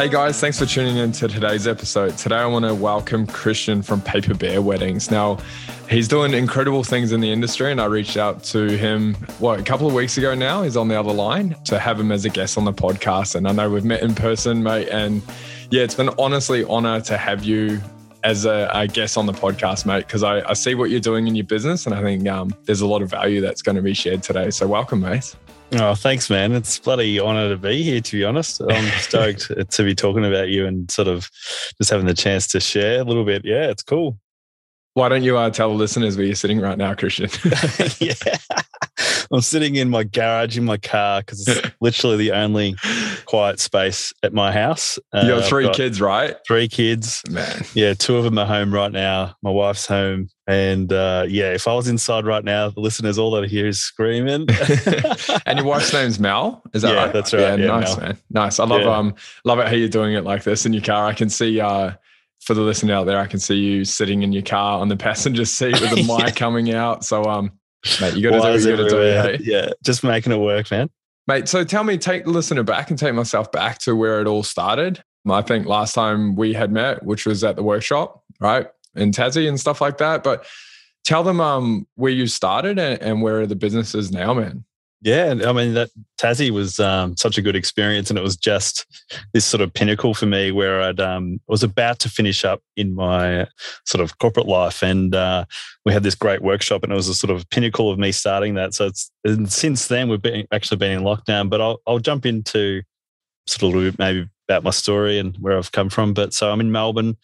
Hey 0.00 0.08
guys, 0.08 0.40
thanks 0.40 0.58
for 0.58 0.64
tuning 0.64 0.96
in 0.96 1.12
to 1.12 1.28
today's 1.28 1.66
episode. 1.66 2.16
Today 2.16 2.36
I 2.36 2.46
want 2.46 2.64
to 2.64 2.74
welcome 2.74 3.26
Christian 3.26 3.82
from 3.82 4.00
Paper 4.00 4.32
Bear 4.32 4.62
Weddings. 4.62 5.10
Now, 5.10 5.36
he's 5.90 6.08
doing 6.08 6.32
incredible 6.32 6.82
things 6.82 7.12
in 7.12 7.20
the 7.20 7.30
industry, 7.30 7.70
and 7.70 7.78
I 7.78 7.84
reached 7.84 8.16
out 8.16 8.42
to 8.44 8.78
him, 8.78 9.12
what, 9.40 9.60
a 9.60 9.62
couple 9.62 9.86
of 9.86 9.92
weeks 9.92 10.16
ago 10.16 10.34
now. 10.34 10.62
He's 10.62 10.74
on 10.74 10.88
the 10.88 10.98
other 10.98 11.12
line 11.12 11.54
to 11.66 11.78
have 11.78 12.00
him 12.00 12.12
as 12.12 12.24
a 12.24 12.30
guest 12.30 12.56
on 12.56 12.64
the 12.64 12.72
podcast. 12.72 13.34
And 13.34 13.46
I 13.46 13.52
know 13.52 13.68
we've 13.68 13.84
met 13.84 14.00
in 14.00 14.14
person, 14.14 14.62
mate. 14.62 14.88
And 14.88 15.20
yeah, 15.70 15.82
it's 15.82 15.96
been 15.96 16.08
honestly 16.18 16.64
honor 16.64 17.02
to 17.02 17.18
have 17.18 17.44
you 17.44 17.78
as 18.24 18.46
a, 18.46 18.70
a 18.72 18.86
guest 18.86 19.18
on 19.18 19.26
the 19.26 19.34
podcast, 19.34 19.84
mate, 19.84 20.06
because 20.06 20.22
I, 20.22 20.40
I, 20.48 20.54
see 20.54 20.74
what 20.74 20.88
you're 20.88 21.00
doing 21.00 21.28
in 21.28 21.34
your 21.34 21.44
business, 21.44 21.84
and 21.84 21.94
I 21.94 22.00
think 22.00 22.26
um, 22.26 22.54
there's 22.64 22.80
a 22.80 22.86
lot 22.86 23.02
of 23.02 23.10
value 23.10 23.42
that's 23.42 23.60
going 23.60 23.76
to 23.76 23.82
be 23.82 23.92
shared 23.92 24.22
today. 24.22 24.48
So 24.48 24.66
welcome, 24.66 25.00
mate. 25.00 25.36
Oh, 25.72 25.94
thanks, 25.94 26.28
man. 26.28 26.52
It's 26.52 26.78
bloody 26.78 27.20
honor 27.20 27.48
to 27.48 27.56
be 27.56 27.82
here, 27.82 28.00
to 28.00 28.16
be 28.16 28.24
honest. 28.24 28.60
I'm 28.60 28.90
stoked 29.00 29.52
to 29.70 29.82
be 29.84 29.94
talking 29.94 30.24
about 30.24 30.48
you 30.48 30.66
and 30.66 30.90
sort 30.90 31.06
of 31.06 31.30
just 31.78 31.90
having 31.90 32.06
the 32.06 32.14
chance 32.14 32.48
to 32.48 32.60
share 32.60 33.00
a 33.00 33.04
little 33.04 33.24
bit. 33.24 33.44
Yeah, 33.44 33.70
it's 33.70 33.82
cool. 33.82 34.18
Why 34.94 35.08
don't 35.08 35.22
you 35.22 35.38
uh, 35.38 35.50
tell 35.50 35.70
the 35.70 35.76
listeners 35.76 36.16
where 36.16 36.26
you're 36.26 36.34
sitting 36.34 36.60
right 36.60 36.76
now, 36.76 36.94
Christian? 36.94 37.30
yeah. 38.00 38.14
I'm 39.32 39.40
sitting 39.40 39.76
in 39.76 39.88
my 39.88 40.02
garage 40.02 40.58
in 40.58 40.64
my 40.64 40.76
car 40.76 41.20
because 41.20 41.46
it's 41.46 41.70
literally 41.80 42.16
the 42.16 42.32
only 42.32 42.74
quiet 43.24 43.60
space 43.60 44.12
at 44.24 44.32
my 44.32 44.50
house. 44.50 44.98
Uh, 45.12 45.22
you 45.24 45.32
have 45.32 45.46
3 45.46 45.64
got 45.66 45.76
kids, 45.76 46.00
right? 46.00 46.36
Three 46.44 46.66
kids. 46.66 47.22
Man. 47.30 47.62
Yeah, 47.74 47.94
two 47.94 48.16
of 48.16 48.24
them 48.24 48.36
are 48.38 48.46
home 48.46 48.74
right 48.74 48.90
now. 48.90 49.36
My 49.42 49.50
wife's 49.50 49.86
home. 49.86 50.28
And 50.48 50.92
uh, 50.92 51.26
yeah, 51.28 51.52
if 51.52 51.68
I 51.68 51.74
was 51.74 51.86
inside 51.86 52.24
right 52.24 52.42
now, 52.42 52.70
the 52.70 52.80
listeners, 52.80 53.18
all 53.18 53.30
that 53.32 53.44
I 53.44 53.46
hear 53.46 53.68
is 53.68 53.80
screaming. 53.80 54.48
and 55.46 55.58
your 55.60 55.66
wife's 55.66 55.92
name's 55.92 56.18
Mel, 56.18 56.64
is 56.74 56.82
that 56.82 56.94
yeah, 56.94 57.04
right? 57.04 57.12
That's 57.12 57.32
right. 57.32 57.40
Yeah, 57.40 57.54
yeah 57.54 57.66
nice, 57.66 57.96
Mel. 57.96 58.06
man. 58.06 58.18
Nice. 58.30 58.58
I 58.58 58.64
love 58.64 58.80
yeah. 58.80 58.96
um 58.96 59.14
love 59.44 59.60
it 59.60 59.68
how 59.68 59.74
you're 59.74 59.88
doing 59.88 60.14
it 60.14 60.24
like 60.24 60.42
this 60.42 60.66
in 60.66 60.72
your 60.72 60.82
car. 60.82 61.06
I 61.06 61.12
can 61.12 61.28
see 61.28 61.60
uh 61.60 61.92
for 62.40 62.54
the 62.54 62.62
listener 62.62 62.94
out 62.94 63.04
there, 63.04 63.18
I 63.18 63.26
can 63.26 63.38
see 63.38 63.56
you 63.56 63.84
sitting 63.84 64.22
in 64.22 64.32
your 64.32 64.42
car 64.42 64.80
on 64.80 64.88
the 64.88 64.96
passenger 64.96 65.44
seat 65.44 65.80
with 65.80 65.90
the 65.90 65.96
mic 66.18 66.26
yeah. 66.26 66.30
coming 66.30 66.72
out. 66.72 67.04
So, 67.04 67.24
um, 67.24 67.52
mate, 68.00 68.14
you 68.14 68.28
got 68.28 68.36
to 68.36 68.40
do 68.40 68.52
what 68.52 68.60
you 68.60 68.76
got 68.76 68.82
to 68.82 68.88
do. 68.88 68.96
Hey? 68.96 69.38
Yeah, 69.42 69.70
just 69.84 70.02
making 70.02 70.32
it 70.32 70.38
work, 70.38 70.70
man. 70.70 70.90
Mate, 71.26 71.48
so 71.48 71.64
tell 71.64 71.84
me, 71.84 71.98
take 71.98 72.24
the 72.24 72.30
listener 72.30 72.62
back 72.62 72.90
and 72.90 72.98
take 72.98 73.14
myself 73.14 73.52
back 73.52 73.78
to 73.80 73.94
where 73.94 74.20
it 74.20 74.26
all 74.26 74.42
started. 74.42 75.02
I 75.28 75.42
think 75.42 75.66
last 75.66 75.94
time 75.94 76.34
we 76.34 76.54
had 76.54 76.72
met, 76.72 77.04
which 77.04 77.26
was 77.26 77.44
at 77.44 77.56
the 77.56 77.62
workshop, 77.62 78.24
right, 78.40 78.66
in 78.96 79.12
Tassie 79.12 79.48
and 79.48 79.60
stuff 79.60 79.80
like 79.80 79.98
that. 79.98 80.24
But 80.24 80.46
tell 81.04 81.22
them 81.22 81.40
um, 81.40 81.86
where 81.96 82.10
you 82.10 82.26
started 82.26 82.78
and, 82.78 83.00
and 83.02 83.22
where 83.22 83.46
the 83.46 83.54
business 83.54 83.94
is 83.94 84.10
now, 84.10 84.32
man. 84.32 84.64
Yeah, 85.02 85.34
I 85.46 85.52
mean 85.54 85.72
that 85.74 85.88
Tassie 86.20 86.50
was 86.50 86.78
um, 86.78 87.16
such 87.16 87.38
a 87.38 87.42
good 87.42 87.56
experience, 87.56 88.10
and 88.10 88.18
it 88.18 88.22
was 88.22 88.36
just 88.36 88.84
this 89.32 89.46
sort 89.46 89.62
of 89.62 89.72
pinnacle 89.72 90.12
for 90.12 90.26
me 90.26 90.52
where 90.52 90.82
I'd 90.82 91.00
um, 91.00 91.40
was 91.48 91.62
about 91.62 91.98
to 92.00 92.10
finish 92.10 92.44
up 92.44 92.60
in 92.76 92.94
my 92.94 93.46
sort 93.86 94.02
of 94.02 94.18
corporate 94.18 94.46
life, 94.46 94.82
and 94.82 95.14
uh, 95.14 95.46
we 95.86 95.94
had 95.94 96.02
this 96.02 96.14
great 96.14 96.42
workshop, 96.42 96.82
and 96.82 96.92
it 96.92 96.96
was 96.96 97.08
a 97.08 97.14
sort 97.14 97.30
of 97.30 97.48
pinnacle 97.48 97.90
of 97.90 97.98
me 97.98 98.12
starting 98.12 98.54
that. 98.54 98.74
So 98.74 98.88
it's 98.88 99.10
and 99.24 99.50
since 99.50 99.86
then 99.86 100.10
we've 100.10 100.20
been 100.20 100.46
actually 100.52 100.76
been 100.76 100.98
in 100.98 101.02
lockdown, 101.02 101.48
but 101.48 101.62
I'll 101.62 101.80
I'll 101.86 101.98
jump 101.98 102.26
into 102.26 102.82
sort 103.46 103.74
of 103.74 103.98
maybe 103.98 104.28
about 104.50 104.64
my 104.64 104.70
story 104.70 105.18
and 105.18 105.34
where 105.40 105.56
I've 105.56 105.72
come 105.72 105.88
from. 105.88 106.12
But 106.12 106.34
so 106.34 106.50
I'm 106.50 106.60
in 106.60 106.72
Melbourne. 106.72 107.16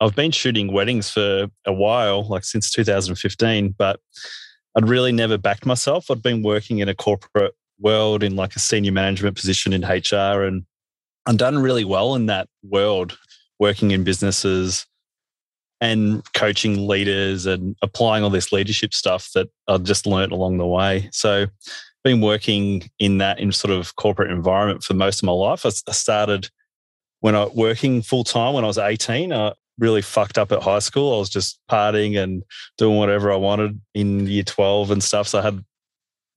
I've 0.00 0.14
been 0.14 0.32
shooting 0.32 0.70
weddings 0.70 1.08
for 1.08 1.46
a 1.64 1.72
while, 1.72 2.28
like 2.28 2.44
since 2.44 2.70
2015, 2.70 3.74
but 3.78 4.00
I'd 4.76 4.88
really 4.88 5.12
never 5.12 5.38
backed 5.38 5.66
myself. 5.66 6.10
I'd 6.10 6.22
been 6.22 6.42
working 6.42 6.78
in 6.78 6.88
a 6.88 6.94
corporate 6.94 7.54
world 7.80 8.22
in 8.22 8.36
like 8.36 8.54
a 8.56 8.60
senior 8.60 8.92
management 8.92 9.36
position 9.36 9.72
in 9.72 9.82
HR 9.82 10.42
and 10.42 10.64
I'd 11.26 11.38
done 11.38 11.58
really 11.58 11.84
well 11.84 12.14
in 12.14 12.26
that 12.26 12.48
world, 12.62 13.18
working 13.58 13.90
in 13.90 14.04
businesses 14.04 14.86
and 15.80 16.22
coaching 16.32 16.86
leaders 16.86 17.46
and 17.46 17.76
applying 17.82 18.22
all 18.22 18.30
this 18.30 18.52
leadership 18.52 18.94
stuff 18.94 19.30
that 19.34 19.48
I'd 19.68 19.84
just 19.84 20.06
learned 20.06 20.32
along 20.32 20.58
the 20.58 20.66
way. 20.66 21.08
So 21.12 21.46
been 22.04 22.20
working 22.20 22.88
in 23.00 23.18
that 23.18 23.40
in 23.40 23.50
sort 23.50 23.72
of 23.72 23.96
corporate 23.96 24.30
environment 24.30 24.84
for 24.84 24.94
most 24.94 25.22
of 25.22 25.26
my 25.26 25.32
life. 25.32 25.66
I 25.66 25.70
started 25.70 26.48
when 27.20 27.34
I 27.34 27.46
working 27.46 28.00
full 28.00 28.22
time 28.22 28.54
when 28.54 28.62
I 28.62 28.68
was 28.68 28.78
18. 28.78 29.32
I, 29.32 29.52
really 29.78 30.02
fucked 30.02 30.38
up 30.38 30.52
at 30.52 30.62
high 30.62 30.78
school. 30.78 31.14
I 31.14 31.18
was 31.18 31.28
just 31.28 31.60
partying 31.70 32.18
and 32.18 32.42
doing 32.78 32.96
whatever 32.96 33.32
I 33.32 33.36
wanted 33.36 33.80
in 33.94 34.26
year 34.26 34.42
12 34.42 34.90
and 34.90 35.02
stuff. 35.02 35.28
So 35.28 35.38
I 35.38 35.42
had 35.42 35.64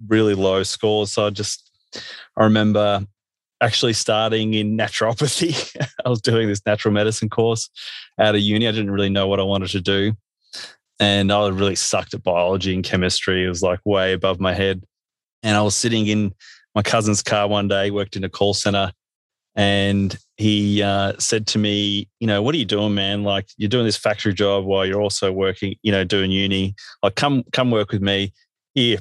really 0.07 0.33
low 0.33 0.63
scores. 0.63 1.11
So 1.11 1.27
I 1.27 1.29
just, 1.29 1.71
I 2.37 2.43
remember 2.43 3.05
actually 3.61 3.93
starting 3.93 4.53
in 4.53 4.77
naturopathy. 4.77 5.75
I 6.05 6.09
was 6.09 6.21
doing 6.21 6.47
this 6.47 6.61
natural 6.65 6.93
medicine 6.93 7.29
course 7.29 7.69
out 8.19 8.35
of 8.35 8.41
uni. 8.41 8.67
I 8.67 8.71
didn't 8.71 8.91
really 8.91 9.09
know 9.09 9.27
what 9.27 9.39
I 9.39 9.43
wanted 9.43 9.69
to 9.71 9.81
do. 9.81 10.13
And 10.99 11.31
I 11.31 11.47
really 11.47 11.75
sucked 11.75 12.13
at 12.13 12.23
biology 12.23 12.73
and 12.73 12.83
chemistry. 12.83 13.45
It 13.45 13.49
was 13.49 13.61
like 13.61 13.79
way 13.85 14.13
above 14.13 14.39
my 14.39 14.53
head. 14.53 14.83
And 15.43 15.55
I 15.55 15.61
was 15.61 15.75
sitting 15.75 16.07
in 16.07 16.33
my 16.75 16.81
cousin's 16.81 17.23
car 17.23 17.47
one 17.47 17.69
day, 17.69 17.89
worked 17.89 18.17
in 18.17 18.25
a 18.25 18.29
call 18.29 18.53
center, 18.53 18.91
and 19.55 20.17
he 20.39 20.81
uh, 20.81 21.13
said 21.19 21.45
to 21.47 21.59
me, 21.59 22.07
you 22.21 22.25
know, 22.25 22.41
what 22.41 22.55
are 22.55 22.57
you 22.57 22.63
doing, 22.63 22.95
man? 22.95 23.23
Like 23.23 23.49
you're 23.57 23.67
doing 23.67 23.83
this 23.83 23.97
factory 23.97 24.33
job 24.33 24.63
while 24.63 24.85
you're 24.85 25.01
also 25.01 25.33
working, 25.33 25.75
you 25.81 25.91
know, 25.91 26.05
doing 26.05 26.31
uni. 26.31 26.75
Like 27.03 27.15
come 27.15 27.43
come 27.51 27.71
work 27.71 27.91
with 27.91 28.01
me. 28.01 28.31
Here, 28.73 28.99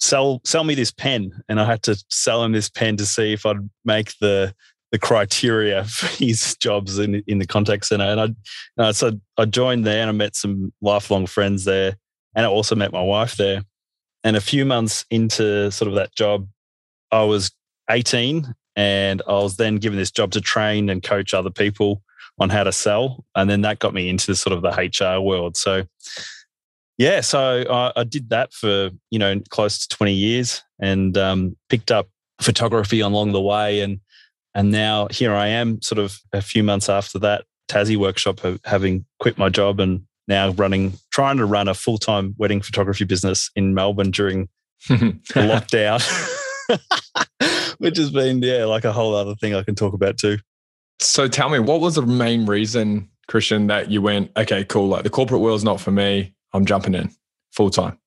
sell 0.00 0.40
sell 0.44 0.64
me 0.64 0.74
this 0.74 0.90
pen. 0.90 1.40
And 1.48 1.60
I 1.60 1.66
had 1.66 1.84
to 1.84 2.04
sell 2.10 2.42
him 2.42 2.50
this 2.50 2.68
pen 2.68 2.96
to 2.96 3.06
see 3.06 3.32
if 3.32 3.46
I'd 3.46 3.70
make 3.84 4.14
the 4.20 4.52
the 4.90 4.98
criteria 4.98 5.84
for 5.88 6.08
his 6.08 6.56
jobs 6.56 6.98
in 6.98 7.22
in 7.28 7.38
the 7.38 7.46
contact 7.46 7.86
center. 7.86 8.04
And 8.04 8.20
I 8.20 8.82
uh, 8.82 8.92
so 8.92 9.12
I 9.38 9.44
joined 9.44 9.86
there 9.86 10.00
and 10.00 10.08
I 10.08 10.12
met 10.12 10.34
some 10.34 10.72
lifelong 10.80 11.26
friends 11.26 11.64
there, 11.64 11.96
and 12.34 12.44
I 12.44 12.48
also 12.48 12.74
met 12.74 12.92
my 12.92 13.02
wife 13.02 13.36
there. 13.36 13.62
And 14.24 14.36
a 14.36 14.40
few 14.40 14.64
months 14.64 15.04
into 15.10 15.70
sort 15.70 15.88
of 15.88 15.94
that 15.94 16.12
job, 16.16 16.48
I 17.12 17.22
was 17.22 17.52
18 17.88 18.52
and 18.76 19.22
I 19.26 19.32
was 19.32 19.56
then 19.56 19.76
given 19.76 19.98
this 19.98 20.10
job 20.10 20.32
to 20.32 20.40
train 20.40 20.88
and 20.88 21.02
coach 21.02 21.34
other 21.34 21.50
people 21.50 22.02
on 22.38 22.50
how 22.50 22.64
to 22.64 22.72
sell. 22.72 23.24
And 23.34 23.48
then 23.48 23.62
that 23.62 23.78
got 23.78 23.94
me 23.94 24.08
into 24.08 24.34
sort 24.34 24.52
of 24.52 24.62
the 24.62 24.70
HR 24.70 25.20
world. 25.20 25.56
So, 25.56 25.84
yeah, 26.98 27.20
so 27.20 27.64
I, 27.70 27.92
I 27.96 28.04
did 28.04 28.30
that 28.30 28.52
for, 28.52 28.90
you 29.10 29.18
know, 29.18 29.40
close 29.50 29.86
to 29.86 29.96
20 29.96 30.12
years 30.12 30.62
and 30.80 31.16
um, 31.18 31.56
picked 31.68 31.90
up 31.90 32.08
photography 32.40 33.00
along 33.00 33.32
the 33.32 33.40
way. 33.40 33.80
And, 33.80 34.00
and 34.54 34.70
now 34.70 35.08
here 35.10 35.34
I 35.34 35.48
am, 35.48 35.80
sort 35.82 35.98
of 35.98 36.18
a 36.32 36.42
few 36.42 36.62
months 36.62 36.88
after 36.88 37.18
that 37.20 37.44
Tassie 37.68 37.96
workshop, 37.96 38.40
having 38.64 39.04
quit 39.20 39.38
my 39.38 39.48
job 39.48 39.80
and 39.80 40.02
now 40.28 40.50
running, 40.50 40.94
trying 41.10 41.38
to 41.38 41.44
run 41.44 41.68
a 41.68 41.74
full 41.74 41.98
time 41.98 42.34
wedding 42.38 42.60
photography 42.60 43.04
business 43.04 43.50
in 43.56 43.74
Melbourne 43.74 44.10
during 44.10 44.48
lockdown. 44.88 46.38
which 47.78 47.96
has 47.96 48.10
been 48.10 48.42
yeah 48.42 48.64
like 48.64 48.84
a 48.84 48.92
whole 48.92 49.14
other 49.14 49.34
thing 49.34 49.54
I 49.54 49.62
can 49.62 49.74
talk 49.74 49.94
about 49.94 50.18
too. 50.18 50.38
So 51.00 51.26
tell 51.28 51.48
me, 51.48 51.58
what 51.58 51.80
was 51.80 51.96
the 51.96 52.02
main 52.02 52.46
reason, 52.46 53.08
Christian, 53.26 53.66
that 53.66 53.90
you 53.90 54.00
went 54.00 54.30
okay, 54.36 54.64
cool? 54.64 54.88
Like 54.88 55.04
the 55.04 55.10
corporate 55.10 55.40
world's 55.40 55.64
not 55.64 55.80
for 55.80 55.90
me. 55.90 56.34
I'm 56.52 56.64
jumping 56.64 56.94
in 56.94 57.10
full 57.50 57.70
time. 57.70 57.98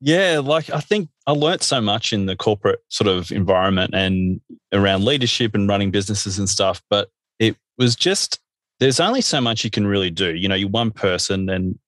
Yeah, 0.00 0.40
like 0.42 0.70
I 0.70 0.80
think 0.80 1.08
I 1.26 1.32
learnt 1.32 1.62
so 1.62 1.80
much 1.80 2.12
in 2.12 2.26
the 2.26 2.36
corporate 2.36 2.80
sort 2.88 3.08
of 3.08 3.30
environment 3.30 3.94
and 3.94 4.40
around 4.72 5.04
leadership 5.04 5.54
and 5.54 5.68
running 5.68 5.90
businesses 5.90 6.38
and 6.38 6.48
stuff, 6.48 6.82
but 6.90 7.08
it 7.38 7.56
was 7.78 7.96
just 7.96 8.40
there's 8.80 9.00
only 9.00 9.20
so 9.20 9.40
much 9.40 9.64
you 9.64 9.70
can 9.70 9.86
really 9.86 10.10
do. 10.10 10.34
You 10.34 10.48
know, 10.48 10.54
you're 10.54 10.68
one 10.68 10.90
person 10.90 11.48
and 11.48 11.78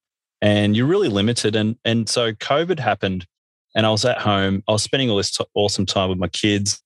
and 0.40 0.76
you're 0.76 0.86
really 0.86 1.08
limited. 1.08 1.56
And 1.56 1.76
and 1.84 2.08
so 2.08 2.32
COVID 2.32 2.78
happened 2.78 3.26
and 3.76 3.86
I 3.86 3.90
was 3.90 4.04
at 4.04 4.18
home. 4.18 4.64
I 4.66 4.72
was 4.72 4.82
spending 4.82 5.10
all 5.10 5.18
this 5.18 5.30
t- 5.30 5.44
awesome 5.54 5.86
time 5.86 6.08
with 6.08 6.18
my 6.18 6.28
kids. 6.28 6.82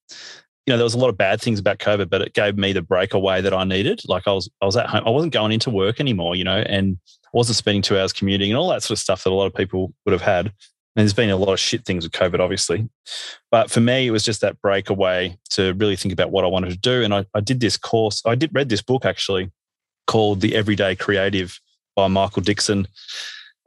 You 0.67 0.73
know, 0.73 0.77
there 0.77 0.85
was 0.85 0.95
a 0.95 0.99
lot 0.99 1.09
of 1.09 1.17
bad 1.17 1.41
things 1.41 1.59
about 1.59 1.79
COVID, 1.79 2.11
but 2.11 2.21
it 2.21 2.35
gave 2.35 2.59
me 2.59 2.73
the 2.73 2.83
breakaway 2.83 3.41
that 3.41 3.55
I 3.55 3.65
needed. 3.65 4.03
Like 4.07 4.27
I 4.27 4.33
was, 4.33 4.51
I 4.61 4.67
was 4.67 4.77
at 4.77 4.89
home. 4.89 5.05
I 5.07 5.11
wasn't 5.11 5.33
going 5.33 5.53
into 5.53 5.71
work 5.71 6.01
anymore. 6.01 6.35
You 6.35 6.45
know, 6.45 6.59
and 6.59 6.99
I 7.25 7.31
wasn't 7.33 7.57
spending 7.57 7.81
two 7.81 7.99
hours 7.99 8.13
commuting 8.13 8.51
and 8.51 8.59
all 8.59 8.69
that 8.71 8.83
sort 8.83 8.99
of 8.99 8.99
stuff 8.99 9.25
that 9.25 9.31
a 9.31 9.35
lot 9.35 9.47
of 9.47 9.55
people 9.55 9.95
would 10.05 10.13
have 10.13 10.21
had. 10.21 10.47
And 10.97 11.05
there's 11.05 11.15
been 11.15 11.31
a 11.31 11.37
lot 11.37 11.53
of 11.53 11.61
shit 11.61 11.87
things 11.87 12.05
with 12.05 12.13
COVID, 12.13 12.41
obviously. 12.41 12.89
But 13.53 13.71
for 13.71 13.81
me, 13.81 14.09
it 14.09 14.11
was 14.11 14.25
just 14.25 14.41
that 14.41 14.61
breakaway 14.61 15.39
to 15.51 15.73
really 15.75 15.95
think 15.95 16.13
about 16.13 16.33
what 16.33 16.45
I 16.45 16.49
wanted 16.49 16.71
to 16.71 16.79
do. 16.79 17.05
And 17.05 17.15
I, 17.15 17.25
I 17.33 17.41
did 17.41 17.61
this 17.61 17.77
course. 17.77 18.21
I 18.27 18.35
did 18.35 18.51
read 18.53 18.69
this 18.69 18.83
book 18.83 19.05
actually 19.05 19.53
called 20.09 20.41
The 20.41 20.57
Everyday 20.57 20.97
Creative 20.97 21.59
by 21.95 22.09
Michael 22.09 22.43
Dixon. 22.43 22.89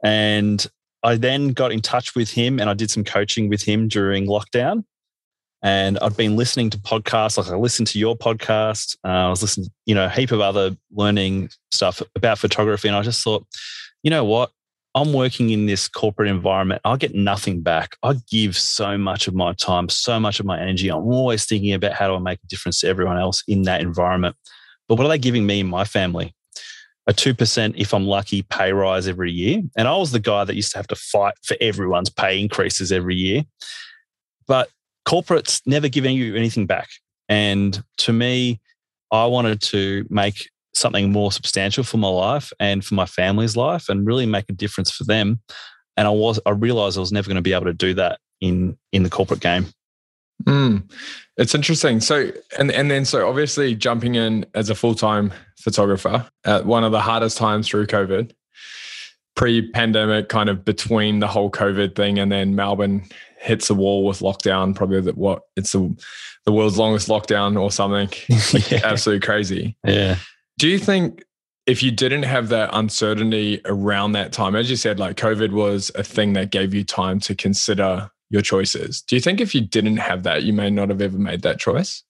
And 0.04 0.66
I 1.04 1.16
then 1.16 1.48
got 1.48 1.70
in 1.70 1.82
touch 1.82 2.16
with 2.16 2.30
him 2.30 2.58
and 2.58 2.70
I 2.70 2.74
did 2.74 2.90
some 2.90 3.04
coaching 3.04 3.50
with 3.50 3.62
him 3.62 3.88
during 3.88 4.26
lockdown. 4.26 4.84
And 5.62 5.98
I'd 6.00 6.16
been 6.16 6.36
listening 6.36 6.70
to 6.70 6.78
podcasts, 6.78 7.38
like 7.38 7.48
I 7.48 7.56
listened 7.56 7.88
to 7.88 7.98
your 7.98 8.16
podcast. 8.16 8.96
Uh, 9.04 9.08
I 9.08 9.28
was 9.30 9.42
listening, 9.42 9.68
you 9.86 9.94
know, 9.94 10.06
a 10.06 10.08
heap 10.10 10.30
of 10.32 10.40
other 10.40 10.76
learning 10.92 11.50
stuff 11.70 12.02
about 12.14 12.38
photography. 12.38 12.88
And 12.88 12.96
I 12.96 13.02
just 13.02 13.22
thought, 13.22 13.46
you 14.02 14.10
know 14.10 14.24
what? 14.24 14.50
I'm 14.94 15.12
working 15.12 15.50
in 15.50 15.66
this 15.66 15.88
corporate 15.88 16.28
environment. 16.28 16.80
I 16.84 16.96
get 16.96 17.14
nothing 17.14 17.62
back. 17.62 17.96
I 18.02 18.14
give 18.30 18.56
so 18.56 18.96
much 18.96 19.26
of 19.26 19.34
my 19.34 19.52
time, 19.54 19.88
so 19.88 20.20
much 20.20 20.38
of 20.38 20.46
my 20.46 20.60
energy. 20.60 20.88
I'm 20.88 21.02
always 21.02 21.44
thinking 21.46 21.72
about 21.72 21.92
how 21.92 22.08
do 22.08 22.14
I 22.14 22.18
make 22.18 22.38
a 22.44 22.46
difference 22.46 22.80
to 22.80 22.88
everyone 22.88 23.18
else 23.18 23.42
in 23.48 23.62
that 23.62 23.80
environment. 23.80 24.36
but 24.88 24.96
what 24.96 25.06
are 25.06 25.10
they 25.10 25.18
giving 25.18 25.46
me 25.46 25.60
and 25.60 25.68
my 25.68 25.84
family? 25.84 26.34
A 27.06 27.12
2%, 27.12 27.74
if 27.76 27.92
I'm 27.92 28.06
lucky, 28.06 28.42
pay 28.42 28.72
rise 28.72 29.06
every 29.06 29.30
year. 29.30 29.62
And 29.76 29.86
I 29.86 29.96
was 29.96 30.12
the 30.12 30.20
guy 30.20 30.44
that 30.44 30.54
used 30.54 30.72
to 30.72 30.78
have 30.78 30.86
to 30.86 30.96
fight 30.96 31.34
for 31.42 31.56
everyone's 31.60 32.08
pay 32.08 32.40
increases 32.40 32.90
every 32.92 33.14
year. 33.14 33.42
But 34.46 34.70
corporates 35.06 35.60
never 35.66 35.88
giving 35.88 36.16
you 36.16 36.34
anything 36.34 36.66
back. 36.66 36.88
And 37.28 37.82
to 37.98 38.12
me, 38.12 38.60
I 39.10 39.26
wanted 39.26 39.60
to 39.62 40.06
make 40.08 40.48
something 40.72 41.12
more 41.12 41.30
substantial 41.30 41.84
for 41.84 41.98
my 41.98 42.08
life 42.08 42.52
and 42.58 42.84
for 42.84 42.94
my 42.94 43.06
family's 43.06 43.56
life 43.56 43.88
and 43.88 44.06
really 44.06 44.26
make 44.26 44.46
a 44.48 44.52
difference 44.52 44.90
for 44.90 45.04
them. 45.04 45.40
And 45.96 46.08
I 46.08 46.10
was 46.10 46.40
I 46.44 46.50
realized 46.50 46.96
I 46.96 47.00
was 47.00 47.12
never 47.12 47.28
going 47.28 47.36
to 47.36 47.42
be 47.42 47.52
able 47.52 47.66
to 47.66 47.74
do 47.74 47.94
that 47.94 48.18
in 48.40 48.76
in 48.92 49.04
the 49.04 49.10
corporate 49.10 49.40
game. 49.40 49.66
Mm, 50.42 50.90
it's 51.36 51.54
interesting. 51.54 52.00
So 52.00 52.30
and 52.58 52.70
and 52.70 52.90
then 52.90 53.04
so 53.04 53.28
obviously 53.28 53.74
jumping 53.74 54.14
in 54.16 54.44
as 54.54 54.68
a 54.68 54.74
full 54.74 54.94
time 54.94 55.32
photographer 55.58 56.26
at 56.44 56.66
one 56.66 56.84
of 56.84 56.92
the 56.92 57.00
hardest 57.00 57.38
times 57.38 57.68
through 57.68 57.86
COVID, 57.86 58.32
pre 59.36 59.70
pandemic, 59.70 60.28
kind 60.28 60.48
of 60.48 60.64
between 60.64 61.20
the 61.20 61.28
whole 61.28 61.50
COVID 61.50 61.94
thing, 61.94 62.18
and 62.18 62.30
then 62.30 62.54
Melbourne 62.54 63.04
hits 63.40 63.70
a 63.70 63.74
wall 63.74 64.04
with 64.04 64.20
lockdown. 64.20 64.74
Probably 64.74 65.00
that 65.00 65.16
what 65.16 65.42
it's 65.56 65.72
the 65.72 65.96
the 66.44 66.52
world's 66.52 66.78
longest 66.78 67.08
lockdown 67.08 67.60
or 67.60 67.70
something. 67.70 68.08
Like 68.52 68.70
yeah. 68.70 68.80
Absolutely 68.84 69.24
crazy. 69.24 69.76
Yeah. 69.84 70.16
Do 70.58 70.68
you 70.68 70.78
think 70.78 71.24
if 71.66 71.82
you 71.82 71.90
didn't 71.90 72.24
have 72.24 72.48
that 72.50 72.70
uncertainty 72.72 73.60
around 73.64 74.12
that 74.12 74.32
time, 74.32 74.54
as 74.54 74.68
you 74.68 74.76
said, 74.76 74.98
like 74.98 75.16
COVID 75.16 75.52
was 75.52 75.90
a 75.94 76.04
thing 76.04 76.34
that 76.34 76.50
gave 76.50 76.74
you 76.74 76.84
time 76.84 77.20
to 77.20 77.34
consider 77.34 78.10
your 78.34 78.42
choices. 78.42 79.00
Do 79.02 79.14
you 79.14 79.20
think 79.20 79.40
if 79.40 79.54
you 79.54 79.60
didn't 79.60 79.98
have 79.98 80.24
that, 80.24 80.42
you 80.42 80.52
may 80.52 80.68
not 80.68 80.88
have 80.88 81.00
ever 81.00 81.16
made 81.16 81.42
that 81.42 81.60
choice? 81.60 82.02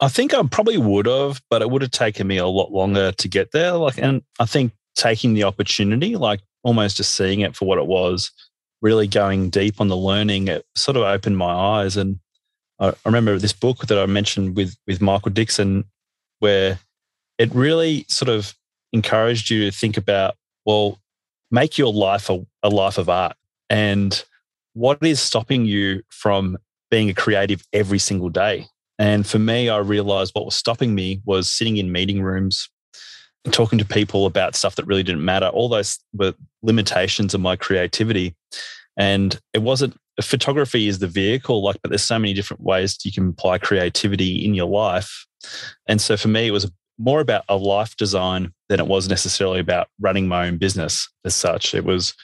I 0.00 0.08
think 0.08 0.34
I 0.34 0.42
probably 0.42 0.78
would 0.78 1.06
have, 1.06 1.40
but 1.48 1.62
it 1.62 1.70
would 1.70 1.82
have 1.82 1.92
taken 1.92 2.26
me 2.26 2.38
a 2.38 2.46
lot 2.46 2.72
longer 2.72 3.12
to 3.12 3.28
get 3.28 3.52
there. 3.52 3.72
Like, 3.74 3.98
and 3.98 4.22
I 4.40 4.46
think 4.46 4.72
taking 4.96 5.34
the 5.34 5.44
opportunity, 5.44 6.16
like 6.16 6.40
almost 6.64 6.96
just 6.96 7.14
seeing 7.14 7.40
it 7.40 7.54
for 7.54 7.66
what 7.66 7.78
it 7.78 7.86
was, 7.86 8.32
really 8.82 9.06
going 9.06 9.48
deep 9.48 9.80
on 9.80 9.86
the 9.86 9.96
learning, 9.96 10.48
it 10.48 10.66
sort 10.74 10.96
of 10.96 11.04
opened 11.04 11.38
my 11.38 11.52
eyes. 11.52 11.96
And 11.96 12.18
I, 12.80 12.94
remember 13.06 13.38
this 13.38 13.52
book 13.52 13.86
that 13.86 13.98
I 13.98 14.06
mentioned 14.06 14.56
with 14.56 14.76
with 14.88 15.00
Michael 15.00 15.30
Dixon, 15.30 15.84
where 16.40 16.80
it 17.38 17.54
really 17.54 18.06
sort 18.08 18.28
of 18.28 18.54
encouraged 18.92 19.50
you 19.50 19.70
to 19.70 19.76
think 19.76 19.96
about, 19.96 20.34
well, 20.66 20.98
make 21.52 21.78
your 21.78 21.92
life 21.92 22.28
a, 22.28 22.44
a 22.64 22.68
life 22.68 22.98
of 22.98 23.08
art. 23.08 23.36
And 23.70 24.24
what 24.78 24.98
is 25.02 25.20
stopping 25.20 25.66
you 25.66 26.02
from 26.08 26.56
being 26.88 27.10
a 27.10 27.14
creative 27.14 27.64
every 27.72 27.98
single 27.98 28.28
day? 28.28 28.66
And 28.96 29.26
for 29.26 29.40
me, 29.40 29.68
I 29.68 29.78
realized 29.78 30.34
what 30.34 30.44
was 30.44 30.54
stopping 30.54 30.94
me 30.94 31.20
was 31.24 31.50
sitting 31.50 31.78
in 31.78 31.90
meeting 31.90 32.22
rooms, 32.22 32.70
talking 33.50 33.78
to 33.80 33.84
people 33.84 34.24
about 34.24 34.54
stuff 34.54 34.76
that 34.76 34.86
really 34.86 35.02
didn't 35.02 35.24
matter. 35.24 35.48
All 35.48 35.68
those 35.68 35.98
were 36.12 36.32
limitations 36.62 37.34
of 37.34 37.40
my 37.40 37.56
creativity. 37.56 38.36
And 38.96 39.40
it 39.52 39.62
wasn't 39.62 39.96
photography 40.22 40.86
is 40.86 41.00
the 41.00 41.08
vehicle, 41.08 41.62
like, 41.62 41.78
but 41.82 41.90
there's 41.90 42.04
so 42.04 42.18
many 42.18 42.32
different 42.32 42.62
ways 42.62 42.98
you 43.04 43.12
can 43.12 43.30
apply 43.30 43.58
creativity 43.58 44.44
in 44.44 44.54
your 44.54 44.68
life. 44.68 45.26
And 45.88 46.00
so 46.00 46.16
for 46.16 46.28
me, 46.28 46.46
it 46.46 46.52
was 46.52 46.70
more 46.98 47.20
about 47.20 47.44
a 47.48 47.56
life 47.56 47.96
design 47.96 48.52
than 48.68 48.78
it 48.78 48.86
was 48.86 49.08
necessarily 49.08 49.58
about 49.58 49.88
running 50.00 50.28
my 50.28 50.46
own 50.46 50.56
business 50.56 51.08
as 51.24 51.34
such. 51.34 51.74
It 51.74 51.84
was 51.84 52.14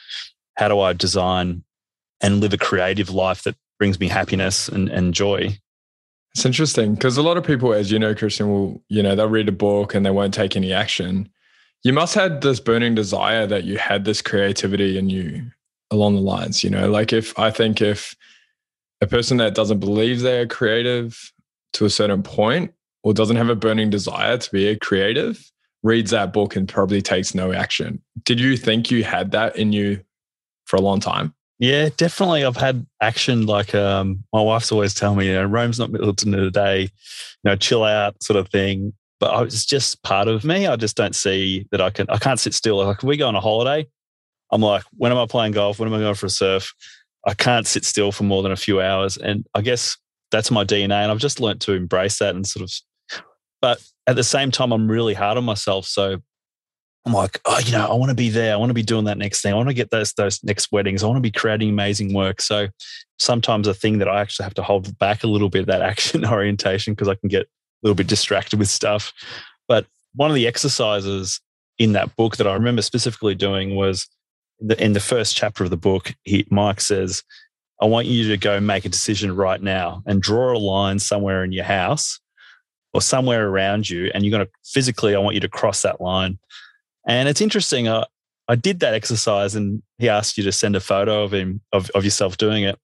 how 0.56 0.68
do 0.68 0.78
I 0.78 0.92
design 0.92 1.64
and 2.20 2.40
live 2.40 2.52
a 2.52 2.58
creative 2.58 3.10
life 3.10 3.42
that 3.42 3.56
brings 3.78 3.98
me 4.00 4.08
happiness 4.08 4.68
and, 4.68 4.88
and 4.88 5.14
joy. 5.14 5.58
It's 6.34 6.44
interesting 6.44 6.94
because 6.94 7.16
a 7.16 7.22
lot 7.22 7.36
of 7.36 7.44
people, 7.44 7.72
as 7.72 7.92
you 7.92 7.98
know, 7.98 8.14
Christian, 8.14 8.48
will, 8.48 8.82
you 8.88 9.02
know, 9.02 9.14
they'll 9.14 9.28
read 9.28 9.48
a 9.48 9.52
book 9.52 9.94
and 9.94 10.04
they 10.04 10.10
won't 10.10 10.34
take 10.34 10.56
any 10.56 10.72
action. 10.72 11.28
You 11.84 11.92
must 11.92 12.14
have 12.14 12.40
this 12.40 12.60
burning 12.60 12.94
desire 12.94 13.46
that 13.46 13.64
you 13.64 13.78
had 13.78 14.04
this 14.04 14.22
creativity 14.22 14.98
in 14.98 15.10
you 15.10 15.50
along 15.90 16.14
the 16.16 16.22
lines, 16.22 16.64
you 16.64 16.70
know, 16.70 16.90
like 16.90 17.12
if 17.12 17.38
I 17.38 17.50
think 17.50 17.80
if 17.80 18.16
a 19.00 19.06
person 19.06 19.36
that 19.36 19.54
doesn't 19.54 19.80
believe 19.80 20.20
they're 20.20 20.46
creative 20.46 21.32
to 21.74 21.84
a 21.84 21.90
certain 21.90 22.22
point 22.22 22.72
or 23.02 23.12
doesn't 23.12 23.36
have 23.36 23.50
a 23.50 23.54
burning 23.54 23.90
desire 23.90 24.38
to 24.38 24.50
be 24.50 24.66
a 24.66 24.78
creative 24.78 25.50
reads 25.82 26.10
that 26.10 26.32
book 26.32 26.56
and 26.56 26.68
probably 26.68 27.02
takes 27.02 27.34
no 27.34 27.52
action. 27.52 28.02
Did 28.24 28.40
you 28.40 28.56
think 28.56 28.90
you 28.90 29.04
had 29.04 29.30
that 29.32 29.56
in 29.56 29.72
you 29.72 30.02
for 30.64 30.76
a 30.76 30.80
long 30.80 30.98
time? 30.98 31.34
Yeah, 31.58 31.88
definitely. 31.96 32.44
I've 32.44 32.56
had 32.56 32.86
action 33.00 33.46
like 33.46 33.74
um, 33.74 34.24
my 34.32 34.40
wife's 34.40 34.72
always 34.72 34.92
telling 34.92 35.18
me, 35.18 35.28
you 35.28 35.34
know, 35.34 35.44
Rome's 35.44 35.78
not 35.78 35.92
built 35.92 36.22
in 36.24 36.34
a 36.34 36.50
day, 36.50 36.82
you 36.82 36.88
know, 37.44 37.56
chill 37.56 37.84
out 37.84 38.22
sort 38.22 38.38
of 38.38 38.48
thing. 38.48 38.92
But 39.20 39.46
it's 39.46 39.64
just 39.64 40.02
part 40.02 40.26
of 40.26 40.44
me. 40.44 40.66
I 40.66 40.76
just 40.76 40.96
don't 40.96 41.14
see 41.14 41.66
that 41.70 41.80
I 41.80 41.90
can. 41.90 42.06
I 42.10 42.18
can't 42.18 42.40
sit 42.40 42.52
still. 42.52 42.84
Like 42.84 42.98
if 42.98 43.04
we 43.04 43.16
go 43.16 43.28
on 43.28 43.36
a 43.36 43.40
holiday, 43.40 43.86
I'm 44.50 44.60
like, 44.60 44.82
when 44.96 45.12
am 45.12 45.18
I 45.18 45.26
playing 45.26 45.52
golf? 45.52 45.78
When 45.78 45.88
am 45.88 45.94
I 45.94 46.00
going 46.00 46.14
for 46.14 46.26
a 46.26 46.30
surf? 46.30 46.74
I 47.26 47.34
can't 47.34 47.66
sit 47.66 47.84
still 47.84 48.12
for 48.12 48.24
more 48.24 48.42
than 48.42 48.52
a 48.52 48.56
few 48.56 48.80
hours. 48.80 49.16
And 49.16 49.46
I 49.54 49.62
guess 49.62 49.96
that's 50.30 50.50
my 50.50 50.64
DNA. 50.64 51.02
And 51.02 51.10
I've 51.10 51.18
just 51.18 51.40
learned 51.40 51.60
to 51.62 51.72
embrace 51.72 52.18
that 52.18 52.34
and 52.34 52.46
sort 52.46 52.64
of. 52.64 53.22
But 53.62 53.82
at 54.06 54.16
the 54.16 54.24
same 54.24 54.50
time, 54.50 54.72
I'm 54.72 54.90
really 54.90 55.14
hard 55.14 55.38
on 55.38 55.44
myself. 55.44 55.86
So 55.86 56.18
I'm 57.06 57.12
like, 57.12 57.40
oh, 57.44 57.58
you 57.58 57.72
know, 57.72 57.86
I 57.86 57.94
want 57.94 58.10
to 58.10 58.14
be 58.14 58.30
there. 58.30 58.54
I 58.54 58.56
want 58.56 58.70
to 58.70 58.74
be 58.74 58.82
doing 58.82 59.04
that 59.04 59.18
next 59.18 59.42
thing. 59.42 59.52
I 59.52 59.56
want 59.56 59.68
to 59.68 59.74
get 59.74 59.90
those 59.90 60.14
those 60.14 60.42
next 60.42 60.72
weddings. 60.72 61.02
I 61.02 61.06
want 61.06 61.18
to 61.18 61.22
be 61.22 61.30
creating 61.30 61.68
amazing 61.68 62.14
work. 62.14 62.40
So 62.40 62.68
sometimes 63.18 63.66
a 63.66 63.74
thing 63.74 63.98
that 63.98 64.08
I 64.08 64.20
actually 64.20 64.44
have 64.44 64.54
to 64.54 64.62
hold 64.62 64.98
back 64.98 65.22
a 65.22 65.26
little 65.26 65.50
bit 65.50 65.66
that 65.66 65.82
action 65.92 66.24
orientation 66.24 66.94
because 66.94 67.08
I 67.08 67.14
can 67.14 67.28
get 67.28 67.42
a 67.42 67.48
little 67.82 67.94
bit 67.94 68.06
distracted 68.06 68.58
with 68.58 68.68
stuff. 68.68 69.12
But 69.68 69.86
one 70.14 70.30
of 70.30 70.34
the 70.34 70.46
exercises 70.46 71.40
in 71.78 71.92
that 71.92 72.16
book 72.16 72.36
that 72.36 72.46
I 72.46 72.54
remember 72.54 72.82
specifically 72.82 73.34
doing 73.34 73.74
was 73.74 74.08
in 74.60 74.68
the, 74.68 74.84
in 74.84 74.92
the 74.94 75.00
first 75.00 75.36
chapter 75.36 75.64
of 75.64 75.70
the 75.70 75.76
book. 75.76 76.14
He, 76.22 76.46
Mike 76.50 76.80
says, 76.80 77.22
"I 77.82 77.84
want 77.84 78.06
you 78.06 78.28
to 78.28 78.38
go 78.38 78.60
make 78.60 78.86
a 78.86 78.88
decision 78.88 79.36
right 79.36 79.60
now 79.60 80.02
and 80.06 80.22
draw 80.22 80.56
a 80.56 80.58
line 80.58 80.98
somewhere 80.98 81.44
in 81.44 81.52
your 81.52 81.64
house." 81.64 82.18
Or 82.92 83.02
somewhere 83.02 83.48
around 83.48 83.90
you, 83.90 84.12
and 84.14 84.24
you're 84.24 84.30
going 84.30 84.46
to 84.46 84.52
physically, 84.64 85.16
I 85.16 85.18
want 85.18 85.34
you 85.34 85.40
to 85.40 85.48
cross 85.48 85.82
that 85.82 86.00
line 86.00 86.38
and 87.06 87.28
it's 87.28 87.40
interesting. 87.40 87.88
I, 87.88 88.04
I 88.48 88.56
did 88.56 88.80
that 88.80 88.94
exercise 88.94 89.54
and 89.54 89.82
he 89.98 90.08
asked 90.08 90.36
you 90.36 90.44
to 90.44 90.52
send 90.52 90.76
a 90.76 90.80
photo 90.80 91.22
of 91.24 91.32
him, 91.32 91.60
of, 91.72 91.90
of 91.90 92.04
yourself 92.04 92.36
doing 92.36 92.64
it. 92.64 92.78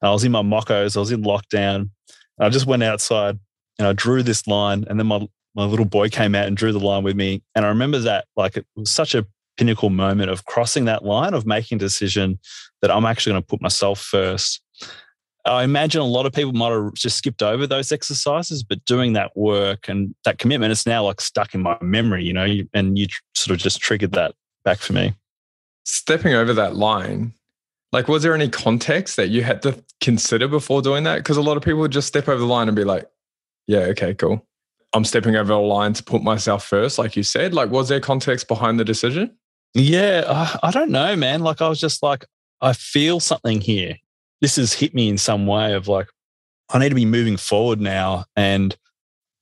And 0.00 0.08
I 0.08 0.12
was 0.12 0.24
in 0.24 0.32
my 0.32 0.42
mockos, 0.42 0.96
I 0.96 1.00
was 1.00 1.12
in 1.12 1.22
lockdown. 1.22 1.90
I 2.38 2.48
just 2.50 2.66
went 2.66 2.82
outside 2.82 3.38
and 3.78 3.88
I 3.88 3.92
drew 3.92 4.22
this 4.22 4.46
line. 4.46 4.84
And 4.88 4.98
then 4.98 5.06
my, 5.06 5.26
my 5.54 5.64
little 5.64 5.86
boy 5.86 6.10
came 6.10 6.34
out 6.34 6.46
and 6.46 6.56
drew 6.56 6.72
the 6.72 6.80
line 6.80 7.02
with 7.02 7.16
me. 7.16 7.42
And 7.54 7.64
I 7.64 7.68
remember 7.68 7.98
that 8.00 8.26
like 8.36 8.56
it 8.56 8.66
was 8.76 8.90
such 8.90 9.14
a 9.14 9.26
pinnacle 9.56 9.90
moment 9.90 10.30
of 10.30 10.44
crossing 10.44 10.84
that 10.84 11.04
line, 11.04 11.32
of 11.32 11.46
making 11.46 11.76
a 11.76 11.78
decision 11.78 12.38
that 12.82 12.90
I'm 12.90 13.06
actually 13.06 13.32
going 13.32 13.42
to 13.42 13.46
put 13.46 13.62
myself 13.62 14.00
first. 14.00 14.60
I 15.46 15.62
imagine 15.62 16.00
a 16.00 16.04
lot 16.04 16.26
of 16.26 16.32
people 16.32 16.52
might 16.52 16.72
have 16.72 16.94
just 16.94 17.16
skipped 17.16 17.42
over 17.42 17.66
those 17.66 17.92
exercises, 17.92 18.62
but 18.62 18.84
doing 18.84 19.12
that 19.12 19.36
work 19.36 19.88
and 19.88 20.14
that 20.24 20.38
commitment, 20.38 20.72
it's 20.72 20.86
now 20.86 21.04
like 21.04 21.20
stuck 21.20 21.54
in 21.54 21.62
my 21.62 21.78
memory, 21.80 22.24
you 22.24 22.32
know, 22.32 22.46
and 22.74 22.98
you 22.98 23.06
sort 23.34 23.54
of 23.54 23.62
just 23.62 23.80
triggered 23.80 24.12
that 24.12 24.34
back 24.64 24.78
for 24.78 24.92
me. 24.92 25.14
Stepping 25.84 26.34
over 26.34 26.52
that 26.52 26.74
line, 26.74 27.32
like, 27.92 28.08
was 28.08 28.24
there 28.24 28.34
any 28.34 28.48
context 28.48 29.16
that 29.16 29.28
you 29.28 29.44
had 29.44 29.62
to 29.62 29.82
consider 30.00 30.48
before 30.48 30.82
doing 30.82 31.04
that? 31.04 31.18
Because 31.18 31.36
a 31.36 31.42
lot 31.42 31.56
of 31.56 31.62
people 31.62 31.80
would 31.80 31.92
just 31.92 32.08
step 32.08 32.28
over 32.28 32.40
the 32.40 32.46
line 32.46 32.68
and 32.68 32.76
be 32.76 32.84
like, 32.84 33.08
yeah, 33.68 33.80
okay, 33.80 34.14
cool. 34.14 34.44
I'm 34.92 35.04
stepping 35.04 35.36
over 35.36 35.52
the 35.52 35.58
line 35.58 35.92
to 35.92 36.02
put 36.02 36.22
myself 36.22 36.64
first, 36.64 36.98
like 36.98 37.16
you 37.16 37.22
said. 37.22 37.54
Like, 37.54 37.70
was 37.70 37.88
there 37.88 38.00
context 38.00 38.48
behind 38.48 38.80
the 38.80 38.84
decision? 38.84 39.36
Yeah, 39.74 40.24
I, 40.26 40.68
I 40.68 40.70
don't 40.72 40.90
know, 40.90 41.14
man. 41.14 41.40
Like, 41.42 41.60
I 41.60 41.68
was 41.68 41.80
just 41.80 42.02
like, 42.02 42.24
I 42.60 42.72
feel 42.72 43.20
something 43.20 43.60
here 43.60 43.96
this 44.40 44.56
has 44.56 44.72
hit 44.72 44.94
me 44.94 45.08
in 45.08 45.18
some 45.18 45.46
way 45.46 45.74
of 45.74 45.88
like, 45.88 46.08
I 46.70 46.78
need 46.78 46.88
to 46.90 46.94
be 46.94 47.04
moving 47.04 47.36
forward 47.36 47.80
now 47.80 48.24
and 48.34 48.76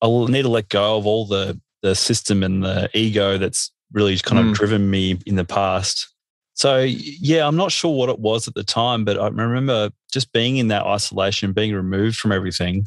I 0.03 0.07
will 0.07 0.29
need 0.29 0.43
to 0.43 0.49
let 0.49 0.69
go 0.69 0.99
of 0.99 1.07
all 1.07 1.27
the 1.27 1.59
the 1.83 1.95
system 1.95 2.43
and 2.43 2.65
the 2.65 2.89
ego 2.95 3.37
that's 3.37 3.71
really 3.93 4.17
kind 4.19 4.39
of 4.41 4.47
mm. 4.47 4.55
driven 4.55 4.91
me 4.91 5.19
in 5.27 5.37
the 5.37 5.45
past. 5.45 6.09
So 6.55 6.79
yeah, 6.81 7.47
I'm 7.47 7.57
not 7.57 7.73
sure 7.73 7.95
what 7.95 8.09
it 8.09 8.19
was 8.19 8.49
at 8.49 8.55
the 8.55 8.65
time, 8.65 9.05
but 9.05 9.19
I 9.19 9.29
remember 9.29 9.91
just 10.13 10.33
being 10.33 10.57
in 10.57 10.69
that 10.69 10.87
isolation, 10.87 11.53
being 11.53 11.75
removed 11.75 12.17
from 12.17 12.33
everything. 12.33 12.87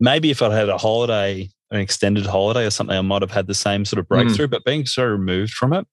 Maybe 0.00 0.30
if 0.30 0.42
I'd 0.42 0.52
had 0.52 0.68
a 0.68 0.78
holiday, 0.78 1.48
an 1.70 1.80
extended 1.80 2.26
holiday 2.26 2.66
or 2.66 2.70
something, 2.70 2.96
I 2.96 3.02
might 3.02 3.22
have 3.22 3.30
had 3.30 3.46
the 3.46 3.54
same 3.54 3.84
sort 3.84 4.00
of 4.00 4.08
breakthrough. 4.08 4.48
Mm. 4.48 4.50
But 4.50 4.64
being 4.64 4.86
so 4.86 5.04
removed 5.04 5.52
from 5.52 5.72
it, 5.72 5.86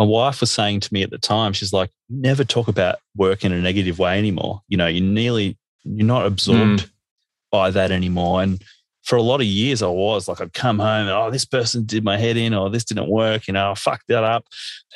my 0.00 0.06
wife 0.06 0.40
was 0.40 0.50
saying 0.50 0.80
to 0.80 0.94
me 0.94 1.02
at 1.02 1.10
the 1.10 1.18
time, 1.18 1.52
she's 1.52 1.74
like, 1.74 1.90
never 2.08 2.42
talk 2.42 2.68
about 2.68 3.00
work 3.14 3.44
in 3.44 3.52
a 3.52 3.60
negative 3.60 3.98
way 3.98 4.18
anymore. 4.18 4.62
You 4.66 4.78
know, 4.78 4.86
you're 4.86 5.04
nearly, 5.04 5.58
you're 5.84 6.06
not 6.06 6.24
absorbed 6.24 6.84
mm. 6.84 6.90
by 7.50 7.70
that 7.70 7.90
anymore. 7.90 8.42
And 8.42 8.62
for 9.02 9.16
a 9.16 9.22
lot 9.22 9.42
of 9.42 9.46
years, 9.46 9.82
I 9.82 9.88
was 9.88 10.26
like, 10.26 10.40
I'd 10.40 10.54
come 10.54 10.78
home, 10.78 11.06
and, 11.06 11.10
oh, 11.10 11.30
this 11.30 11.44
person 11.44 11.84
did 11.84 12.02
my 12.02 12.16
head 12.16 12.38
in, 12.38 12.54
or 12.54 12.70
this 12.70 12.84
didn't 12.84 13.10
work, 13.10 13.46
you 13.46 13.52
know, 13.52 13.72
I 13.72 13.74
fucked 13.74 14.08
that 14.08 14.24
up. 14.24 14.46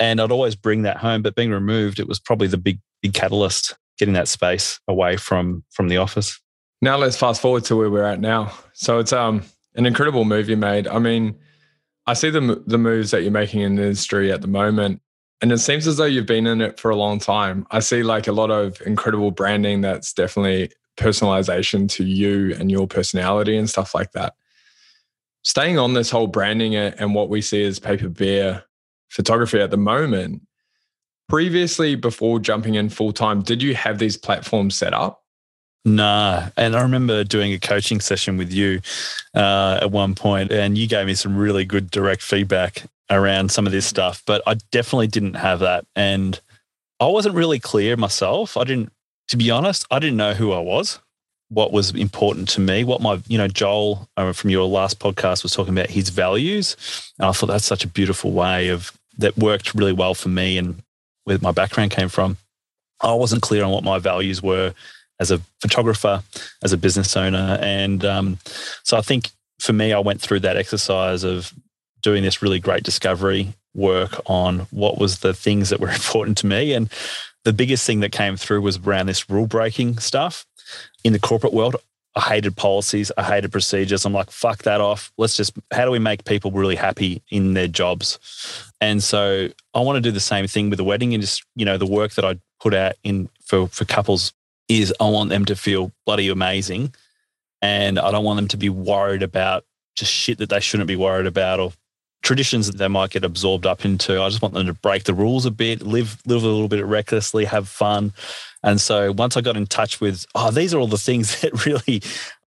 And 0.01 0.23
I'd 0.23 0.33
always 0.33 0.57
bring 0.57 0.83
that 0.83 0.97
home. 0.97 1.21
But 1.21 1.35
being 1.35 1.51
removed, 1.51 2.01
it 2.01 2.09
was 2.09 2.19
probably 2.19 2.49
the 2.49 2.57
big, 2.57 2.79
big 3.03 3.13
catalyst, 3.13 3.77
getting 3.99 4.15
that 4.15 4.29
space 4.29 4.81
away 4.89 5.19
from 5.19 5.65
from 5.71 5.89
the 5.89 5.99
office. 5.99 6.41
Now 6.81 6.97
let's 6.97 7.17
fast 7.17 7.43
forward 7.43 7.65
to 7.67 7.77
where 7.77 7.91
we're 7.91 8.05
at 8.05 8.21
now. 8.21 8.53
So 8.73 9.01
it's 9.01 9.13
um 9.13 9.43
an 9.75 9.85
incredible 9.85 10.25
move 10.25 10.49
you 10.49 10.57
made. 10.57 10.89
I 10.89 10.99
mean, 10.99 11.37
I 12.07 12.15
see 12.15 12.31
the 12.31 12.63
the 12.67 12.79
moves 12.79 13.11
that 13.11 13.23
you're 13.23 13.31
making 13.31 13.61
in 13.61 13.77
the 13.77 13.83
industry 13.83 14.31
at 14.31 14.43
the 14.43 14.49
moment, 14.49 15.01
and 15.41 15.53
it 15.53 15.59
seems 15.59 15.87
as 15.87 15.97
though 15.97 16.05
you've 16.05 16.27
been 16.27 16.47
in 16.47 16.61
it 16.61 16.79
for 16.79 16.91
a 16.91 16.97
long 16.97 17.19
time. 17.19 17.67
I 17.71 17.81
see 17.81 18.03
like 18.03 18.27
a 18.27 18.33
lot 18.33 18.51
of 18.51 18.81
incredible 18.87 19.31
branding 19.31 19.81
that's 19.81 20.13
definitely 20.13 20.71
personalization 20.97 21.89
to 21.91 22.05
you 22.05 22.55
and 22.59 22.71
your 22.71 22.87
personality 22.87 23.57
and 23.57 23.69
stuff 23.69 23.95
like 23.95 24.13
that. 24.13 24.35
Staying 25.43 25.79
on 25.79 25.95
this 25.95 26.11
whole 26.11 26.27
branding 26.27 26.75
and 26.75 27.15
what 27.15 27.29
we 27.29 27.41
see 27.41 27.65
as 27.65 27.79
paper 27.79 28.09
bear 28.09 28.65
photography 29.09 29.61
at 29.61 29.71
the 29.71 29.77
moment, 29.77 30.43
previously 31.29 31.95
before 31.95 32.39
jumping 32.39 32.75
in 32.75 32.89
full 32.89 33.13
time, 33.13 33.43
did 33.43 33.63
you 33.63 33.75
have 33.75 33.99
these 33.99 34.17
platforms 34.17 34.77
set 34.77 34.95
up? 34.95 35.24
Nah. 35.85 36.49
And 36.57 36.75
I 36.75 36.83
remember 36.83 37.25
doing 37.25 37.53
a 37.53 37.59
coaching 37.59 38.00
session 38.00 38.37
with 38.37 38.53
you 38.53 38.81
uh, 39.35 39.79
at 39.83 39.91
one 39.91 40.14
point, 40.14 40.50
and 40.50 40.79
you 40.79 40.87
gave 40.87 41.07
me 41.07 41.14
some 41.14 41.37
really 41.37 41.64
good 41.64 41.91
direct 41.91 42.23
feedback 42.23 42.85
around 43.11 43.50
some 43.50 43.67
of 43.67 43.73
this 43.73 43.87
stuff. 43.87 44.23
But 44.26 44.43
I 44.47 44.55
definitely 44.71 45.09
didn't 45.09 45.35
have 45.35 45.61
that. 45.61 45.85
And 45.95 46.41
I 47.00 47.07
wasn't 47.07 47.35
really 47.35 47.59
clear 47.59 47.97
myself. 47.97 48.57
I 48.57 48.64
didn't, 48.64 48.93
to 49.29 49.37
be 49.37 49.50
honest, 49.50 49.87
I 49.91 49.99
didn't 49.99 50.17
know 50.17 50.33
who 50.33 50.53
I 50.53 50.61
was, 50.61 50.99
what 51.49 51.73
was 51.73 51.91
important 51.91 52.49
to 52.50 52.61
me, 52.61 52.85
what 52.85 53.03
my, 53.03 53.21
you 53.29 53.37
know, 53.37 53.49
Joel 53.49 54.09
uh, 54.17 54.33
from 54.33 54.50
your 54.50 54.67
last 54.67 55.00
podcast 55.00 55.43
was 55.43 55.53
talking 55.53 55.75
about 55.75 55.91
his 55.91 56.09
values. 56.09 56.76
And 57.19 57.29
I 57.29 57.33
thought 57.33 57.47
that's 57.47 57.64
such 57.64 57.85
a 57.85 57.88
beautiful 57.88 58.33
way 58.33 58.69
of 58.69 58.91
that 59.19 59.37
worked 59.37 59.75
really 59.75 59.93
well 59.93 60.14
for 60.14 60.31
me 60.31 60.57
and 60.57 60.83
where 61.25 61.38
my 61.41 61.53
background 61.53 61.91
came 61.91 62.09
from. 62.09 62.38
I 63.00 63.12
wasn't 63.12 63.43
clear 63.43 63.64
on 63.64 63.71
what 63.71 63.85
my 63.85 63.99
values 63.99 64.43
were 64.43 64.73
as 65.21 65.30
a 65.30 65.40
photographer, 65.61 66.23
as 66.62 66.73
a 66.73 66.76
business 66.76 67.16
owner. 67.16 67.59
And 67.61 68.04
um, 68.04 68.38
so 68.83 68.97
I 68.97 69.00
think 69.00 69.30
for 69.61 69.73
me, 69.73 69.92
I 69.92 69.99
went 69.99 70.21
through 70.21 70.40
that 70.40 70.56
exercise 70.56 71.25
of 71.25 71.52
doing 72.02 72.23
this 72.23 72.42
really 72.42 72.61
great 72.61 72.83
discovery 72.83 73.54
work 73.75 74.21
on 74.26 74.61
what 74.71 74.99
was 74.99 75.21
the 75.21 75.35
things 75.35 75.71
that 75.71 75.80
were 75.80 75.90
important 76.02 76.38
to 76.38 76.47
me. 76.47 76.73
And 76.73 76.90
the 77.44 77.52
biggest 77.52 77.87
thing 77.87 78.00
that 78.00 78.12
came 78.12 78.37
through 78.37 78.62
was 78.62 78.78
around 78.78 79.06
this 79.06 79.28
rule 79.28 79.47
breaking 79.47 79.99
stuff. 79.99 80.47
In 81.02 81.12
the 81.12 81.18
corporate 81.18 81.52
world, 81.52 81.76
I 82.16 82.21
hated 82.21 82.56
policies, 82.56 83.11
I 83.16 83.25
hated 83.25 83.50
procedures. 83.52 84.04
I'm 84.04 84.12
like, 84.12 84.30
fuck 84.30 84.62
that 84.62 84.80
off. 84.80 85.12
Let's 85.18 85.37
just, 85.37 85.52
how 85.73 85.85
do 85.85 85.90
we 85.90 85.99
make 85.99 86.25
people 86.25 86.52
really 86.52 86.76
happy 86.76 87.23
in 87.28 87.54
their 87.54 87.66
jobs? 87.66 88.18
And 88.80 89.02
so 89.02 89.49
I 89.75 89.80
want 89.80 89.97
to 89.97 90.00
do 90.00 90.12
the 90.12 90.21
same 90.21 90.47
thing 90.47 90.71
with 90.71 90.76
the 90.76 90.85
wedding 90.85 91.12
industry. 91.12 91.47
You 91.56 91.64
know, 91.64 91.76
the 91.76 91.87
work 91.87 92.12
that 92.12 92.25
I 92.25 92.38
put 92.61 92.73
out 92.73 92.94
in 93.02 93.28
for, 93.44 93.66
for 93.68 93.85
couples 93.85 94.33
is 94.81 94.95
I 95.00 95.09
want 95.09 95.31
them 95.31 95.45
to 95.47 95.57
feel 95.57 95.93
bloody 96.07 96.28
amazing. 96.28 96.95
And 97.62 97.99
I 97.99 98.11
don't 98.11 98.25
want 98.25 98.37
them 98.37 98.49
to 98.49 98.57
be 98.57 98.69
worried 98.69 99.23
about 99.23 99.64
just 99.97 100.12
shit 100.12 100.38
that 100.38 100.50
they 100.50 100.61
shouldn't 100.61 100.88
be 100.88 100.97
worried 100.97 101.26
about 101.26 101.61
or 101.61 101.73
traditions 102.23 102.66
that 102.66 102.78
they 102.78 102.88
might 102.88 103.11
get 103.11 103.25
absorbed 103.25 103.66
up 103.66 103.85
into. 103.85 104.21
I 104.21 104.28
just 104.28 104.43
want 104.43 104.54
them 104.54 104.66
to 104.66 104.75
break 104.75 105.04
the 105.04 105.14
rules 105.14 105.47
a 105.47 105.50
bit, 105.50 105.83
live 105.83 106.21
live 106.26 106.43
a 106.43 106.49
little 106.49 106.69
bit 106.69 106.85
recklessly, 106.85 107.45
have 107.45 107.69
fun. 107.69 108.12
And 108.62 108.81
so 108.81 109.12
once 109.12 109.37
I 109.37 109.43
got 109.43 109.57
in 109.57 109.66
touch 109.66 110.00
with, 110.00 110.26
oh, 110.35 110.50
these 110.50 110.75
are 110.75 110.78
all 110.78 110.88
the 110.88 110.99
things 110.99 111.40
that 111.43 111.64
really 111.66 112.00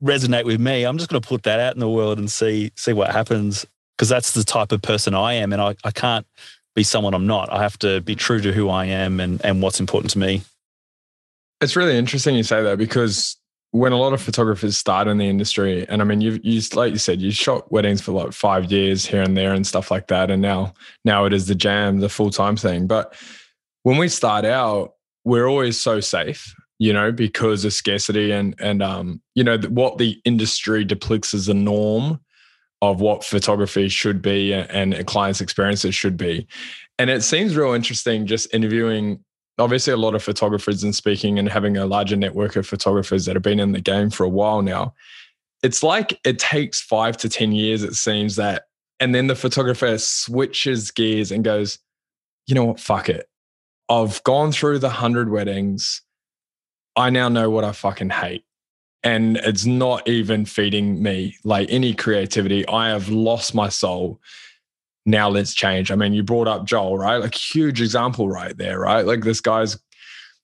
resonate 0.02 0.46
with 0.46 0.60
me, 0.60 0.84
I'm 0.84 0.98
just 0.98 1.10
going 1.10 1.22
to 1.22 1.28
put 1.28 1.44
that 1.44 1.60
out 1.60 1.74
in 1.74 1.80
the 1.80 1.90
world 1.90 2.18
and 2.18 2.32
see 2.32 2.72
see 2.76 2.94
what 2.94 3.12
happens. 3.12 3.66
Because 3.96 4.10
that's 4.10 4.34
the 4.34 4.44
type 4.44 4.74
of 4.74 4.82
person 4.82 5.16
I 5.16 5.36
am. 5.36 5.54
And 5.54 5.62
I, 5.62 5.76
I 5.86 5.92
can't 5.92 6.28
be 6.76 6.84
someone 6.84 7.14
I'm 7.14 7.28
not. 7.28 7.50
I 7.50 7.64
have 7.64 7.80
to 7.80 8.02
be 8.02 8.14
true 8.14 8.42
to 8.42 8.52
who 8.52 8.68
I 8.70 8.86
am 8.86 9.22
and, 9.22 9.44
and 9.46 9.62
what's 9.62 9.80
important 9.80 10.12
to 10.12 10.20
me. 10.20 10.42
It's 11.66 11.76
really 11.76 11.98
interesting 11.98 12.36
you 12.36 12.44
say 12.44 12.62
that 12.62 12.78
because 12.78 13.38
when 13.72 13.92
a 13.92 13.98
lot 13.98 14.14
of 14.14 14.22
photographers 14.22 14.78
start 14.78 15.08
in 15.08 15.18
the 15.18 15.28
industry, 15.28 15.84
and 15.90 16.00
I 16.00 16.06
mean, 16.06 16.22
you've 16.22 16.46
you 16.46 16.62
like 16.76 16.92
you 16.92 17.00
said, 17.00 17.20
you 17.20 17.32
shot 17.32 17.72
weddings 17.72 18.02
for 18.02 18.12
like 18.12 18.34
five 18.34 18.72
years 18.72 19.04
here 19.04 19.24
and 19.24 19.36
there 19.36 19.52
and 19.52 19.66
stuff 19.66 19.90
like 19.90 20.06
that, 20.10 20.30
and 20.30 20.44
now 20.44 20.76
now 21.06 21.26
it 21.26 21.34
is 21.34 21.48
the 21.48 21.56
jam, 21.56 22.02
the 22.02 22.08
full 22.08 22.30
time 22.30 22.56
thing. 22.56 22.86
But 22.86 23.16
when 23.82 23.98
we 23.98 24.10
start 24.10 24.46
out, 24.46 24.94
we're 25.24 25.48
always 25.48 25.82
so 25.82 26.02
safe, 26.02 26.54
you 26.78 26.94
know, 26.94 27.12
because 27.12 27.66
of 27.66 27.74
scarcity 27.74 28.32
and 28.32 28.54
and 28.60 28.84
um, 28.84 29.24
you 29.34 29.44
know 29.44 29.58
what 29.70 29.98
the 29.98 30.22
industry 30.24 30.86
depicts 30.86 31.34
as 31.34 31.50
a 31.50 31.56
norm 31.56 32.20
of 32.84 33.02
what 33.02 33.24
photography 33.24 33.90
should 33.90 34.22
be 34.22 34.54
and 34.54 34.94
a 34.94 35.04
client's 35.04 35.42
experiences 35.42 35.96
should 35.96 36.16
be. 36.16 36.46
And 37.00 37.10
it 37.10 37.24
seems 37.24 37.56
real 37.56 37.74
interesting 37.74 38.28
just 38.28 38.54
interviewing 38.54 39.25
obviously 39.58 39.94
a 39.94 39.98
lot 39.98 40.16
of 40.16 40.24
photographers 40.24 40.84
and 40.84 40.96
speaking 40.96 41.40
and 41.40 41.50
having 41.50 41.78
a 41.78 41.86
larger 41.86 42.16
network 42.16 42.56
of 42.56 42.68
photographers 42.68 43.26
that 43.26 43.36
have 43.36 43.44
been 43.44 43.60
in 43.60 43.72
the 43.72 43.82
game 43.82 44.10
for 44.10 44.24
a 44.24 44.30
while 44.30 44.62
now. 44.62 44.94
It's 45.64 45.82
like 45.82 46.20
it 46.26 46.40
takes 46.40 46.82
five 46.82 47.18
to 47.18 47.30
10 47.30 47.52
years, 47.52 47.84
it 47.84 47.96
seems 47.96 48.36
that. 48.36 48.64
And 49.00 49.14
then 49.14 49.28
the 49.28 49.36
photographer 49.36 49.98
switches 49.98 50.92
gears 50.92 51.32
and 51.32 51.44
goes, 51.44 51.80
you 52.48 52.56
know 52.56 52.66
what? 52.66 52.80
Fuck 52.80 53.10
it. 53.10 53.28
I've 53.90 54.24
gone 54.24 54.52
through 54.52 54.80
the 54.80 54.90
hundred 54.90 55.30
weddings. 55.30 56.02
I 56.96 57.10
now 57.10 57.30
know 57.30 57.50
what 57.50 57.64
I 57.64 57.72
fucking 57.72 58.12
hate. 58.12 58.46
And 59.04 59.38
it's 59.38 59.66
not 59.66 60.08
even 60.08 60.46
feeding 60.46 61.02
me 61.02 61.38
like 61.44 61.70
any 61.72 61.94
creativity. 61.94 62.68
I 62.68 62.90
have 62.90 63.10
lost 63.10 63.54
my 63.54 63.70
soul 63.70 64.20
now 65.06 65.30
let's 65.30 65.54
change. 65.54 65.92
I 65.92 65.96
mean, 65.96 66.14
you 66.14 66.24
brought 66.24 66.48
up 66.48 66.66
Joel, 66.66 66.98
right? 66.98 67.18
Like 67.18 67.36
huge 67.36 67.82
example 67.82 68.30
right 68.30 68.58
there, 68.58 68.80
right? 68.80 69.06
Like 69.06 69.22
this 69.22 69.42
guy's 69.42 69.78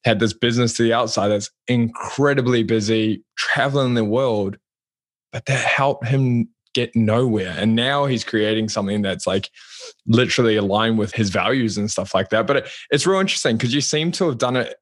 had 0.04 0.20
this 0.20 0.34
business 0.34 0.74
to 0.78 0.84
the 0.84 0.94
outside 0.94 1.30
that's 1.30 1.50
incredibly 1.68 2.64
busy, 2.64 3.24
traveling 3.38 3.94
the 3.94 4.06
world, 4.06 4.58
but 5.32 5.46
that 5.46 5.66
helped 5.66 6.08
him 6.08 6.50
get 6.74 6.96
nowhere. 6.96 7.54
And 7.58 7.76
now 7.76 8.06
he's 8.06 8.24
creating 8.24 8.70
something 8.70 9.02
that's 9.02 9.28
like 9.28 9.50
literally 10.08 10.56
aligned 10.56 10.98
with 10.98 11.14
his 11.14 11.30
values 11.30 11.78
and 11.78 11.92
stuff 11.92 12.14
like 12.14 12.30
that. 12.30 12.48
But 12.48 12.58
it, 12.58 12.70
it's 12.90 13.06
real 13.06 13.20
interesting 13.20 13.58
because 13.58 13.74
you 13.74 13.82
seem 13.82 14.12
to 14.14 14.28
have 14.28 14.38
done 14.38 14.56
it 14.56 14.76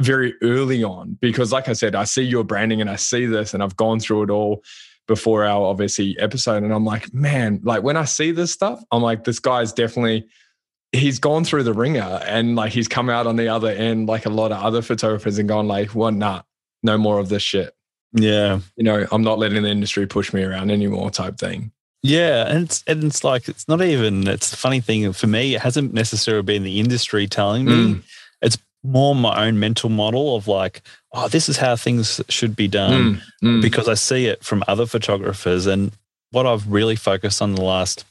very 0.00 0.34
early 0.42 0.84
on 0.84 1.18
because 1.20 1.52
like 1.52 1.68
I 1.68 1.72
said, 1.72 1.94
I 1.94 2.04
see 2.04 2.22
your 2.22 2.44
branding 2.44 2.80
and 2.80 2.88
I 2.88 2.96
see 2.96 3.26
this 3.26 3.52
and 3.52 3.62
I've 3.62 3.76
gone 3.76 3.98
through 3.98 4.24
it 4.24 4.30
all 4.30 4.62
before 5.08 5.44
our 5.44 5.64
obviously 5.64 6.16
episode. 6.20 6.62
And 6.62 6.72
I'm 6.72 6.84
like, 6.84 7.12
man, 7.12 7.60
like 7.64 7.82
when 7.82 7.96
I 7.96 8.04
see 8.04 8.30
this 8.30 8.52
stuff, 8.52 8.80
I'm 8.92 9.02
like, 9.02 9.24
this 9.24 9.40
guy's 9.40 9.72
definitely 9.72 10.28
he's 10.92 11.18
gone 11.18 11.44
through 11.44 11.64
the 11.64 11.72
ringer 11.72 12.20
and 12.24 12.54
like 12.54 12.72
he's 12.72 12.88
come 12.88 13.10
out 13.10 13.26
on 13.26 13.36
the 13.36 13.48
other 13.48 13.68
end 13.68 14.08
like 14.08 14.24
a 14.24 14.30
lot 14.30 14.52
of 14.52 14.62
other 14.62 14.80
photographers 14.80 15.38
and 15.38 15.48
gone 15.48 15.66
like, 15.66 15.94
well, 15.94 16.12
nah, 16.12 16.42
no 16.82 16.96
more 16.96 17.18
of 17.18 17.28
this 17.28 17.42
shit. 17.42 17.74
Yeah. 18.12 18.60
You 18.76 18.84
know, 18.84 19.06
I'm 19.10 19.22
not 19.22 19.38
letting 19.38 19.64
the 19.64 19.68
industry 19.68 20.06
push 20.06 20.32
me 20.32 20.44
around 20.44 20.70
anymore 20.70 21.10
type 21.10 21.38
thing. 21.38 21.72
Yeah, 22.02 22.46
and 22.48 22.64
it's 22.64 22.84
and 22.86 23.02
it's 23.02 23.24
like 23.24 23.48
it's 23.48 23.66
not 23.66 23.82
even 23.82 24.28
it's 24.28 24.50
the 24.50 24.56
funny 24.56 24.80
thing 24.80 25.12
for 25.12 25.26
me, 25.26 25.56
it 25.56 25.60
hasn't 25.60 25.92
necessarily 25.92 26.44
been 26.44 26.62
the 26.62 26.78
industry 26.78 27.26
telling 27.26 27.64
me. 27.64 27.72
Mm. 27.72 28.02
It's 28.40 28.56
more 28.88 29.14
my 29.14 29.46
own 29.46 29.58
mental 29.58 29.90
model 29.90 30.34
of 30.34 30.48
like, 30.48 30.82
oh, 31.12 31.28
this 31.28 31.48
is 31.48 31.58
how 31.58 31.76
things 31.76 32.20
should 32.28 32.56
be 32.56 32.68
done 32.68 33.16
mm, 33.16 33.22
mm. 33.42 33.62
because 33.62 33.88
I 33.88 33.94
see 33.94 34.26
it 34.26 34.42
from 34.42 34.64
other 34.66 34.86
photographers. 34.86 35.66
And 35.66 35.92
what 36.30 36.46
I've 36.46 36.66
really 36.66 36.96
focused 36.96 37.42
on 37.42 37.54
the 37.54 37.62
last 37.62 38.04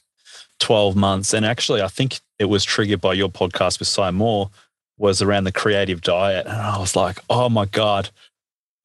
12 0.59 0.95
months, 0.95 1.33
and 1.33 1.45
actually, 1.45 1.81
I 1.81 1.87
think 1.87 2.19
it 2.39 2.45
was 2.45 2.63
triggered 2.63 3.01
by 3.01 3.13
your 3.13 3.29
podcast 3.29 3.79
with 3.79 3.87
Sy 3.87 4.11
Moore, 4.11 4.49
was 4.97 5.21
around 5.21 5.43
the 5.43 5.51
creative 5.51 6.01
diet. 6.01 6.45
And 6.45 6.57
I 6.57 6.77
was 6.77 6.95
like, 6.95 7.19
oh 7.29 7.49
my 7.49 7.65
God, 7.65 8.09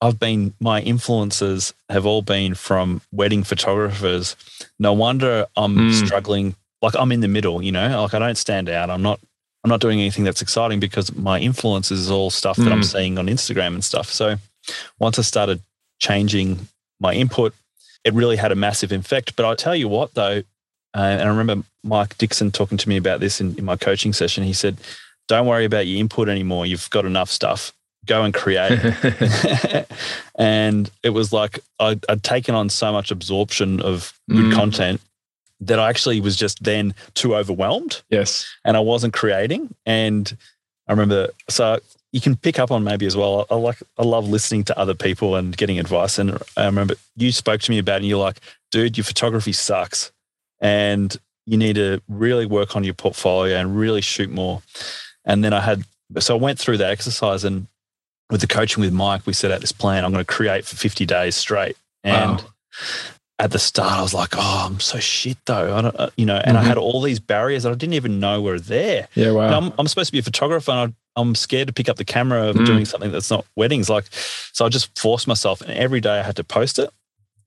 I've 0.01 0.19
been, 0.19 0.55
my 0.61 0.81
influences 0.81 1.75
have 1.89 2.07
all 2.07 2.23
been 2.23 2.55
from 2.55 3.03
wedding 3.13 3.45
photographers. 3.45 4.35
No 4.79 4.93
wonder 4.93 5.47
I'm 5.57 5.77
mm. 5.77 6.07
struggling. 6.07 6.57
Like 6.81 6.95
I'm 6.99 7.13
in 7.13 7.21
the 7.21 7.29
middle, 7.29 7.63
you 7.63 7.71
know, 7.71 8.03
like 8.03 8.15
I 8.15 8.19
don't 8.19 8.37
stand 8.37 8.69
out. 8.69 8.91
I'm 8.91 9.03
not 9.03 9.21
I'm 9.65 9.69
not 9.69 9.81
doing 9.81 10.01
anything 10.01 10.25
that's 10.25 10.43
exciting 10.43 10.81
because 10.81 11.15
my 11.15 11.39
influence 11.39 11.91
is 11.91 12.11
all 12.11 12.31
stuff 12.31 12.57
that 12.57 12.65
mm. 12.65 12.73
I'm 12.73 12.83
seeing 12.83 13.19
on 13.19 13.27
Instagram 13.27 13.75
and 13.75 13.85
stuff. 13.85 14.11
So 14.11 14.37
once 14.99 15.19
I 15.19 15.23
started 15.23 15.61
changing 16.01 16.69
my 17.01 17.15
input, 17.15 17.55
it 18.05 18.13
really 18.13 18.37
had 18.37 18.51
a 18.51 18.57
massive 18.57 18.91
effect. 18.91 19.37
But 19.37 19.47
I 19.47 19.55
tell 19.55 19.77
you 19.77 19.89
what, 19.89 20.15
though, 20.15 20.43
uh, 20.95 21.01
and 21.01 21.23
I 21.23 21.29
remember 21.29 21.65
Mike 21.85 22.19
Dixon 22.19 22.51
talking 22.51 22.77
to 22.79 22.89
me 22.89 22.97
about 22.97 23.21
this 23.21 23.41
in, 23.41 23.57
in 23.57 23.65
my 23.65 23.77
coaching 23.77 24.13
session. 24.13 24.43
He 24.43 24.53
said, 24.53 24.79
Don't 25.29 25.47
worry 25.47 25.65
about 25.65 25.87
your 25.87 26.01
input 26.01 26.29
anymore. 26.29 26.67
You've 26.67 26.91
got 26.91 27.05
enough 27.05 27.31
stuff. 27.31 27.73
Go 28.05 28.25
and 28.25 28.35
create. 28.35 28.73
and 30.35 30.91
it 31.05 31.11
was 31.11 31.33
like 31.33 31.61
I'd, 31.79 32.05
I'd, 32.09 32.25
taken 32.25 32.57
on 32.57 32.69
so 32.69 32.91
much 32.91 33.13
absorption 33.13 33.81
of 33.81 34.13
good 34.29 34.47
mm. 34.47 34.55
content 34.55 35.01
that 35.63 35.79
I 35.79 35.89
actually 35.89 36.21
was 36.21 36.37
just 36.37 36.63
then 36.65 36.95
too 37.15 37.37
overwhelmed. 37.37 38.03
Yes. 38.11 38.53
And 38.65 38.77
I 38.77 38.81
wasn't 38.81 39.15
creating. 39.15 39.75
And 39.87 40.37
I 40.89 40.93
remember, 40.93 41.29
so 41.49 41.79
you 42.11 42.21
can 42.21 42.37
pick 42.37 42.59
up 42.59 42.71
on 42.71 42.83
maybe 42.83 43.07
as 43.07 43.17
well. 43.17 43.47
I 43.49 43.55
like, 43.55 43.79
I 43.97 44.03
love 44.03 44.29
listening 44.29 44.65
to 44.65 44.79
other 44.79 44.95
people 44.95 45.37
and 45.37 45.57
getting 45.57 45.79
advice. 45.79 46.19
And 46.19 46.37
I 46.57 46.67
remember 46.67 46.95
you 47.17 47.31
spoke 47.31 47.61
to 47.63 47.71
me 47.71 47.79
about 47.79 47.95
it 47.95 47.99
and 47.99 48.07
you're 48.07 48.19
like, 48.19 48.41
dude, 48.73 48.99
your 48.99 49.05
photography 49.05 49.53
sucks. 49.53 50.11
And 50.61 51.17
you 51.47 51.57
need 51.57 51.77
to 51.77 52.03
really 52.09 52.47
work 52.47 52.75
on 52.77 52.85
your 52.85 52.95
portfolio 52.95 53.57
and 53.57 53.77
really 53.77 54.01
shoot 54.01 54.31
more. 54.31 54.63
And 55.25 55.45
then 55.45 55.53
I 55.53 55.61
had, 55.61 55.85
so 56.19 56.37
I 56.37 56.41
went 56.41 56.59
through 56.59 56.79
that 56.79 56.91
exercise 56.91 57.45
and 57.45 57.69
with 58.31 58.41
the 58.41 58.47
coaching 58.47 58.81
with 58.81 58.93
Mike, 58.93 59.27
we 59.27 59.33
set 59.33 59.53
out 59.53 59.61
this 59.61 59.73
plan. 59.73 60.05
I'm 60.05 60.13
going 60.13 60.25
to 60.25 60.33
create 60.33 60.65
for 60.65 60.77
50 60.77 61.07
days 61.07 61.37
straight. 61.37 61.77
And 62.03 62.41
wow 62.41 62.49
at 63.43 63.51
the 63.51 63.59
start, 63.59 63.99
I 63.99 64.03
was 64.03 64.15
like, 64.15 64.37
oh, 64.37 64.67
I'm 64.67 64.79
so 64.79 65.01
shit 65.01 65.37
though. 65.47 65.77
I 65.77 65.83
don't, 65.83 65.99
uh, 65.99 66.11
you 66.17 66.25
know, 66.25 66.37
and 66.37 66.57
mm-hmm. 66.57 66.65
I 66.65 66.69
had 66.69 66.79
all 66.79 67.03
these 67.03 67.19
barriers 67.19 67.65
that 67.65 67.73
I 67.73 67.75
didn't 67.75 67.95
even 67.95 68.21
know 68.21 68.41
were 68.41 68.61
there. 68.61 69.09
Yeah, 69.17 69.33
wow. 69.33 69.59
I'm, 69.59 69.73
I'm, 69.81 69.89
supposed 69.89 70.07
to 70.09 70.13
be 70.13 70.21
a 70.21 70.23
photographer 70.23 70.71
and 70.71 70.95
I, 71.17 71.21
am 71.21 71.35
scared 71.35 71.67
to 71.67 71.75
pick 71.75 71.89
up 71.89 71.97
the 71.97 72.05
camera 72.05 72.47
of 72.47 72.55
mm. 72.55 72.65
doing 72.65 72.85
something 72.85 73.11
that's 73.11 73.33
not 73.33 73.45
weddings. 73.57 73.91
Like, 73.91 74.05
so 74.53 74.65
I 74.65 74.69
just 74.69 74.97
forced 74.97 75.27
myself 75.27 75.61
and 75.61 75.73
every 75.73 76.01
day 76.01 76.21
I 76.21 76.23
had 76.23 76.37
to 76.37 76.45
post 76.45 76.79
it. 76.79 76.91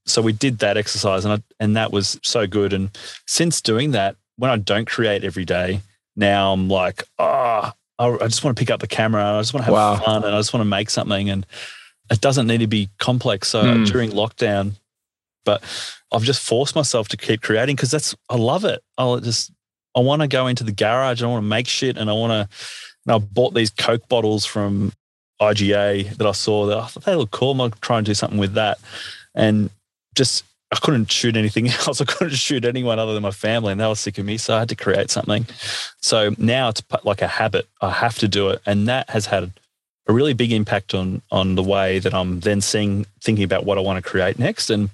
So 0.05 0.21
we 0.21 0.33
did 0.33 0.59
that 0.59 0.75
exercise 0.75 1.23
and 1.23 1.35
I, 1.35 1.43
and 1.61 1.77
that 1.77 1.93
was 1.93 2.19
so 2.23 2.45
good. 2.45 2.73
And 2.73 2.89
since 3.25 3.61
doing 3.61 3.91
that, 3.91 4.17
when 4.35 4.51
I 4.51 4.57
don't 4.57 4.85
create 4.85 5.23
every 5.23 5.45
day, 5.45 5.79
now 6.17 6.51
I'm 6.51 6.67
like, 6.67 7.03
oh, 7.19 7.71
I 7.97 8.17
just 8.27 8.43
want 8.43 8.57
to 8.57 8.61
pick 8.61 8.69
up 8.69 8.81
the 8.81 8.87
camera. 8.87 9.23
I 9.23 9.39
just 9.39 9.53
want 9.53 9.61
to 9.61 9.71
have 9.71 9.73
wow. 9.73 9.95
fun 9.95 10.25
and 10.25 10.35
I 10.35 10.39
just 10.39 10.53
want 10.53 10.61
to 10.61 10.69
make 10.69 10.89
something. 10.89 11.29
And 11.29 11.45
it 12.11 12.19
doesn't 12.19 12.47
need 12.47 12.57
to 12.57 12.67
be 12.67 12.89
complex. 12.99 13.47
So 13.47 13.63
mm. 13.63 13.89
during 13.89 14.11
lockdown, 14.11 14.73
but 15.45 15.63
I've 16.11 16.23
just 16.23 16.45
forced 16.45 16.75
myself 16.75 17.07
to 17.09 17.17
keep 17.17 17.41
creating 17.41 17.75
because 17.75 17.91
that's 17.91 18.15
I 18.29 18.35
love 18.35 18.65
it. 18.65 18.81
I'll 18.97 19.19
just 19.19 19.51
I 19.95 20.01
want 20.01 20.21
to 20.21 20.27
go 20.27 20.47
into 20.47 20.63
the 20.63 20.71
garage. 20.71 21.21
And 21.21 21.29
I 21.29 21.31
want 21.31 21.43
to 21.43 21.47
make 21.47 21.67
shit, 21.67 21.97
and 21.97 22.09
I 22.09 22.13
want 22.13 22.31
to. 22.31 22.57
And 23.05 23.15
I 23.15 23.17
bought 23.19 23.53
these 23.53 23.69
Coke 23.69 24.07
bottles 24.09 24.45
from 24.45 24.91
IGA 25.41 26.17
that 26.17 26.27
I 26.27 26.31
saw 26.31 26.65
that 26.65 26.77
I 26.77 26.87
thought 26.87 27.03
they 27.03 27.15
look 27.15 27.31
cool. 27.31 27.51
I'm 27.51 27.57
gonna 27.57 27.73
try 27.81 27.97
and 27.97 28.05
do 28.05 28.13
something 28.13 28.39
with 28.39 28.53
that, 28.53 28.79
and 29.33 29.69
just 30.15 30.43
I 30.71 30.77
couldn't 30.77 31.11
shoot 31.11 31.37
anything 31.37 31.67
else. 31.87 32.01
I 32.01 32.05
couldn't 32.05 32.35
shoot 32.35 32.65
anyone 32.65 32.99
other 32.99 33.13
than 33.13 33.23
my 33.23 33.31
family, 33.31 33.71
and 33.71 33.79
they 33.79 33.87
were 33.87 33.95
sick 33.95 34.17
of 34.17 34.25
me. 34.25 34.37
So 34.37 34.55
I 34.55 34.59
had 34.59 34.69
to 34.69 34.75
create 34.75 35.09
something. 35.11 35.45
So 36.01 36.33
now 36.37 36.69
it's 36.69 36.83
like 37.03 37.21
a 37.21 37.27
habit. 37.27 37.67
I 37.81 37.91
have 37.91 38.17
to 38.19 38.27
do 38.27 38.49
it, 38.49 38.61
and 38.65 38.87
that 38.87 39.09
has 39.09 39.27
had 39.27 39.51
a 40.07 40.13
really 40.13 40.33
big 40.33 40.51
impact 40.51 40.93
on 40.93 41.21
on 41.31 41.55
the 41.55 41.63
way 41.63 41.99
that 41.99 42.13
I'm 42.13 42.39
then 42.41 42.61
seeing 42.61 43.05
thinking 43.21 43.43
about 43.43 43.65
what 43.65 43.77
I 43.77 43.81
want 43.81 44.03
to 44.03 44.09
create 44.09 44.39
next. 44.39 44.69
And 44.69 44.89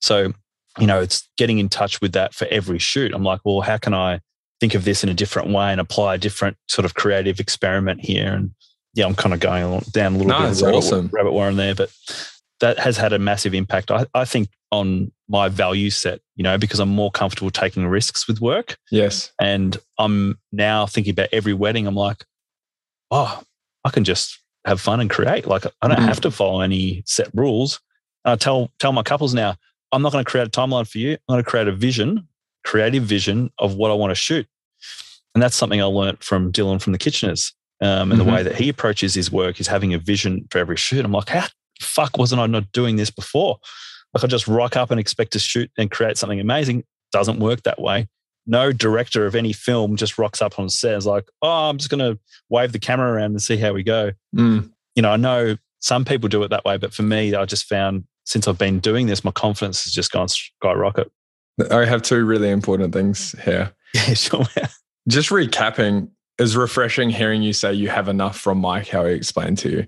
so, 0.00 0.32
you 0.78 0.86
know, 0.86 1.00
it's 1.00 1.28
getting 1.36 1.58
in 1.58 1.68
touch 1.68 2.00
with 2.00 2.12
that 2.12 2.34
for 2.34 2.46
every 2.50 2.78
shoot. 2.78 3.12
I'm 3.14 3.22
like, 3.24 3.40
well, 3.44 3.60
how 3.60 3.78
can 3.78 3.94
I 3.94 4.20
think 4.60 4.74
of 4.74 4.84
this 4.84 5.02
in 5.02 5.08
a 5.08 5.14
different 5.14 5.48
way 5.48 5.72
and 5.72 5.80
apply 5.80 6.14
a 6.14 6.18
different 6.18 6.56
sort 6.68 6.84
of 6.84 6.94
creative 6.94 7.40
experiment 7.40 8.04
here? 8.04 8.32
And 8.32 8.52
yeah, 8.94 9.06
I'm 9.06 9.14
kind 9.14 9.34
of 9.34 9.40
going 9.40 9.80
down 9.90 10.14
a 10.14 10.18
little 10.18 10.32
no, 10.32 10.40
bit 10.40 10.56
of 10.56 10.62
rabbit, 10.62 10.76
awesome. 10.76 11.10
rabbit 11.12 11.32
warren 11.32 11.56
there, 11.56 11.74
but 11.74 11.90
that 12.60 12.78
has 12.78 12.96
had 12.96 13.12
a 13.12 13.18
massive 13.18 13.54
impact. 13.54 13.90
I, 13.90 14.06
I 14.14 14.24
think 14.24 14.48
on 14.72 15.12
my 15.28 15.48
value 15.48 15.90
set, 15.90 16.20
you 16.36 16.42
know, 16.42 16.58
because 16.58 16.80
I'm 16.80 16.88
more 16.88 17.10
comfortable 17.10 17.50
taking 17.50 17.86
risks 17.86 18.26
with 18.26 18.40
work. 18.40 18.76
Yes. 18.90 19.32
And 19.40 19.76
I'm 19.98 20.38
now 20.52 20.86
thinking 20.86 21.12
about 21.12 21.28
every 21.32 21.52
wedding. 21.52 21.86
I'm 21.86 21.94
like, 21.94 22.24
oh, 23.10 23.42
I 23.84 23.90
can 23.90 24.04
just 24.04 24.40
have 24.64 24.80
fun 24.80 25.00
and 25.00 25.10
create. 25.10 25.46
Like 25.46 25.64
I 25.82 25.88
don't 25.88 25.98
mm. 25.98 26.08
have 26.08 26.20
to 26.22 26.30
follow 26.30 26.60
any 26.60 27.02
set 27.06 27.28
rules. 27.34 27.80
I 28.24 28.36
tell 28.36 28.72
tell 28.78 28.92
my 28.92 29.02
couples 29.02 29.34
now, 29.34 29.56
I'm 29.92 30.02
not 30.02 30.12
going 30.12 30.24
to 30.24 30.30
create 30.30 30.46
a 30.46 30.50
timeline 30.50 30.88
for 30.88 30.98
you. 30.98 31.12
I'm 31.12 31.34
going 31.34 31.44
to 31.44 31.48
create 31.48 31.68
a 31.68 31.72
vision, 31.72 32.28
creative 32.64 33.04
vision 33.04 33.50
of 33.58 33.74
what 33.74 33.90
I 33.90 33.94
want 33.94 34.10
to 34.10 34.14
shoot. 34.14 34.46
And 35.34 35.42
that's 35.42 35.56
something 35.56 35.80
I 35.80 35.84
learned 35.84 36.22
from 36.22 36.52
Dylan 36.52 36.80
from 36.80 36.92
the 36.92 36.98
Kitcheners. 36.98 37.52
Um, 37.80 38.10
and 38.10 38.12
mm-hmm. 38.12 38.18
the 38.18 38.32
way 38.34 38.42
that 38.42 38.56
he 38.56 38.68
approaches 38.68 39.14
his 39.14 39.30
work 39.30 39.60
is 39.60 39.66
having 39.66 39.92
a 39.92 39.98
vision 39.98 40.46
for 40.50 40.58
every 40.58 40.76
shoot. 40.76 41.04
I'm 41.04 41.12
like, 41.12 41.28
how 41.28 41.46
fuck 41.80 42.16
wasn't 42.16 42.40
I 42.40 42.46
not 42.46 42.72
doing 42.72 42.96
this 42.96 43.10
before? 43.10 43.58
Like 44.14 44.24
I 44.24 44.26
just 44.28 44.48
rock 44.48 44.76
up 44.76 44.90
and 44.90 44.98
expect 44.98 45.32
to 45.32 45.38
shoot 45.38 45.70
and 45.76 45.90
create 45.90 46.16
something 46.16 46.40
amazing. 46.40 46.84
Doesn't 47.12 47.38
work 47.38 47.62
that 47.64 47.80
way 47.80 48.08
no 48.46 48.72
director 48.72 49.26
of 49.26 49.34
any 49.34 49.52
film 49.52 49.96
just 49.96 50.18
rocks 50.18 50.40
up 50.40 50.58
on 50.58 50.68
set 50.68 50.92
and 50.92 50.98
is 50.98 51.06
like, 51.06 51.28
oh, 51.42 51.68
I'm 51.68 51.78
just 51.78 51.90
going 51.90 51.98
to 51.98 52.18
wave 52.48 52.72
the 52.72 52.78
camera 52.78 53.12
around 53.12 53.32
and 53.32 53.42
see 53.42 53.56
how 53.56 53.72
we 53.72 53.82
go. 53.82 54.12
Mm. 54.34 54.70
You 54.94 55.02
know, 55.02 55.10
I 55.10 55.16
know 55.16 55.56
some 55.80 56.04
people 56.04 56.28
do 56.28 56.42
it 56.42 56.48
that 56.48 56.64
way, 56.64 56.76
but 56.76 56.94
for 56.94 57.02
me, 57.02 57.34
I 57.34 57.44
just 57.44 57.64
found 57.64 58.04
since 58.26 58.46
I've 58.46 58.58
been 58.58 58.80
doing 58.80 59.06
this, 59.06 59.24
my 59.24 59.30
confidence 59.30 59.84
has 59.84 59.92
just 59.92 60.12
gone 60.12 60.28
skyrocket. 60.28 61.10
I 61.70 61.84
have 61.86 62.02
two 62.02 62.24
really 62.24 62.50
important 62.50 62.92
things 62.92 63.34
here. 63.44 63.72
Yeah, 63.94 64.12
sure. 64.12 64.44
just 65.08 65.30
recapping, 65.30 66.10
is 66.38 66.54
refreshing 66.54 67.08
hearing 67.08 67.40
you 67.40 67.54
say 67.54 67.72
you 67.72 67.88
have 67.88 68.08
enough 68.08 68.38
from 68.38 68.58
Mike, 68.58 68.88
how 68.88 69.06
he 69.06 69.14
explained 69.14 69.56
to 69.58 69.70
you. 69.70 69.86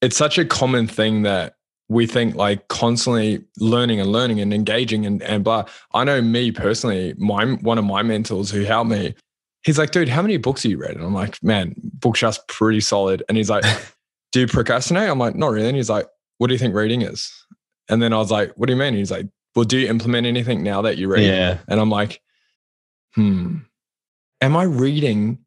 It's 0.00 0.16
such 0.16 0.38
a 0.38 0.44
common 0.44 0.86
thing 0.86 1.22
that 1.22 1.54
we 1.88 2.06
think 2.06 2.36
like 2.36 2.68
constantly 2.68 3.42
learning 3.58 4.00
and 4.00 4.12
learning 4.12 4.40
and 4.40 4.54
engaging 4.54 5.04
and, 5.04 5.20
and 5.22 5.42
blah. 5.42 5.64
I 5.94 6.04
know 6.04 6.22
me 6.22 6.52
personally, 6.52 7.14
my 7.16 7.44
one 7.44 7.78
of 7.78 7.84
my 7.84 8.02
mentors 8.02 8.50
who 8.50 8.62
helped 8.62 8.90
me, 8.90 9.16
he's 9.64 9.78
like, 9.78 9.90
dude, 9.90 10.08
how 10.08 10.22
many 10.22 10.36
books 10.36 10.62
have 10.62 10.70
you 10.70 10.78
read? 10.78 10.92
And 10.94 11.02
I'm 11.04 11.14
like, 11.14 11.42
man, 11.42 11.74
bookshelf's 11.76 12.40
pretty 12.46 12.80
solid. 12.80 13.24
And 13.28 13.36
he's 13.36 13.50
like, 13.50 13.64
do 14.32 14.40
you 14.40 14.46
procrastinate? 14.46 15.08
I'm 15.08 15.18
like, 15.18 15.34
not 15.34 15.50
really. 15.50 15.66
And 15.66 15.76
he's 15.76 15.90
like, 15.90 16.06
what 16.38 16.48
do 16.48 16.54
you 16.54 16.58
think 16.58 16.74
reading 16.74 17.02
is? 17.02 17.32
And 17.88 18.02
then 18.02 18.12
I 18.12 18.18
was 18.18 18.30
like, 18.30 18.52
what 18.56 18.66
do 18.66 18.72
you 18.72 18.78
mean? 18.78 18.94
He's 18.94 19.10
like, 19.10 19.26
well, 19.54 19.64
do 19.64 19.78
you 19.78 19.88
implement 19.88 20.26
anything 20.26 20.62
now 20.62 20.82
that 20.82 20.98
you're 20.98 21.10
reading? 21.10 21.30
Yeah. 21.30 21.58
And 21.68 21.80
I'm 21.80 21.90
like, 21.90 22.20
hmm, 23.14 23.58
am 24.40 24.56
I 24.56 24.64
reading 24.64 25.38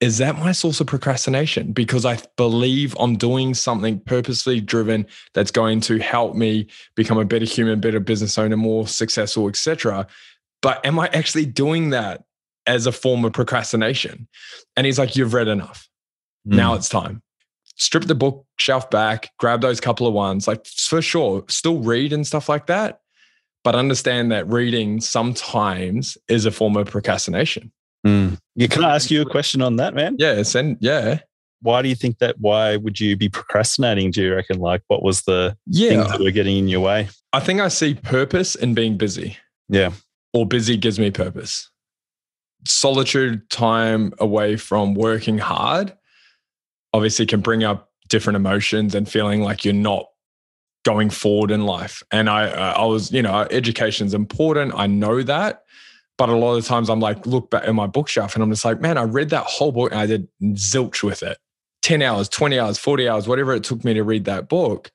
is 0.00 0.16
that 0.16 0.38
my 0.38 0.52
source 0.52 0.80
of 0.80 0.86
procrastination? 0.86 1.72
Because 1.72 2.06
I 2.06 2.18
believe 2.36 2.96
I'm 2.98 3.16
doing 3.16 3.52
something 3.52 4.00
purposely 4.00 4.60
driven 4.60 5.06
that's 5.34 5.50
going 5.50 5.80
to 5.82 5.98
help 5.98 6.34
me 6.34 6.68
become 6.94 7.18
a 7.18 7.24
better 7.24 7.44
human, 7.44 7.80
better 7.80 8.00
business 8.00 8.38
owner, 8.38 8.56
more 8.56 8.88
successful, 8.88 9.46
etc. 9.48 10.06
But 10.62 10.84
am 10.86 10.98
I 10.98 11.08
actually 11.08 11.44
doing 11.44 11.90
that 11.90 12.24
as 12.66 12.86
a 12.86 12.92
form 12.92 13.26
of 13.26 13.34
procrastination? 13.34 14.26
And 14.74 14.86
he's 14.86 14.98
like, 14.98 15.16
You've 15.16 15.34
read 15.34 15.48
enough. 15.48 15.88
Mm. 16.48 16.56
Now 16.56 16.74
it's 16.74 16.88
time. 16.88 17.22
Strip 17.80 18.04
the 18.04 18.14
bookshelf 18.14 18.90
back, 18.90 19.30
grab 19.38 19.62
those 19.62 19.80
couple 19.80 20.06
of 20.06 20.12
ones. 20.12 20.46
Like 20.46 20.66
for 20.66 21.00
sure, 21.00 21.44
still 21.48 21.78
read 21.78 22.12
and 22.12 22.26
stuff 22.26 22.46
like 22.46 22.66
that. 22.66 23.00
But 23.64 23.74
understand 23.74 24.30
that 24.32 24.46
reading 24.46 25.00
sometimes 25.00 26.18
is 26.28 26.44
a 26.44 26.50
form 26.50 26.76
of 26.76 26.90
procrastination. 26.90 27.72
Mm. 28.06 28.38
Yeah, 28.54 28.66
can 28.66 28.84
I 28.84 28.94
ask 28.94 29.10
you 29.10 29.22
a 29.22 29.26
question 29.26 29.62
on 29.62 29.76
that, 29.76 29.94
man? 29.94 30.16
Yeah, 30.18 30.42
send 30.42 30.76
yeah. 30.80 31.20
Why 31.62 31.80
do 31.80 31.88
you 31.88 31.94
think 31.94 32.18
that? 32.18 32.36
Why 32.38 32.76
would 32.76 33.00
you 33.00 33.16
be 33.16 33.30
procrastinating? 33.30 34.10
Do 34.10 34.22
you 34.22 34.34
reckon? 34.34 34.60
Like, 34.60 34.82
what 34.88 35.02
was 35.02 35.22
the 35.22 35.56
yeah. 35.66 35.90
things 35.90 36.08
that 36.08 36.20
were 36.20 36.30
getting 36.30 36.58
in 36.58 36.68
your 36.68 36.80
way? 36.80 37.08
I 37.32 37.40
think 37.40 37.60
I 37.60 37.68
see 37.68 37.94
purpose 37.94 38.54
in 38.54 38.74
being 38.74 38.98
busy. 38.98 39.38
Yeah, 39.70 39.92
or 40.34 40.46
busy 40.46 40.76
gives 40.76 40.98
me 40.98 41.10
purpose. 41.10 41.70
Solitude, 42.66 43.48
time 43.48 44.12
away 44.18 44.56
from 44.56 44.94
working 44.94 45.38
hard, 45.38 45.94
obviously 46.92 47.26
can 47.26 47.40
bring 47.40 47.64
up 47.64 47.90
different 48.08 48.36
emotions 48.36 48.94
and 48.94 49.08
feeling 49.08 49.42
like 49.42 49.64
you're 49.64 49.74
not 49.74 50.06
going 50.84 51.10
forward 51.10 51.50
in 51.50 51.64
life. 51.64 52.02
And 52.10 52.28
I, 52.28 52.46
uh, 52.46 52.74
I 52.78 52.84
was, 52.84 53.12
you 53.12 53.22
know, 53.22 53.46
education's 53.50 54.14
important. 54.14 54.72
I 54.74 54.86
know 54.86 55.22
that, 55.22 55.64
but 56.16 56.28
a 56.28 56.36
lot 56.36 56.56
of 56.56 56.66
times 56.66 56.88
I'm 56.90 57.00
like, 57.00 57.26
look 57.26 57.50
back 57.50 57.64
at 57.64 57.74
my 57.74 57.86
bookshelf 57.86 58.34
and 58.34 58.42
I'm 58.42 58.50
just 58.50 58.64
like, 58.64 58.80
man, 58.80 58.98
I 58.98 59.02
read 59.02 59.30
that 59.30 59.44
whole 59.44 59.72
book 59.72 59.92
and 59.92 60.00
I 60.00 60.06
did 60.06 60.28
zilch 60.42 61.02
with 61.02 61.22
it. 61.22 61.38
10 61.82 62.02
hours, 62.02 62.28
20 62.28 62.58
hours, 62.58 62.78
40 62.78 63.08
hours, 63.08 63.28
whatever 63.28 63.54
it 63.54 63.64
took 63.64 63.84
me 63.84 63.94
to 63.94 64.02
read 64.02 64.24
that 64.26 64.48
book. 64.48 64.90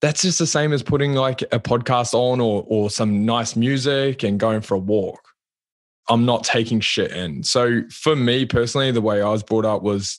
That's 0.00 0.22
just 0.22 0.38
the 0.38 0.46
same 0.46 0.72
as 0.72 0.82
putting 0.82 1.12
like 1.12 1.42
a 1.42 1.60
podcast 1.60 2.14
on 2.14 2.40
or, 2.40 2.64
or 2.66 2.90
some 2.90 3.24
nice 3.24 3.54
music 3.54 4.22
and 4.22 4.40
going 4.40 4.60
for 4.60 4.74
a 4.74 4.78
walk. 4.78 5.28
I'm 6.08 6.24
not 6.24 6.42
taking 6.42 6.80
shit 6.80 7.12
in. 7.12 7.44
So 7.44 7.82
for 7.90 8.16
me 8.16 8.44
personally, 8.44 8.90
the 8.90 9.00
way 9.00 9.22
I 9.22 9.28
was 9.28 9.42
brought 9.42 9.64
up 9.64 9.82
was 9.82 10.18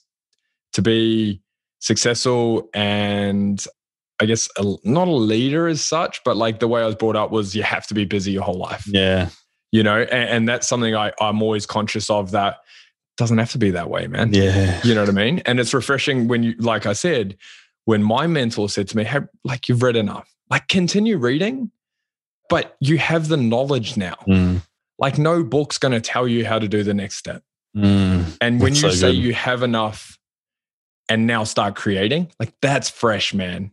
to 0.74 0.82
be 0.82 1.42
successful 1.80 2.70
and 2.74 3.66
I 4.20 4.26
guess 4.26 4.48
a, 4.58 4.64
not 4.84 5.08
a 5.08 5.12
leader 5.12 5.68
as 5.68 5.84
such, 5.84 6.22
but 6.24 6.38
like 6.38 6.60
the 6.60 6.68
way 6.68 6.82
I 6.82 6.86
was 6.86 6.96
brought 6.96 7.16
up 7.16 7.32
was 7.32 7.56
you 7.56 7.64
have 7.64 7.88
to 7.88 7.94
be 7.94 8.06
busy 8.06 8.32
your 8.32 8.44
whole 8.44 8.58
life. 8.58 8.86
Yeah 8.88 9.30
you 9.74 9.82
know, 9.82 10.04
and, 10.04 10.30
and 10.30 10.48
that's 10.48 10.68
something 10.68 10.96
I, 10.96 11.12
I'm 11.20 11.42
always 11.42 11.66
conscious 11.66 12.10
of 12.12 12.32
that 12.32 12.58
doesn't 13.18 13.40
have 13.40 13.52
to 13.54 13.58
be 13.58 13.72
that 13.72 13.90
way, 13.90 14.06
man. 14.06 14.32
Yeah. 14.32 14.80
You 14.84 14.94
know 14.94 15.02
what 15.02 15.10
I 15.10 15.14
mean? 15.14 15.40
And 15.48 15.60
it's 15.60 15.74
refreshing 15.74 16.28
when 16.28 16.44
you, 16.44 16.54
like 16.60 16.86
I 16.86 16.94
said, 16.94 17.36
when 17.86 18.04
my 18.04 18.28
mentor 18.28 18.70
said 18.70 18.88
to 18.90 18.98
me, 18.98 19.04
hey, 19.04 19.22
like 19.44 19.68
you've 19.68 19.82
read 19.82 19.96
enough, 19.96 20.32
like 20.52 20.68
continue 20.68 21.18
reading, 21.18 21.72
but 22.50 22.78
you 22.82 23.00
have 23.00 23.30
the 23.30 23.38
knowledge 23.38 23.98
now. 23.98 24.16
Mm. 24.28 24.62
Like 25.00 25.18
no 25.18 25.44
book's 25.44 25.80
going 25.80 25.92
to 25.92 26.02
tell 26.02 26.28
you 26.28 26.46
how 26.46 26.60
to 26.60 26.68
do 26.68 26.84
the 26.84 26.94
next 26.94 27.16
step. 27.18 27.42
Mm. 27.76 28.38
And 28.42 28.62
when 28.62 28.74
that's 28.74 28.84
you 28.84 28.92
so 28.92 28.96
say 28.96 29.12
good. 29.12 29.24
you 29.24 29.34
have 29.34 29.64
enough 29.64 30.20
and 31.10 31.28
now 31.28 31.44
start 31.44 31.76
creating, 31.76 32.32
like 32.39 32.54
that's 32.62 32.89
fresh, 32.89 33.34
man. 33.34 33.72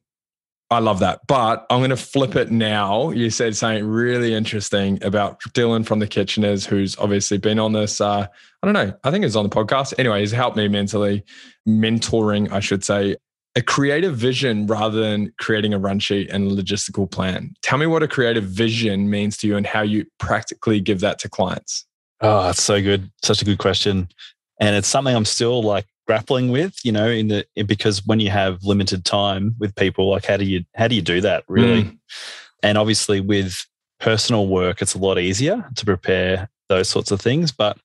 I 0.73 0.79
love 0.79 1.01
that. 1.01 1.21
But 1.27 1.66
I'm 1.69 1.81
going 1.81 1.90
to 1.90 1.97
flip 1.97 2.37
it 2.37 2.53
now. 2.53 3.11
You 3.11 3.29
said 3.31 3.57
something 3.57 3.85
really 3.85 4.35
interesting 4.35 5.03
about 5.03 5.40
Dylan 5.49 5.85
from 5.85 5.99
the 5.99 6.07
Kitcheners, 6.07 6.64
who's 6.64 6.97
obviously 6.97 7.38
been 7.38 7.59
on 7.59 7.73
this. 7.73 8.01
Uh, 8.01 8.27
I 8.62 8.66
don't 8.66 8.75
know. 8.75 8.95
I 9.03 9.11
think 9.11 9.25
it's 9.25 9.35
on 9.35 9.43
the 9.43 9.51
podcast. 9.51 9.95
Anyway, 9.99 10.21
he's 10.21 10.31
helped 10.31 10.57
me 10.57 10.69
mentally, 10.69 11.25
mentoring, 11.69 12.53
I 12.53 12.61
should 12.61 12.85
say, 12.85 13.16
a 13.57 13.62
creative 13.62 14.16
vision 14.16 14.69
rather 14.69 15.01
than 15.01 15.33
creating 15.40 15.75
a 15.75 15.79
run 15.79 15.99
sheet 15.99 16.31
and 16.31 16.53
logistical 16.53 17.11
plan. 17.11 17.53
Tell 17.62 17.79
me 17.79 17.87
what 17.87 18.05
a 18.05 18.09
creative 18.09 18.45
vision 18.45 19.11
means 19.11 19.37
to 19.38 19.49
you 19.49 19.57
and 19.57 19.66
how 19.66 19.83
you 19.83 20.07
practically 20.21 20.79
give 20.79 21.01
that 21.01 21.19
to 21.21 21.29
clients. 21.29 21.85
Oh, 22.21 22.45
that's 22.45 22.62
so 22.62 22.81
good. 22.81 23.11
Such 23.25 23.43
a 23.43 23.45
good 23.45 23.59
question. 23.59 24.09
And 24.61 24.77
it's 24.77 24.87
something 24.87 25.16
I'm 25.16 25.25
still 25.25 25.64
like 25.64 25.87
grappling 26.11 26.51
with 26.51 26.75
you 26.85 26.92
know 26.92 27.09
in 27.09 27.29
the 27.29 27.46
because 27.66 28.05
when 28.07 28.18
you 28.18 28.31
have 28.31 28.62
limited 28.64 29.05
time 29.05 29.55
with 29.61 29.75
people 29.77 30.11
like 30.11 30.25
how 30.25 30.37
do 30.37 30.44
you 30.44 30.64
how 30.75 30.88
do 30.88 30.94
you 30.94 31.03
do 31.03 31.20
that 31.20 31.44
really 31.46 31.85
mm. 31.85 31.99
and 32.62 32.77
obviously 32.77 33.20
with 33.20 33.64
personal 34.01 34.49
work, 34.49 34.83
it's 34.83 34.94
a 34.94 34.99
lot 34.99 35.18
easier 35.18 35.64
to 35.77 35.85
prepare 35.85 36.49
those 36.68 36.88
sorts 36.88 37.12
of 37.12 37.20
things. 37.20 37.53
But 37.53 37.79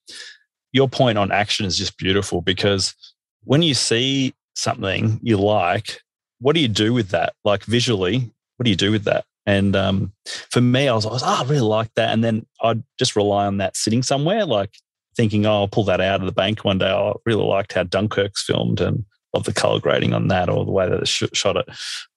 your 0.72 0.90
point 0.90 1.18
on 1.18 1.32
action 1.32 1.66
is 1.66 1.78
just 1.78 1.98
beautiful 1.98 2.42
because 2.42 2.96
when 3.44 3.62
you 3.62 3.74
see 3.74 4.34
something 4.56 5.20
you 5.22 5.38
like, 5.38 6.00
what 6.40 6.56
do 6.56 6.62
you 6.62 6.68
do 6.68 6.94
with 6.94 7.10
that? 7.10 7.34
Like 7.44 7.64
visually, 7.66 8.32
what 8.58 8.64
do 8.64 8.70
you 8.70 8.76
do 8.76 8.92
with 8.92 9.04
that? 9.04 9.26
And 9.46 9.76
um, 9.76 10.12
for 10.50 10.62
me, 10.62 10.88
I 10.88 10.96
was, 10.96 11.06
I 11.06 11.10
was, 11.12 11.24
oh, 11.24 11.28
I 11.28 11.44
really 11.44 11.62
like 11.62 11.94
that. 11.96 12.12
And 12.12 12.24
then 12.24 12.48
I'd 12.64 12.84
just 12.98 13.16
rely 13.16 13.46
on 13.46 13.58
that 13.58 13.78
sitting 13.78 14.02
somewhere, 14.02 14.44
like 14.46 14.72
thinking, 15.16 15.46
oh, 15.46 15.54
I'll 15.54 15.68
pull 15.68 15.86
that 15.86 16.02
out 16.02 16.20
of 16.20 16.26
the 16.26 16.32
bank 16.32 16.64
one 16.64 16.78
day. 16.78 16.90
I 16.90 17.14
really 17.26 17.44
liked 17.44 17.74
how 17.74 17.84
Dunkirk's 17.84 18.44
filmed 18.44 18.82
and 18.82 19.06
love 19.34 19.46
the 19.46 19.54
color 19.54 19.80
grading 19.80 20.14
on 20.14 20.28
that 20.30 20.50
or 20.50 20.66
the 20.66 20.72
way 20.72 20.90
that 20.90 21.02
it 21.02 21.08
shot 21.08 21.58
it. 21.58 21.68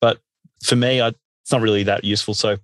But 0.01 0.19
for 0.63 0.77
me, 0.77 1.01
I, 1.01 1.09
it's 1.09 1.53
not 1.53 1.63
really 1.63 1.85
that 1.85 2.05
useful. 2.05 2.35
So 2.35 2.59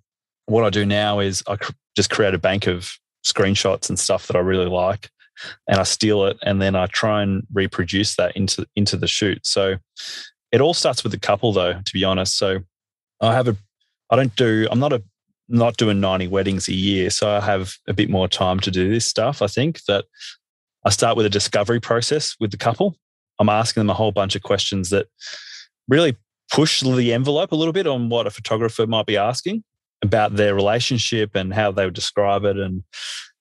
what 0.47 0.65
I 0.65 0.71
do 0.71 0.85
now 0.85 1.21
is 1.21 1.43
I 1.47 1.57
cr- 1.57 1.73
just 1.97 2.11
create 2.11 2.35
a 2.35 2.39
bank 2.39 2.67
of 2.67 2.93
screenshots 3.25 3.89
and 3.89 3.99
stuff 3.99 4.27
that 4.27 4.37
I 4.37 4.41
really 4.41 4.67
like 4.67 5.11
and 5.67 5.81
I 5.81 5.83
steal 5.85 6.27
it 6.27 6.39
and 6.43 6.61
then 6.61 6.77
I 6.77 6.87
try 6.87 7.23
and 7.23 7.47
reproduce 7.53 8.17
that 8.17 8.37
into 8.37 8.67
into 8.77 8.97
the 8.97 9.07
shoot. 9.07 9.47
So 9.47 9.77
it 10.53 10.61
all 10.61 10.75
starts 10.75 11.03
with 11.03 11.13
the 11.13 11.19
couple 11.19 11.53
though, 11.53 11.81
to 11.83 11.93
be 11.93 12.05
honest. 12.05 12.37
So 12.37 12.61
I 13.21 13.33
have 13.35 13.49
a 13.49 13.57
I 14.11 14.17
don't 14.17 14.35
do 14.37 14.69
I'm 14.71 14.79
not 14.79 14.93
a 14.93 15.03
not 15.49 15.77
doing 15.77 16.01
90 16.01 16.29
weddings 16.29 16.69
a 16.69 16.75
year. 16.75 17.11
So 17.11 17.31
I 17.31 17.41
have 17.41 17.75
a 17.87 17.93
bit 17.93 18.11
more 18.11 18.29
time 18.29 18.61
to 18.61 18.71
do 18.71 18.91
this 18.91 19.07
stuff. 19.07 19.43
I 19.43 19.47
think 19.47 19.85
that 19.85 20.07
I 20.85 20.91
start 20.91 21.17
with 21.17 21.27
a 21.27 21.31
discovery 21.31 21.81
process 21.81 22.37
with 22.41 22.51
the 22.51 22.57
couple. 22.57 22.97
I'm 23.39 23.49
asking 23.49 23.81
them 23.81 23.91
a 23.91 23.95
whole 23.95 24.13
bunch 24.13 24.37
of 24.37 24.43
questions 24.43 24.91
that 24.91 25.07
really 25.89 26.17
push 26.53 26.81
the 26.81 27.13
envelope 27.13 27.53
a 27.53 27.57
little 27.57 27.73
bit 27.73 27.87
on 27.87 28.09
what 28.09 28.27
a 28.27 28.31
photographer 28.31 28.87
might 28.87 29.07
be 29.07 29.17
asking 29.17 29.65
about 30.03 30.37
their 30.37 30.55
relationship 30.55 31.35
and 31.35 31.53
how 31.53 31.73
they 31.73 31.85
would 31.85 31.95
describe 31.95 32.45
it. 32.45 32.59
And 32.59 32.85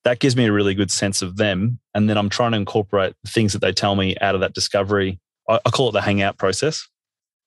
that 0.04 0.20
gives 0.20 0.36
me 0.36 0.46
a 0.46 0.52
really 0.52 0.74
good 0.74 0.92
sense 0.92 1.22
of 1.22 1.38
them. 1.38 1.80
And 1.94 2.10
then 2.10 2.18
I'm 2.18 2.30
trying 2.30 2.52
to 2.52 2.58
incorporate 2.58 3.14
things 3.28 3.54
that 3.54 3.60
they 3.60 3.72
tell 3.72 3.96
me 3.96 4.16
out 4.22 4.36
of 4.36 4.42
that 4.42 4.54
discovery. 4.54 5.20
I, 5.48 5.60
call 5.72 5.90
it 5.90 5.92
the 5.92 6.02
hangout 6.02 6.38
process. 6.38 6.88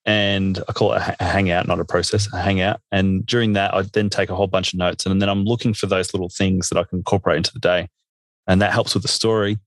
And 0.06 0.62
I 0.68 0.72
call 0.72 0.92
it 0.92 1.02
a 1.18 1.24
hangout, 1.24 1.66
not 1.66 1.80
a 1.80 1.84
process, 1.84 2.32
a 2.32 2.40
hangout. 2.40 2.80
And 2.92 3.26
during 3.26 3.54
that, 3.54 3.74
I 3.74 3.82
then 3.82 4.08
take 4.08 4.30
a 4.30 4.36
whole 4.36 4.46
bunch 4.46 4.72
of 4.72 4.78
notes 4.78 5.04
and 5.04 5.20
then 5.20 5.28
I'm 5.28 5.44
looking 5.44 5.74
for 5.74 5.86
those 5.86 6.14
little 6.14 6.28
things 6.28 6.68
that 6.68 6.78
I 6.78 6.84
can 6.84 6.98
incorporate 6.98 7.38
into 7.38 7.52
the 7.52 7.58
day. 7.58 7.88
And 8.46 8.62
that 8.62 8.72
helps 8.72 8.94
with 8.94 9.02
the 9.02 9.08
story. 9.08 9.58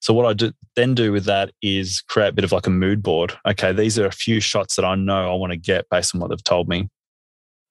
So 0.00 0.12
what 0.12 0.26
I 0.26 0.32
do, 0.32 0.52
then 0.74 0.94
do 0.94 1.12
with 1.12 1.24
that 1.26 1.52
is 1.62 2.02
create 2.02 2.28
a 2.28 2.32
bit 2.32 2.44
of 2.44 2.50
like 2.50 2.66
a 2.66 2.70
mood 2.70 3.02
board. 3.02 3.38
Okay, 3.46 3.72
these 3.72 3.98
are 3.98 4.04
a 4.04 4.12
few 4.12 4.40
shots 4.40 4.74
that 4.76 4.84
I 4.84 4.96
know 4.96 5.32
I 5.32 5.36
want 5.36 5.52
to 5.52 5.56
get 5.56 5.88
based 5.88 6.14
on 6.14 6.20
what 6.20 6.28
they've 6.28 6.44
told 6.44 6.68
me. 6.68 6.88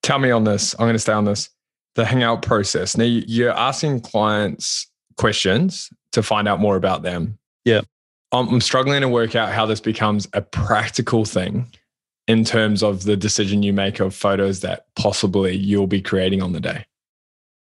Tell 0.01 0.17
me 0.17 0.31
on 0.31 0.45
this. 0.45 0.73
I'm 0.79 0.85
going 0.85 0.93
to 0.93 0.99
stay 0.99 1.13
on 1.13 1.25
this. 1.25 1.49
The 1.95 2.05
hangout 2.05 2.41
process. 2.41 2.97
Now 2.97 3.03
you're 3.03 3.51
asking 3.51 3.99
clients 4.01 4.89
questions 5.17 5.89
to 6.13 6.23
find 6.23 6.47
out 6.47 6.59
more 6.59 6.75
about 6.77 7.03
them. 7.03 7.37
Yeah. 7.65 7.81
I'm 8.31 8.61
struggling 8.61 9.01
to 9.01 9.09
work 9.09 9.35
out 9.35 9.51
how 9.51 9.67
this 9.67 9.79
becomes 9.79 10.27
a 10.33 10.41
practical 10.41 11.25
thing 11.25 11.67
in 12.27 12.43
terms 12.43 12.83
of 12.83 13.03
the 13.03 13.17
decision 13.17 13.63
you 13.63 13.73
make 13.73 13.99
of 13.99 14.15
photos 14.15 14.61
that 14.61 14.85
possibly 14.95 15.55
you'll 15.55 15.87
be 15.87 16.01
creating 16.01 16.41
on 16.41 16.53
the 16.53 16.59
day. 16.59 16.85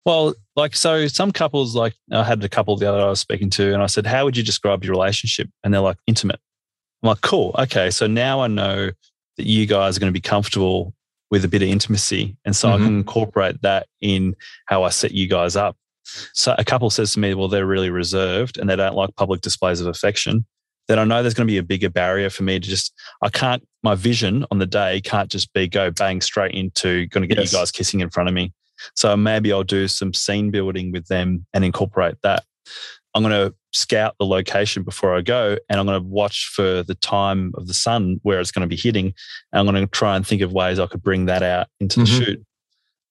Well, 0.04 0.34
like, 0.56 0.74
so 0.74 1.06
some 1.06 1.32
couples, 1.32 1.74
like, 1.74 1.94
I 2.10 2.24
had 2.24 2.42
a 2.42 2.48
couple 2.48 2.76
the 2.76 2.88
other 2.88 3.00
I 3.00 3.08
was 3.08 3.20
speaking 3.20 3.50
to, 3.50 3.72
and 3.72 3.82
I 3.82 3.86
said, 3.86 4.06
How 4.06 4.24
would 4.24 4.36
you 4.36 4.42
describe 4.42 4.84
your 4.84 4.92
relationship? 4.92 5.48
And 5.62 5.72
they're 5.72 5.80
like, 5.80 5.98
Intimate. 6.06 6.40
I'm 7.02 7.08
like, 7.08 7.20
Cool. 7.20 7.54
Okay. 7.58 7.90
So 7.90 8.06
now 8.06 8.40
I 8.40 8.48
know 8.48 8.90
that 9.36 9.46
you 9.46 9.66
guys 9.66 9.96
are 9.96 10.00
going 10.00 10.12
to 10.12 10.16
be 10.16 10.20
comfortable 10.20 10.94
with 11.30 11.44
a 11.44 11.48
bit 11.48 11.62
of 11.62 11.68
intimacy. 11.68 12.36
And 12.44 12.54
so 12.54 12.68
mm-hmm. 12.68 12.82
I 12.82 12.86
can 12.86 12.96
incorporate 12.98 13.62
that 13.62 13.86
in 14.00 14.36
how 14.66 14.82
I 14.82 14.90
set 14.90 15.12
you 15.12 15.28
guys 15.28 15.56
up. 15.56 15.76
So 16.34 16.54
a 16.58 16.64
couple 16.64 16.90
says 16.90 17.14
to 17.14 17.20
me, 17.20 17.34
Well, 17.34 17.48
they're 17.48 17.66
really 17.66 17.90
reserved 17.90 18.58
and 18.58 18.68
they 18.68 18.76
don't 18.76 18.96
like 18.96 19.14
public 19.16 19.40
displays 19.40 19.80
of 19.80 19.86
affection. 19.86 20.44
Then 20.88 20.98
I 20.98 21.04
know 21.04 21.22
there's 21.22 21.34
going 21.34 21.46
to 21.46 21.52
be 21.52 21.58
a 21.58 21.62
bigger 21.62 21.88
barrier 21.88 22.28
for 22.28 22.42
me 22.42 22.58
to 22.58 22.68
just, 22.68 22.92
I 23.22 23.28
can't, 23.28 23.66
my 23.82 23.94
vision 23.94 24.44
on 24.50 24.58
the 24.58 24.66
day 24.66 25.00
can't 25.00 25.30
just 25.30 25.52
be 25.52 25.68
go 25.68 25.90
bang 25.90 26.20
straight 26.20 26.54
into 26.54 27.06
going 27.08 27.22
to 27.22 27.26
get 27.26 27.38
yes. 27.38 27.52
you 27.52 27.58
guys 27.58 27.70
kissing 27.70 28.00
in 28.00 28.10
front 28.10 28.28
of 28.28 28.34
me. 28.34 28.52
So 28.94 29.16
maybe 29.16 29.52
I'll 29.52 29.64
do 29.64 29.88
some 29.88 30.12
scene 30.12 30.50
building 30.50 30.92
with 30.92 31.06
them 31.06 31.46
and 31.52 31.64
incorporate 31.64 32.16
that. 32.22 32.44
I'm 33.14 33.22
going 33.22 33.32
to 33.32 33.54
scout 33.72 34.14
the 34.18 34.26
location 34.26 34.82
before 34.82 35.16
I 35.16 35.20
go 35.20 35.56
and 35.68 35.78
I'm 35.78 35.86
going 35.86 36.00
to 36.00 36.08
watch 36.08 36.50
for 36.54 36.82
the 36.82 36.94
time 36.94 37.52
of 37.56 37.66
the 37.66 37.74
sun 37.74 38.18
where 38.22 38.40
it's 38.40 38.50
going 38.50 38.62
to 38.62 38.68
be 38.68 38.80
hitting. 38.80 39.06
And 39.52 39.60
I'm 39.60 39.66
going 39.66 39.84
to 39.84 39.90
try 39.90 40.16
and 40.16 40.26
think 40.26 40.42
of 40.42 40.52
ways 40.52 40.78
I 40.78 40.86
could 40.86 41.02
bring 41.02 41.26
that 41.26 41.42
out 41.42 41.68
into 41.80 42.00
the 42.00 42.06
mm-hmm. 42.06 42.24
shoot. 42.24 42.46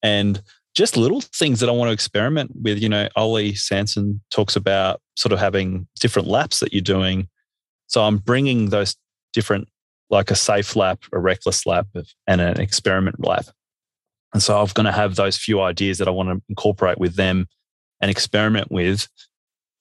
And 0.04 0.42
just 0.74 0.98
little 0.98 1.22
things 1.22 1.60
that 1.60 1.70
I 1.70 1.74
want 1.74 1.90
to 1.90 1.94
experiment 1.94 2.52
with. 2.62 2.82
You 2.82 2.90
know, 2.90 3.10
Ollie 3.16 3.56
Sanson 3.56 4.22
talks 4.32 4.56
about 4.56 5.02
sort 5.16 5.34
of 5.34 5.40
having 5.40 5.88
different 6.00 6.28
laps 6.28 6.60
that 6.62 6.74
you're 6.74 6.82
doing. 6.82 7.28
So 7.88 8.02
I'm 8.04 8.18
bringing 8.18 8.70
those 8.70 8.96
different, 9.34 9.68
like 10.12 10.30
a 10.30 10.36
safe 10.36 10.76
lap, 10.76 11.00
a 11.14 11.20
reckless 11.20 11.66
lap, 11.66 11.88
and 12.28 12.42
an 12.42 12.60
experiment 12.60 13.26
lap. 13.26 13.46
And 14.34 14.44
so 14.44 14.60
I'm 14.60 14.68
going 14.74 14.86
to 14.86 14.92
have 14.92 15.16
those 15.16 15.38
few 15.38 15.62
ideas 15.62 15.98
that 15.98 16.08
I 16.08 16.12
want 16.12 16.30
to 16.30 16.42
incorporate 16.50 17.00
with 17.00 17.16
them 17.16 17.48
and 18.00 18.12
experiment 18.12 18.72
with 18.72 19.08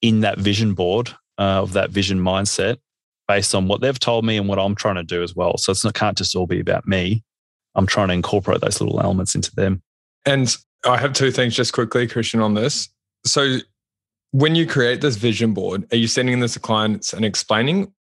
in 0.01 0.21
that 0.21 0.39
vision 0.39 0.73
board 0.73 1.09
uh, 1.37 1.61
of 1.61 1.73
that 1.73 1.91
vision 1.91 2.19
mindset 2.19 2.77
based 3.27 3.55
on 3.55 3.67
what 3.67 3.81
they've 3.81 3.99
told 3.99 4.25
me 4.25 4.37
and 4.37 4.47
what 4.47 4.59
I'm 4.59 4.75
trying 4.75 4.95
to 4.95 5.03
do 5.03 5.23
as 5.23 5.35
well. 5.35 5.57
So 5.57 5.71
it's 5.71 5.83
not, 5.83 5.93
can't 5.93 6.17
just 6.17 6.35
all 6.35 6.47
be 6.47 6.59
about 6.59 6.87
me. 6.87 7.23
I'm 7.75 7.87
trying 7.87 8.09
to 8.09 8.13
incorporate 8.13 8.61
those 8.61 8.81
little 8.81 8.99
elements 8.99 9.35
into 9.35 9.53
them. 9.55 9.81
And 10.25 10.55
I 10.85 10.97
have 10.97 11.13
two 11.13 11.31
things 11.31 11.55
just 11.55 11.73
quickly, 11.73 12.07
Christian, 12.07 12.41
on 12.41 12.53
this. 12.53 12.89
So 13.25 13.57
when 14.31 14.55
you 14.55 14.65
create 14.65 15.01
this 15.01 15.15
vision 15.15 15.53
board, 15.53 15.87
are 15.93 15.97
you 15.97 16.07
sending 16.07 16.39
this 16.39 16.53
to 16.53 16.59
clients 16.59 17.13
and 17.13 17.23
explaining? 17.23 17.93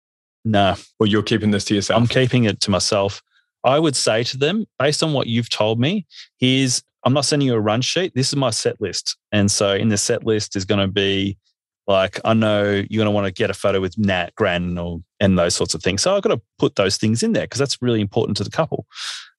No. 0.45 0.75
Or 0.99 1.07
you're 1.07 1.23
keeping 1.23 1.51
this 1.51 1.65
to 1.65 1.75
yourself? 1.75 1.99
I'm 1.99 2.07
keeping 2.07 2.45
it 2.45 2.61
to 2.61 2.71
myself. 2.71 3.21
I 3.63 3.77
would 3.77 3.95
say 3.95 4.23
to 4.23 4.37
them, 4.37 4.65
based 4.77 5.03
on 5.03 5.13
what 5.13 5.27
you've 5.27 5.49
told 5.49 5.79
me, 5.79 6.05
here's 6.37 6.81
I'm 7.03 7.13
not 7.13 7.25
sending 7.25 7.47
you 7.47 7.55
a 7.55 7.59
run 7.59 7.81
sheet. 7.81 8.13
This 8.13 8.27
is 8.29 8.35
my 8.35 8.49
set 8.49 8.79
list. 8.81 9.17
And 9.31 9.49
so 9.49 9.73
in 9.73 9.89
the 9.89 9.97
set 9.97 10.25
list 10.25 10.55
is 10.55 10.65
going 10.65 10.81
to 10.81 10.87
be 10.87 11.37
like, 11.87 12.19
I 12.25 12.33
know 12.33 12.63
you're 12.89 13.03
going 13.03 13.05
to 13.05 13.11
want 13.11 13.25
to 13.25 13.31
get 13.33 13.49
a 13.49 13.53
photo 13.53 13.79
with 13.79 13.97
Nat, 13.97 14.31
Gran, 14.35 14.77
or, 14.77 14.99
and 15.19 15.39
those 15.39 15.55
sorts 15.55 15.73
of 15.73 15.81
things. 15.81 16.01
So 16.01 16.15
I've 16.15 16.21
got 16.21 16.35
to 16.35 16.41
put 16.57 16.75
those 16.75 16.97
things 16.97 17.23
in 17.23 17.31
there 17.31 17.45
because 17.45 17.59
that's 17.59 17.81
really 17.81 18.01
important 18.01 18.37
to 18.37 18.43
the 18.43 18.49
couple. 18.49 18.85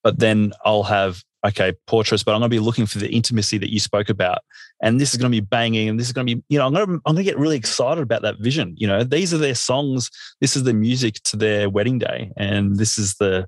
But 0.02 0.18
then 0.18 0.52
I'll 0.64 0.84
have 0.84 1.22
okay, 1.46 1.72
portraits, 1.86 2.22
but 2.22 2.32
I'm 2.32 2.40
going 2.40 2.50
to 2.50 2.54
be 2.54 2.60
looking 2.60 2.86
for 2.86 2.98
the 2.98 3.10
intimacy 3.10 3.58
that 3.58 3.72
you 3.72 3.80
spoke 3.80 4.08
about. 4.08 4.40
And 4.82 5.00
this 5.00 5.12
is 5.12 5.18
going 5.18 5.30
to 5.30 5.36
be 5.36 5.44
banging 5.44 5.88
and 5.88 6.00
this 6.00 6.06
is 6.06 6.12
going 6.12 6.26
to 6.26 6.36
be, 6.36 6.42
you 6.48 6.58
know, 6.58 6.66
I'm 6.66 6.72
going 6.72 6.86
to, 6.86 6.92
I'm 7.04 7.14
going 7.14 7.24
to 7.24 7.30
get 7.30 7.38
really 7.38 7.56
excited 7.56 8.02
about 8.02 8.22
that 8.22 8.36
vision. 8.40 8.74
You 8.78 8.86
know, 8.86 9.04
these 9.04 9.34
are 9.34 9.38
their 9.38 9.54
songs. 9.54 10.10
This 10.40 10.56
is 10.56 10.64
the 10.64 10.72
music 10.72 11.16
to 11.24 11.36
their 11.36 11.68
wedding 11.68 11.98
day. 11.98 12.32
And 12.36 12.76
this 12.76 12.98
is 12.98 13.16
the 13.16 13.46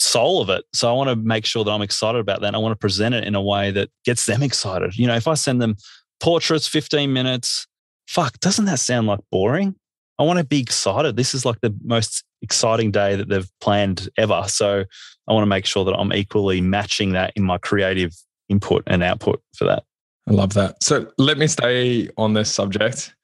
soul 0.00 0.42
of 0.42 0.50
it. 0.50 0.64
So 0.72 0.88
I 0.90 0.92
want 0.92 1.10
to 1.10 1.16
make 1.16 1.44
sure 1.44 1.62
that 1.62 1.70
I'm 1.70 1.82
excited 1.82 2.18
about 2.18 2.40
that. 2.40 2.54
I 2.54 2.58
want 2.58 2.72
to 2.72 2.78
present 2.78 3.14
it 3.14 3.24
in 3.24 3.34
a 3.34 3.42
way 3.42 3.70
that 3.70 3.90
gets 4.04 4.26
them 4.26 4.42
excited. 4.42 4.96
You 4.96 5.06
know, 5.06 5.14
if 5.14 5.28
I 5.28 5.34
send 5.34 5.62
them 5.62 5.76
portraits, 6.18 6.66
15 6.66 7.12
minutes, 7.12 7.66
fuck, 8.08 8.40
doesn't 8.40 8.64
that 8.64 8.80
sound 8.80 9.06
like 9.06 9.20
boring? 9.30 9.76
I 10.18 10.24
want 10.24 10.38
to 10.38 10.44
be 10.44 10.60
excited. 10.60 11.16
This 11.16 11.34
is 11.34 11.44
like 11.44 11.60
the 11.60 11.74
most 11.84 12.24
exciting 12.42 12.90
day 12.90 13.16
that 13.16 13.28
they've 13.28 13.50
planned 13.60 14.08
ever. 14.16 14.44
So 14.48 14.84
I 15.28 15.32
want 15.32 15.42
to 15.42 15.48
make 15.48 15.64
sure 15.64 15.84
that 15.84 15.94
I'm 15.94 16.12
equally 16.12 16.60
matching 16.60 17.12
that 17.12 17.32
in 17.36 17.44
my 17.44 17.58
creative 17.58 18.12
input 18.48 18.82
and 18.86 19.02
output 19.02 19.40
for 19.56 19.64
that. 19.66 19.84
I 20.28 20.32
love 20.32 20.54
that. 20.54 20.82
So 20.82 21.10
let 21.18 21.38
me 21.38 21.46
stay 21.46 22.08
on 22.16 22.34
this 22.34 22.52
subject. 22.52 23.14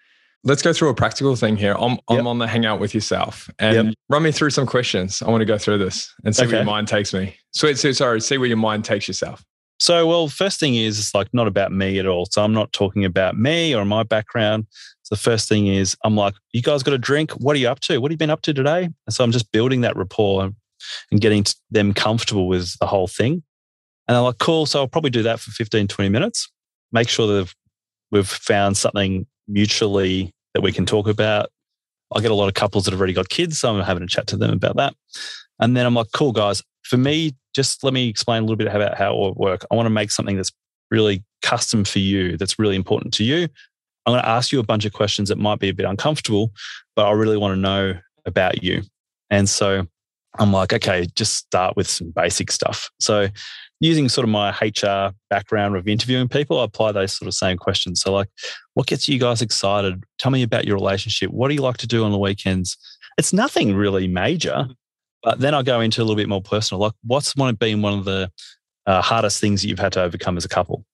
Let's 0.44 0.62
go 0.62 0.72
through 0.72 0.90
a 0.90 0.94
practical 0.94 1.34
thing 1.34 1.56
here. 1.56 1.74
I'm, 1.78 1.98
I'm 2.08 2.18
yep. 2.18 2.26
on 2.26 2.38
the 2.38 2.46
hangout 2.46 2.78
with 2.78 2.94
yourself 2.94 3.50
and 3.58 3.88
yep. 3.88 3.94
run 4.08 4.22
me 4.22 4.32
through 4.32 4.50
some 4.50 4.66
questions. 4.66 5.20
I 5.22 5.30
want 5.30 5.40
to 5.40 5.46
go 5.46 5.58
through 5.58 5.78
this 5.78 6.12
and 6.24 6.34
see 6.34 6.42
okay. 6.42 6.52
where 6.52 6.56
your 6.58 6.66
mind 6.66 6.88
takes 6.88 7.12
me. 7.12 7.36
Sweet, 7.52 7.78
so, 7.78 7.92
sorry, 7.92 8.20
see 8.20 8.38
where 8.38 8.46
your 8.46 8.56
mind 8.56 8.84
takes 8.84 9.08
yourself. 9.08 9.44
So, 9.78 10.06
well, 10.06 10.28
first 10.28 10.58
thing 10.58 10.74
is 10.74 10.98
it's 10.98 11.14
like 11.14 11.28
not 11.34 11.46
about 11.46 11.72
me 11.72 11.98
at 11.98 12.06
all. 12.06 12.26
So 12.30 12.42
I'm 12.42 12.54
not 12.54 12.72
talking 12.72 13.04
about 13.04 13.36
me 13.36 13.74
or 13.74 13.84
my 13.84 14.04
background. 14.04 14.66
So 15.02 15.14
the 15.14 15.20
first 15.20 15.48
thing 15.48 15.66
is 15.66 15.96
I'm 16.04 16.16
like, 16.16 16.34
you 16.52 16.62
guys 16.62 16.82
got 16.82 16.94
a 16.94 16.98
drink? 16.98 17.32
What 17.32 17.56
are 17.56 17.58
you 17.58 17.68
up 17.68 17.80
to? 17.80 17.98
What 17.98 18.10
have 18.10 18.14
you 18.14 18.18
been 18.18 18.30
up 18.30 18.42
to 18.42 18.54
today? 18.54 18.84
And 18.84 18.94
so 19.10 19.22
I'm 19.22 19.32
just 19.32 19.52
building 19.52 19.82
that 19.82 19.96
rapport 19.96 20.50
and 21.10 21.20
getting 21.20 21.44
them 21.70 21.92
comfortable 21.92 22.48
with 22.48 22.76
the 22.78 22.86
whole 22.86 23.06
thing. 23.06 23.42
And 24.08 24.14
they're 24.14 24.22
like, 24.22 24.38
cool. 24.38 24.66
So 24.66 24.80
I'll 24.80 24.88
probably 24.88 25.10
do 25.10 25.22
that 25.24 25.40
for 25.40 25.50
15, 25.50 25.88
20 25.88 26.08
minutes. 26.08 26.50
Make 26.92 27.08
sure 27.08 27.26
that 27.26 27.52
we've 28.10 28.28
found 28.28 28.76
something 28.76 29.26
mutually 29.48 30.32
that 30.54 30.62
we 30.62 30.72
can 30.72 30.86
talk 30.86 31.08
about. 31.08 31.50
I 32.14 32.20
get 32.20 32.30
a 32.30 32.34
lot 32.34 32.48
of 32.48 32.54
couples 32.54 32.84
that 32.84 32.92
have 32.92 33.00
already 33.00 33.12
got 33.12 33.28
kids, 33.28 33.58
so 33.58 33.74
I'm 33.74 33.82
having 33.82 34.02
a 34.02 34.06
chat 34.06 34.26
to 34.28 34.36
them 34.36 34.52
about 34.52 34.76
that. 34.76 34.94
And 35.58 35.76
then 35.76 35.86
I'm 35.86 35.94
like, 35.94 36.08
cool, 36.12 36.32
guys. 36.32 36.62
For 36.82 36.96
me, 36.96 37.34
just 37.54 37.82
let 37.82 37.92
me 37.92 38.08
explain 38.08 38.42
a 38.42 38.46
little 38.46 38.56
bit 38.56 38.68
about 38.68 38.96
how 38.96 39.12
it 39.12 39.18
will 39.18 39.34
work. 39.34 39.66
I 39.70 39.74
want 39.74 39.86
to 39.86 39.90
make 39.90 40.10
something 40.10 40.36
that's 40.36 40.52
really 40.90 41.24
custom 41.42 41.84
for 41.84 41.98
you, 41.98 42.36
that's 42.36 42.58
really 42.58 42.76
important 42.76 43.12
to 43.14 43.24
you. 43.24 43.48
I'm 44.04 44.12
going 44.12 44.22
to 44.22 44.28
ask 44.28 44.52
you 44.52 44.60
a 44.60 44.64
bunch 44.64 44.84
of 44.84 44.92
questions 44.92 45.28
that 45.28 45.38
might 45.38 45.58
be 45.58 45.68
a 45.68 45.74
bit 45.74 45.84
uncomfortable, 45.84 46.52
but 46.94 47.06
I 47.06 47.12
really 47.12 47.36
want 47.36 47.52
to 47.52 47.60
know 47.60 47.94
about 48.24 48.62
you. 48.62 48.82
And 49.30 49.48
so 49.48 49.84
I'm 50.38 50.52
like, 50.52 50.72
okay, 50.72 51.08
just 51.16 51.34
start 51.34 51.76
with 51.76 51.88
some 51.88 52.10
basic 52.10 52.52
stuff. 52.52 52.88
So 53.00 53.28
using 53.80 54.08
sort 54.08 54.24
of 54.24 54.30
my 54.30 54.50
HR 54.60 55.12
background 55.30 55.76
of 55.76 55.86
interviewing 55.86 56.28
people, 56.28 56.60
I 56.60 56.64
apply 56.64 56.92
those 56.92 57.16
sort 57.16 57.28
of 57.28 57.34
same 57.34 57.56
questions. 57.56 58.00
So 58.00 58.12
like, 58.12 58.28
what 58.74 58.86
gets 58.86 59.08
you 59.08 59.18
guys 59.18 59.42
excited? 59.42 60.02
Tell 60.18 60.30
me 60.30 60.42
about 60.42 60.64
your 60.64 60.76
relationship. 60.76 61.30
What 61.30 61.48
do 61.48 61.54
you 61.54 61.62
like 61.62 61.76
to 61.78 61.86
do 61.86 62.04
on 62.04 62.12
the 62.12 62.18
weekends? 62.18 62.76
It's 63.18 63.32
nothing 63.32 63.74
really 63.74 64.08
major, 64.08 64.66
but 65.22 65.40
then 65.40 65.54
I 65.54 65.62
go 65.62 65.80
into 65.80 66.00
a 66.00 66.04
little 66.04 66.16
bit 66.16 66.28
more 66.28 66.42
personal. 66.42 66.80
Like, 66.80 66.92
what's 67.04 67.36
one 67.36 67.54
been 67.54 67.82
one 67.82 67.98
of 67.98 68.04
the 68.04 68.30
uh, 68.86 69.02
hardest 69.02 69.40
things 69.40 69.62
that 69.62 69.68
you've 69.68 69.78
had 69.78 69.92
to 69.94 70.02
overcome 70.02 70.36
as 70.36 70.44
a 70.44 70.48
couple? 70.48 70.84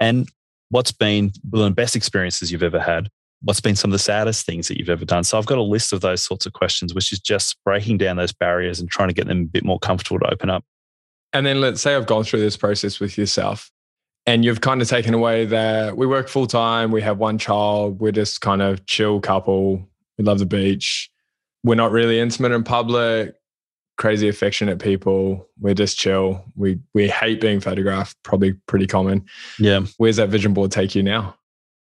And 0.00 0.28
what's 0.70 0.92
been 0.92 1.32
one 1.50 1.62
of 1.62 1.70
the 1.70 1.74
best 1.74 1.96
experiences 1.96 2.50
you've 2.50 2.62
ever 2.62 2.80
had? 2.80 3.08
what's 3.42 3.60
been 3.60 3.76
some 3.76 3.90
of 3.90 3.92
the 3.92 3.98
saddest 3.98 4.46
things 4.46 4.68
that 4.68 4.78
you've 4.78 4.88
ever 4.88 5.04
done? 5.04 5.24
So 5.24 5.36
I've 5.36 5.46
got 5.46 5.58
a 5.58 5.62
list 5.62 5.92
of 5.92 6.00
those 6.00 6.22
sorts 6.22 6.46
of 6.46 6.52
questions, 6.52 6.94
which 6.94 7.12
is 7.12 7.20
just 7.20 7.56
breaking 7.64 7.98
down 7.98 8.16
those 8.16 8.32
barriers 8.32 8.80
and 8.80 8.90
trying 8.90 9.08
to 9.08 9.14
get 9.14 9.26
them 9.26 9.42
a 9.42 9.46
bit 9.46 9.64
more 9.64 9.78
comfortable 9.78 10.20
to 10.20 10.32
open 10.32 10.50
up. 10.50 10.64
And 11.32 11.46
then 11.46 11.60
let's 11.60 11.80
say 11.80 11.94
I've 11.94 12.06
gone 12.06 12.24
through 12.24 12.40
this 12.40 12.56
process 12.56 13.00
with 13.00 13.16
yourself 13.16 13.70
and 14.26 14.44
you've 14.44 14.60
kind 14.60 14.82
of 14.82 14.88
taken 14.88 15.14
away 15.14 15.46
that 15.46 15.96
we 15.96 16.06
work 16.06 16.28
full 16.28 16.46
time, 16.46 16.90
we 16.90 17.02
have 17.02 17.18
one 17.18 17.38
child, 17.38 18.00
we're 18.00 18.12
just 18.12 18.40
kind 18.40 18.62
of 18.62 18.84
chill 18.86 19.20
couple, 19.20 19.88
we 20.18 20.24
love 20.24 20.38
the 20.38 20.46
beach, 20.46 21.10
we're 21.64 21.74
not 21.74 21.90
really 21.90 22.20
intimate 22.20 22.52
in 22.52 22.62
public, 22.62 23.34
crazy 23.96 24.28
affectionate 24.28 24.78
people, 24.78 25.48
we're 25.60 25.74
just 25.74 25.98
chill. 25.98 26.44
We 26.56 26.78
we 26.94 27.08
hate 27.08 27.40
being 27.40 27.60
photographed, 27.60 28.16
probably 28.22 28.54
pretty 28.66 28.86
common. 28.86 29.24
Yeah. 29.58 29.86
Where's 29.96 30.16
that 30.16 30.28
vision 30.28 30.54
board 30.54 30.70
take 30.70 30.94
you 30.94 31.02
now? 31.02 31.36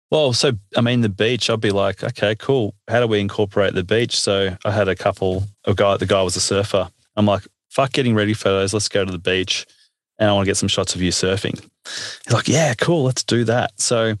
Well, 0.09 0.33
so 0.33 0.51
I 0.75 0.81
mean, 0.81 1.01
the 1.01 1.09
beach, 1.09 1.49
I'd 1.49 1.61
be 1.61 1.71
like, 1.71 2.03
okay, 2.03 2.35
cool. 2.35 2.75
How 2.87 2.99
do 2.99 3.07
we 3.07 3.19
incorporate 3.19 3.73
the 3.73 3.83
beach? 3.83 4.19
So 4.19 4.55
I 4.65 4.71
had 4.71 4.87
a 4.87 4.95
couple, 4.95 5.45
a 5.65 5.73
guy, 5.73 5.97
the 5.97 6.05
guy 6.05 6.21
was 6.21 6.35
a 6.35 6.41
surfer. 6.41 6.89
I'm 7.15 7.25
like, 7.25 7.43
fuck 7.71 7.93
getting 7.93 8.13
ready 8.13 8.33
photos. 8.33 8.73
Let's 8.73 8.89
go 8.89 9.03
to 9.03 9.11
the 9.11 9.17
beach 9.17 9.65
and 10.19 10.29
I 10.29 10.33
want 10.33 10.45
to 10.45 10.49
get 10.49 10.57
some 10.57 10.69
shots 10.69 10.93
of 10.93 11.01
you 11.01 11.11
surfing. 11.11 11.59
He's 12.23 12.33
like, 12.33 12.47
yeah, 12.47 12.73
cool. 12.75 13.03
Let's 13.03 13.23
do 13.23 13.43
that. 13.45 13.71
So 13.79 14.13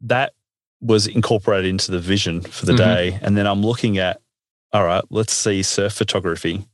that 0.00 0.32
was 0.80 1.06
incorporated 1.06 1.70
into 1.70 1.92
the 1.92 2.00
vision 2.00 2.40
for 2.40 2.66
the 2.66 2.72
mm-hmm. 2.72 2.82
day. 2.82 3.18
And 3.22 3.36
then 3.36 3.46
I'm 3.46 3.62
looking 3.62 3.98
at, 3.98 4.20
all 4.72 4.84
right, 4.84 5.04
let's 5.10 5.32
see 5.32 5.62
surf 5.62 5.92
photography. 5.92 6.66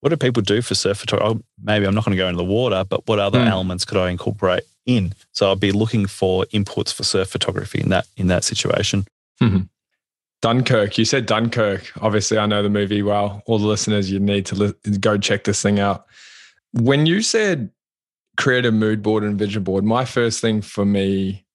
What 0.00 0.10
do 0.10 0.16
people 0.16 0.42
do 0.42 0.60
for 0.62 0.74
surf 0.74 0.98
photography? 0.98 1.38
Oh, 1.38 1.42
maybe 1.62 1.86
I'm 1.86 1.94
not 1.94 2.04
going 2.04 2.16
to 2.16 2.22
go 2.22 2.28
into 2.28 2.38
the 2.38 2.44
water, 2.44 2.84
but 2.84 3.06
what 3.06 3.18
other 3.18 3.38
mm. 3.38 3.48
elements 3.48 3.84
could 3.84 3.98
I 3.98 4.10
incorporate 4.10 4.64
in. 4.86 5.14
So 5.32 5.52
I'd 5.52 5.60
be 5.60 5.72
looking 5.72 6.06
for 6.06 6.44
inputs 6.46 6.92
for 6.92 7.04
surf 7.04 7.28
photography 7.28 7.80
in 7.80 7.90
that 7.90 8.06
in 8.16 8.28
that 8.28 8.44
situation. 8.44 9.06
Mm-hmm. 9.42 9.62
Dunkirk. 10.42 10.98
You 10.98 11.04
said 11.04 11.26
Dunkirk. 11.26 11.92
Obviously, 12.00 12.38
I 12.38 12.46
know 12.46 12.62
the 12.62 12.70
movie 12.70 13.02
well. 13.02 13.42
All 13.46 13.58
the 13.58 13.66
listeners, 13.66 14.10
you 14.10 14.20
need 14.20 14.46
to 14.46 14.54
li- 14.54 14.98
go 15.00 15.18
check 15.18 15.44
this 15.44 15.62
thing 15.62 15.80
out. 15.80 16.06
When 16.72 17.06
you 17.06 17.22
said 17.22 17.70
create 18.36 18.66
a 18.66 18.72
mood 18.72 19.02
board 19.02 19.24
and 19.24 19.38
vision 19.38 19.62
board, 19.62 19.84
my 19.84 20.04
first 20.04 20.40
thing 20.40 20.60
for 20.60 20.84
me 20.84 21.46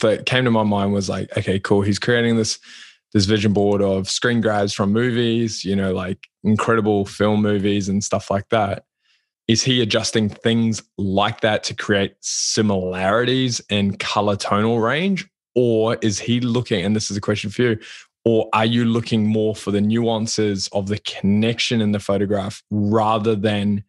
that 0.00 0.24
came 0.24 0.44
to 0.44 0.50
my 0.50 0.62
mind 0.62 0.92
was 0.92 1.08
like, 1.08 1.36
okay, 1.36 1.60
cool. 1.60 1.82
He's 1.82 1.98
creating 1.98 2.36
this 2.36 2.58
this 3.12 3.26
vision 3.26 3.52
board 3.52 3.82
of 3.82 4.08
screen 4.08 4.40
grabs 4.40 4.72
from 4.72 4.90
movies, 4.90 5.64
you 5.66 5.76
know, 5.76 5.92
like 5.92 6.28
incredible 6.44 7.04
film 7.04 7.42
movies 7.42 7.88
and 7.88 8.02
stuff 8.02 8.30
like 8.30 8.48
that 8.48 8.84
is 9.48 9.62
he 9.62 9.82
adjusting 9.82 10.28
things 10.28 10.82
like 10.96 11.40
that 11.40 11.64
to 11.64 11.74
create 11.74 12.14
similarities 12.20 13.60
in 13.68 13.96
color 13.96 14.36
tonal 14.36 14.80
range? 14.80 15.28
Or 15.54 15.98
is 16.00 16.18
he 16.18 16.40
looking, 16.40 16.84
and 16.84 16.96
this 16.96 17.10
is 17.10 17.16
a 17.16 17.20
question 17.20 17.50
for 17.50 17.62
you, 17.62 17.78
or 18.24 18.48
are 18.52 18.64
you 18.64 18.84
looking 18.84 19.26
more 19.26 19.54
for 19.54 19.70
the 19.70 19.80
nuances 19.80 20.68
of 20.72 20.88
the 20.88 20.98
connection 20.98 21.80
in 21.80 21.92
the 21.92 21.98
photograph 21.98 22.62
rather 22.70 23.34
than 23.34 23.84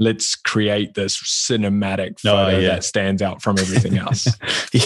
let's 0.00 0.36
create 0.36 0.94
this 0.94 1.16
cinematic 1.16 2.20
photo 2.20 2.56
oh, 2.56 2.58
yeah. 2.58 2.68
that 2.68 2.84
stands 2.84 3.22
out 3.22 3.42
from 3.42 3.58
everything 3.58 3.98
else? 3.98 4.26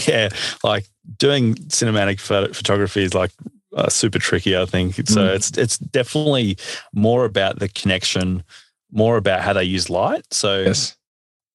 yeah, 0.07 0.29
like 0.63 0.87
doing 1.19 1.55
cinematic 1.55 2.21
photo- 2.21 2.53
photography 2.53 3.03
is 3.03 3.15
like 3.15 3.33
uh, 3.77 3.89
super 3.89 4.19
tricky, 4.19 4.57
I 4.57 4.67
think. 4.67 4.97
So 5.09 5.23
mm. 5.23 5.35
it's 5.35 5.57
it's 5.57 5.79
definitely 5.79 6.59
more 6.93 7.25
about 7.25 7.59
the 7.59 7.69
connection 7.69 8.45
more 8.93 9.17
about 9.17 9.41
how 9.41 9.55
they 9.55 9.65
use 9.65 9.89
light. 9.89 10.27
So 10.31 10.61
yes. 10.61 10.97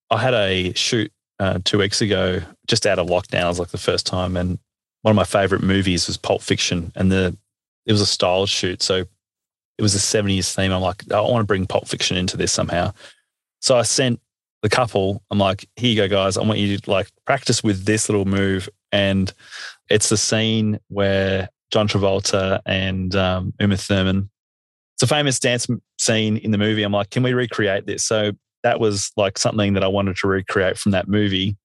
I 0.10 0.17
had 0.17 0.34
a 0.34 0.73
shoot 0.73 1.12
uh, 1.39 1.60
two 1.63 1.78
weeks 1.78 2.02
ago, 2.02 2.41
just 2.65 2.88
out 2.88 3.00
of 3.00 3.08
lockdown. 3.08 3.43
It 3.43 3.47
was 3.47 3.60
like 3.60 3.69
the 3.69 3.78
first 3.78 4.06
time, 4.06 4.36
and 4.36 4.60
one 5.08 5.12
of 5.12 5.15
my 5.15 5.24
favorite 5.24 5.63
movies 5.63 6.06
was 6.08 6.17
Pulp 6.17 6.41
Fiction, 6.41 6.91
and 6.98 7.10
the 7.10 7.38
it 7.86 7.93
was 7.93 8.02
a 8.02 8.06
style 8.06 8.46
shoot. 8.46 8.82
So 8.82 9.06
it 9.78 9.82
was 9.82 9.96
a 9.96 10.00
'70s 10.00 10.54
theme. 10.54 10.74
I'm 10.74 10.82
like, 10.82 11.10
I 11.13 11.22
want 11.22 11.41
to 11.41 11.48
bring 11.48 11.65
Pulp 11.65 11.88
Fiction 11.88 12.17
into 12.17 12.36
this 12.36 12.52
somehow. 12.52 12.91
So 13.62 13.78
I 13.78 13.84
sent 13.84 14.20
the 14.63 14.70
couple. 14.70 15.24
I'm 15.32 15.39
like, 15.39 15.65
here 15.78 15.91
you 15.91 15.96
go, 15.96 16.10
guys. 16.10 16.36
I 16.36 16.43
want 16.43 16.60
you 16.60 16.78
to 16.78 16.91
like 16.91 17.08
practice 17.26 17.63
with 17.63 17.86
this 17.86 18.10
little 18.10 18.26
move, 18.26 18.67
and 18.91 19.34
it's 19.89 20.10
the 20.10 20.17
scene 20.17 20.78
where 20.89 21.48
John 21.72 21.88
Travolta 21.88 22.60
and 22.65 23.15
um, 23.15 23.54
Uma 23.62 23.78
Thurman 23.78 24.30
it's 24.98 25.04
a 25.04 25.08
famous 25.08 25.39
dance 25.39 25.67
scene 25.98 26.36
in 26.36 26.50
the 26.50 26.58
movie. 26.58 26.84
I'm 26.84 26.91
like, 26.91 27.12
can 27.12 27.22
we 27.22 27.34
recreate 27.34 27.86
this? 27.86 28.04
So 28.04 28.32
that 28.63 28.82
was 28.82 29.12
like 29.15 29.38
something 29.38 29.74
that 29.74 29.84
I 29.86 29.88
wanted 29.88 30.17
to 30.17 30.28
recreate 30.28 30.78
from 30.78 30.91
that 30.91 31.08
movie. 31.08 31.56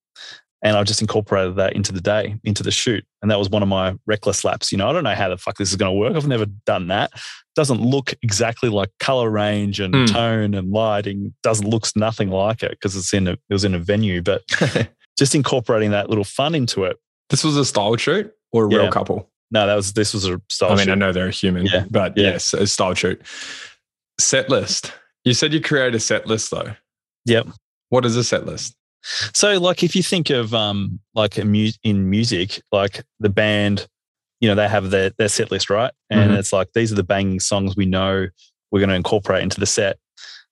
And 0.65 0.77
I 0.77 0.85
just 0.85 1.01
incorporated 1.01 1.57
that 1.57 1.73
into 1.73 1.93
the 1.93 2.01
day, 2.01 2.37
into 2.45 2.63
the 2.63 2.71
shoot. 2.71 3.05
And 3.21 3.31
that 3.31 3.39
was 3.39 3.51
one 3.51 3.63
of 3.63 3.69
my 3.69 3.97
reckless 4.07 4.45
laps. 4.45 4.71
You 4.71 4.79
know, 4.79 4.89
I 4.89 4.93
don't 4.93 5.03
know 5.03 5.15
how 5.15 5.29
the 5.29 5.37
fuck 5.37 5.59
this 5.59 5.71
is 5.71 5.77
going 5.77 5.93
to 5.93 5.99
work. 5.99 6.15
I've 6.15 6.29
never 6.29 6.47
done 6.47 6.87
that. 6.87 7.11
Doesn't 7.57 7.81
look 7.81 8.15
exactly 8.23 8.69
like 8.69 8.91
color 9.01 9.29
range 9.29 9.81
and 9.81 9.93
mm. 9.93 10.13
tone 10.13 10.55
and 10.55 10.71
lighting. 10.71 11.35
Doesn't 11.43 11.69
looks 11.69 11.97
nothing 11.97 12.31
like 12.31 12.63
it 12.63 12.71
because 12.71 12.95
it's 12.95 13.13
in 13.13 13.27
a, 13.27 13.33
it 13.33 13.41
was 13.51 13.65
in 13.65 13.75
a 13.75 13.79
venue. 13.79 14.23
But 14.23 14.43
just 15.19 15.35
incorporating 15.35 15.91
that 15.91 16.09
little 16.09 16.25
fun 16.25 16.55
into 16.55 16.85
it. 16.85 16.97
This 17.29 17.43
was 17.43 17.57
a 17.57 17.65
style 17.65 17.97
shoot 17.97 18.33
or 18.53 18.67
a 18.67 18.71
yeah. 18.71 18.79
real 18.79 18.93
couple? 18.93 19.29
No, 19.51 19.67
that 19.67 19.75
was 19.75 19.93
this 19.93 20.15
was 20.15 20.27
a 20.27 20.41
style. 20.49 20.73
I 20.73 20.77
mean, 20.77 20.87
shoot. 20.87 20.93
I 20.93 20.95
know 20.95 21.13
they're 21.13 21.29
a 21.29 21.33
human, 21.33 21.67
yeah. 21.67 21.85
but 21.91 22.17
yeah. 22.17 22.31
yes, 22.31 22.55
a 22.55 22.67
style 22.67 22.95
shoot. 22.95 23.21
Set 24.19 24.49
list. 24.49 24.93
You 25.25 25.35
said 25.35 25.53
you 25.53 25.61
create 25.61 25.95
a 25.95 26.01
set 26.01 26.27
list 26.27 26.51
though. 26.51 26.75
Yep. 27.27 27.49
What 27.91 28.05
is 28.05 28.17
a 28.17 28.25
set 28.25 28.47
list? 28.47 28.75
So, 29.03 29.59
like, 29.59 29.83
if 29.83 29.97
you 29.97 30.03
think 30.03 30.31
of 30.31 30.55
um, 30.55 31.01
like 31.15 31.39
a 31.39 31.45
mu- 31.45 31.71
in 31.83 32.09
music, 32.09 32.63
like 32.71 33.05
the 33.21 33.29
band, 33.29 33.89
you 34.41 34.49
know, 34.49 34.55
they 34.55 34.69
have 34.69 34.91
their 34.91 35.11
their 35.11 35.29
set 35.29 35.51
list, 35.51 35.71
right? 35.71 35.93
And 36.11 36.31
mm-hmm. 36.31 36.39
it's 36.39 36.53
like 36.53 36.69
these 36.75 36.93
are 36.93 36.97
the 36.97 37.03
banging 37.03 37.41
songs 37.41 37.77
we 37.77 37.87
know 37.87 38.29
we're 38.71 38.81
going 38.81 38.91
to 38.91 38.97
incorporate 38.97 39.43
into 39.43 39.61
the 39.61 39.67
set, 39.67 39.99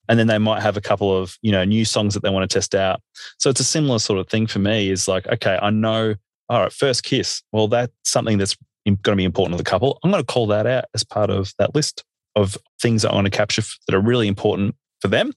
and 0.09 0.19
then 0.19 0.27
they 0.27 0.39
might 0.39 0.63
have 0.63 0.77
a 0.77 0.81
couple 0.81 1.17
of 1.17 1.37
you 1.43 1.53
know 1.53 1.65
new 1.65 1.85
songs 1.85 2.15
that 2.15 2.23
they 2.23 2.31
want 2.31 2.49
to 2.49 2.55
test 2.55 2.75
out. 2.75 3.01
So 3.39 3.51
it's 3.51 3.61
a 3.61 3.65
similar 3.65 3.99
sort 3.99 4.19
of 4.19 4.29
thing 4.29 4.47
for 4.47 4.59
me. 4.59 4.91
Is 4.91 5.09
like, 5.09 5.27
okay, 5.27 5.59
I 5.61 5.71
know. 5.71 6.15
All 6.49 6.63
right, 6.63 6.73
first 6.73 7.05
kiss. 7.05 7.43
Well, 7.53 7.69
that's 7.69 7.93
something 8.05 8.39
that's 8.39 8.57
going 8.87 8.99
to 9.03 9.17
be 9.17 9.25
important 9.25 9.57
to 9.57 9.63
the 9.63 9.69
couple. 9.69 10.01
I'm 10.03 10.11
going 10.11 10.23
to 10.23 10.27
call 10.27 10.49
that 10.49 10.67
out 10.67 10.87
as 10.95 11.05
part 11.05 11.31
of 11.31 11.53
that 11.59 11.75
list 11.75 12.05
of 12.37 12.57
things 12.81 13.03
that 13.03 13.13
I 13.13 13.15
want 13.15 13.27
to 13.27 13.31
capture 13.31 13.63
that 13.87 13.95
are 13.95 14.01
really 14.01 14.29
important 14.29 14.75
for 15.01 15.09
them. 15.09 15.33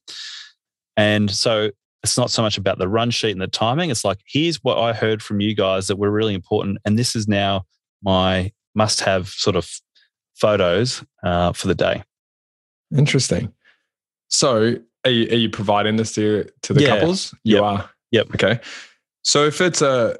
And 0.98 1.30
so 1.30 1.72
it's 2.04 2.18
not 2.18 2.30
so 2.30 2.42
much 2.42 2.58
about 2.58 2.78
the 2.78 2.88
run 2.88 3.12
sheet 3.12 3.32
and 3.32 3.42
the 3.42 3.48
timing. 3.48 3.90
It's 3.90 4.04
like, 4.04 4.20
here's 4.26 4.58
what 4.64 4.78
I 4.78 4.94
heard 4.94 5.24
from 5.24 5.40
you 5.40 5.56
guys 5.56 5.88
that 5.88 5.96
were 5.96 6.12
really 6.12 6.34
important. 6.34 6.78
And 6.86 7.00
this 7.00 7.16
is 7.16 7.28
now 7.28 7.66
my 8.02 8.52
must 8.76 9.00
have 9.02 9.30
sort 9.30 9.56
of 9.56 9.70
photos 10.36 11.04
uh, 11.24 11.54
for 11.54 11.68
the 11.68 11.76
day. 11.76 12.04
Interesting. 12.96 13.54
So 14.28 14.76
are 15.06 15.12
you, 15.12 15.30
are 15.30 15.38
you 15.38 15.50
providing 15.50 15.96
this 15.96 16.14
to, 16.16 16.50
to 16.64 16.74
the 16.74 16.82
yeah. 16.82 16.88
couples? 16.90 17.34
You 17.44 17.56
yep. 17.56 17.64
are? 17.64 17.90
Yep. 18.12 18.28
Okay. 18.36 18.60
So 19.24 19.46
if 19.46 19.62
it's 19.62 19.82
a 19.82 20.18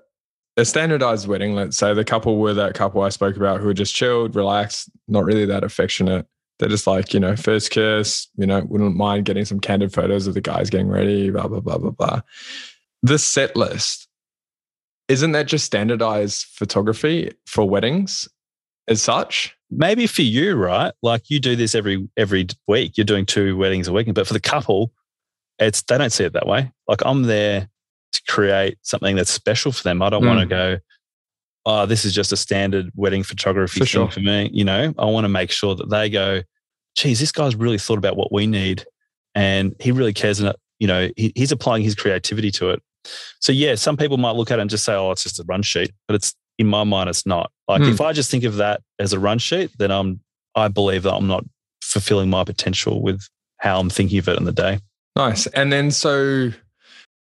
a 0.56 0.64
standardized 0.64 1.28
wedding, 1.28 1.56
let's 1.56 1.78
say 1.78 1.96
the 1.96 2.06
couple 2.06 2.38
were 2.38 2.54
that 2.54 2.76
couple 2.76 3.02
I 3.02 3.10
spoke 3.10 3.36
about 3.36 3.60
who 3.60 3.66
were 3.66 3.74
just 3.74 3.96
chilled, 3.96 4.36
relaxed, 4.36 4.90
not 5.08 5.26
really 5.26 5.46
that 5.48 5.64
affectionate. 5.64 6.28
They're 6.60 6.70
just 6.70 6.88
like, 6.88 7.14
you 7.14 7.20
know, 7.20 7.36
first 7.36 7.72
kiss, 7.72 8.28
you 8.36 8.46
know, 8.46 8.64
wouldn't 8.68 8.96
mind 8.96 9.26
getting 9.26 9.46
some 9.46 9.60
candid 9.60 9.92
photos 9.92 10.28
of 10.28 10.34
the 10.34 10.42
guys 10.42 10.70
getting 10.70 10.88
ready, 10.88 11.30
blah, 11.30 11.48
blah, 11.48 11.60
blah, 11.60 11.78
blah, 11.78 11.92
blah. 11.92 12.22
This 13.02 13.24
set 13.24 13.56
list, 13.56 14.08
isn't 15.08 15.32
that 15.34 15.48
just 15.48 15.66
standardized 15.66 16.46
photography 16.46 17.34
for 17.46 17.68
weddings 17.68 18.30
as 18.88 19.02
such? 19.02 19.56
Maybe 19.70 20.08
for 20.08 20.22
you, 20.22 20.56
right? 20.56 20.94
Like 21.02 21.30
you 21.30 21.40
do 21.40 21.56
this 21.56 21.76
every 21.76 22.08
every 22.16 22.48
week. 22.68 22.98
You're 22.98 23.06
doing 23.06 23.26
two 23.26 23.58
weddings 23.58 23.88
a 23.88 23.94
week, 23.94 24.14
but 24.14 24.28
for 24.28 24.34
the 24.34 24.40
couple, 24.40 24.94
it's 25.60 25.82
they 25.82 25.98
don't 25.98 26.12
see 26.12 26.26
it 26.26 26.34
that 26.34 26.48
way. 26.48 26.72
Like 26.88 27.02
I'm 27.06 27.24
there 27.24 27.68
to 28.14 28.22
create 28.28 28.78
something 28.84 29.16
that's 29.16 29.32
special 29.32 29.72
for 29.72 29.84
them. 29.84 30.02
I 30.02 30.10
don't 30.10 30.24
mm. 30.24 30.28
want 30.28 30.40
to 30.42 30.46
go, 30.46 30.78
oh, 31.66 31.86
this 31.86 32.06
is 32.06 32.14
just 32.14 32.32
a 32.32 32.38
standard 32.38 32.92
wedding 32.96 33.24
photography 33.24 33.80
for 33.80 33.86
thing 33.86 33.88
sure. 33.88 34.12
for 34.12 34.20
me. 34.20 34.50
You 34.54 34.66
know, 34.66 34.94
I 34.98 35.06
want 35.06 35.26
to 35.26 35.30
make 35.30 35.52
sure 35.52 35.76
that 35.76 35.90
they 35.90 36.10
go, 36.10 36.42
geez, 36.96 37.20
this 37.20 37.32
guy's 37.32 37.56
really 37.56 37.78
thought 37.78 37.98
about 37.98 38.18
what 38.18 38.32
we 38.32 38.48
need 38.48 38.86
and 39.36 39.76
he 39.80 39.92
really 39.92 40.14
cares. 40.14 40.40
And, 40.40 40.54
you 40.80 40.88
know, 40.88 41.10
he, 41.16 41.32
he's 41.36 41.52
applying 41.52 41.84
his 41.84 41.96
creativity 41.96 42.52
to 42.52 42.72
it. 42.72 42.82
So, 43.40 43.52
yeah, 43.52 43.76
some 43.76 43.98
people 43.98 44.18
might 44.18 44.36
look 44.36 44.52
at 44.52 44.60
it 44.60 44.62
and 44.62 44.70
just 44.70 44.84
say, 44.84 44.94
oh, 44.94 45.12
it's 45.12 45.24
just 45.24 45.40
a 45.40 45.44
run 45.44 45.62
sheet, 45.62 45.92
but 46.08 46.16
it's 46.16 46.36
in 46.58 46.68
my 46.68 46.84
mind, 46.84 47.10
it's 47.10 47.26
not. 47.26 47.52
Like, 47.68 47.82
mm. 47.82 47.92
if 47.92 48.00
I 48.00 48.14
just 48.14 48.30
think 48.30 48.44
of 48.44 48.58
that 48.58 48.82
as 49.00 49.14
a 49.14 49.20
run 49.20 49.40
sheet, 49.40 49.72
then 49.78 49.92
I'm, 49.92 50.20
I 50.56 50.68
believe 50.68 51.04
that 51.04 51.14
I'm 51.14 51.28
not 51.28 51.44
fulfilling 51.82 52.30
my 52.30 52.44
potential 52.44 53.02
with 53.02 53.22
how 53.58 53.80
I'm 53.80 53.90
thinking 53.90 54.20
of 54.20 54.28
it 54.28 54.38
in 54.38 54.46
the 54.46 54.52
day. 54.52 54.80
Nice. 55.16 55.48
And 55.48 55.72
then 55.72 55.92
so 55.92 56.52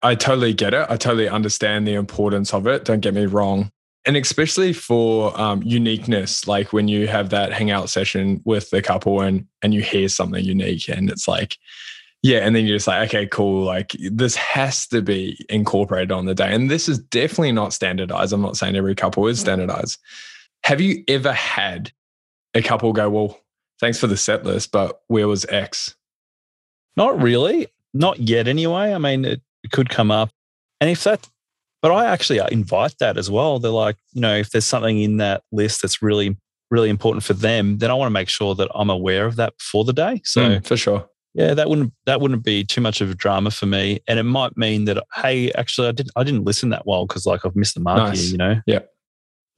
I 0.03 0.15
totally 0.15 0.55
get 0.55 0.75
it. 0.75 0.87
I 0.89 0.97
totally 0.97 1.29
understand 1.29 1.87
the 1.87 1.95
importance 1.95 2.53
of 2.55 2.67
it. 2.67 2.85
Don't 2.85 3.01
get 3.01 3.15
me 3.15 3.27
wrong. 3.27 3.71
And 4.07 4.17
especially 4.17 4.73
for 4.73 5.39
um, 5.39 5.63
uniqueness, 5.65 6.47
like 6.47 6.73
when 6.73 6.87
you 6.87 7.09
have 7.09 7.31
that 7.31 7.53
hangout 7.53 7.91
session 7.91 8.41
with 8.45 8.71
the 8.71 8.81
couple 8.81 9.21
and 9.21 9.47
and 9.63 9.75
you 9.75 9.83
hear 9.83 10.09
something 10.09 10.45
unique, 10.45 10.89
and 10.89 11.11
it's 11.11 11.27
like, 11.27 11.59
yeah, 12.23 12.39
and 12.39 12.55
then 12.55 12.67
you're 12.67 12.77
just 12.77 12.87
like, 12.87 13.09
okay, 13.09 13.27
cool. 13.27 13.65
Like 13.65 13.97
this 13.99 14.37
has 14.37 14.87
to 14.89 15.03
be 15.03 15.45
incorporated 15.49 16.13
on 16.13 16.27
the 16.27 16.35
day, 16.35 16.55
and 16.55 16.71
this 16.71 16.89
is 16.89 16.99
definitely 16.99 17.53
not 17.53 17.73
standardized. 17.73 18.33
I'm 18.33 18.43
not 18.43 18.57
saying 18.57 18.77
every 18.77 18.95
couple 18.95 19.27
is 19.27 19.41
standardized. 19.41 19.99
Have 20.65 20.81
you 20.81 21.03
ever 21.09 21.33
had 21.33 21.93
a 22.55 22.63
couple 22.63 22.93
go, 22.93 23.11
well, 23.11 23.41
thanks 23.81 23.99
for 23.99 24.07
the 24.07 24.17
set 24.17 24.45
list, 24.45 24.73
but 24.73 25.03
where 25.09 25.29
was 25.29 25.45
X? 25.47 25.95
Not 26.97 27.21
really. 27.21 27.69
Not 27.93 28.19
yet, 28.21 28.49
anyway. 28.49 28.93
I 28.93 28.99
mean, 28.99 29.25
it, 29.25 29.43
it 29.63 29.71
could 29.71 29.91
come 29.91 30.11
up. 30.11 30.31
And 30.81 30.91
if 30.91 31.05
that, 31.05 31.29
but 31.83 31.93
I 31.93 32.07
actually 32.07 32.41
invite 32.51 32.97
that 33.01 33.17
as 33.17 33.31
well. 33.31 33.59
They're 33.59 33.71
like, 33.71 33.97
you 34.13 34.21
know, 34.21 34.35
if 34.37 34.51
there's 34.51 34.67
something 34.67 35.01
in 35.01 35.19
that 35.19 35.43
list 35.53 35.83
that's 35.83 36.03
really, 36.03 36.37
really 36.71 36.91
important 36.91 37.23
for 37.23 37.35
them, 37.35 37.79
then 37.79 37.91
I 37.91 37.95
want 37.95 38.09
to 38.09 38.13
make 38.13 38.29
sure 38.29 38.55
that 38.55 38.71
I'm 38.75 38.91
aware 38.91 39.27
of 39.27 39.37
that 39.37 39.57
before 39.59 39.85
the 39.85 39.93
day. 39.93 40.21
So 40.25 40.41
mm, 40.41 40.67
for 40.67 40.77
sure. 40.77 41.09
Yeah, 41.35 41.53
that 41.53 41.69
wouldn't 41.69 41.93
that 42.07 42.23
wouldn't 42.23 42.45
be 42.45 42.65
too 42.65 42.81
much 42.81 43.03
of 43.03 43.11
a 43.11 43.15
drama 43.15 43.51
for 43.51 43.67
me, 43.67 44.01
and 44.09 44.19
it 44.19 44.23
might 44.23 44.57
mean 44.57 44.87
that 44.87 45.05
hey, 45.17 45.53
actually, 45.53 45.89
I 45.89 45.93
didn't 45.93 46.13
I 46.17 46.25
didn't 46.25 46.45
listen 46.45 46.71
that 46.71 46.87
well 46.87 47.07
because 47.07 47.27
like 47.27 47.45
I've 47.45 47.55
missed 47.55 47.75
the 47.75 47.81
mark 47.81 47.99
nice. 47.99 48.23
here, 48.23 48.31
you 48.31 48.39
know. 48.39 48.61
Yeah, 48.67 48.79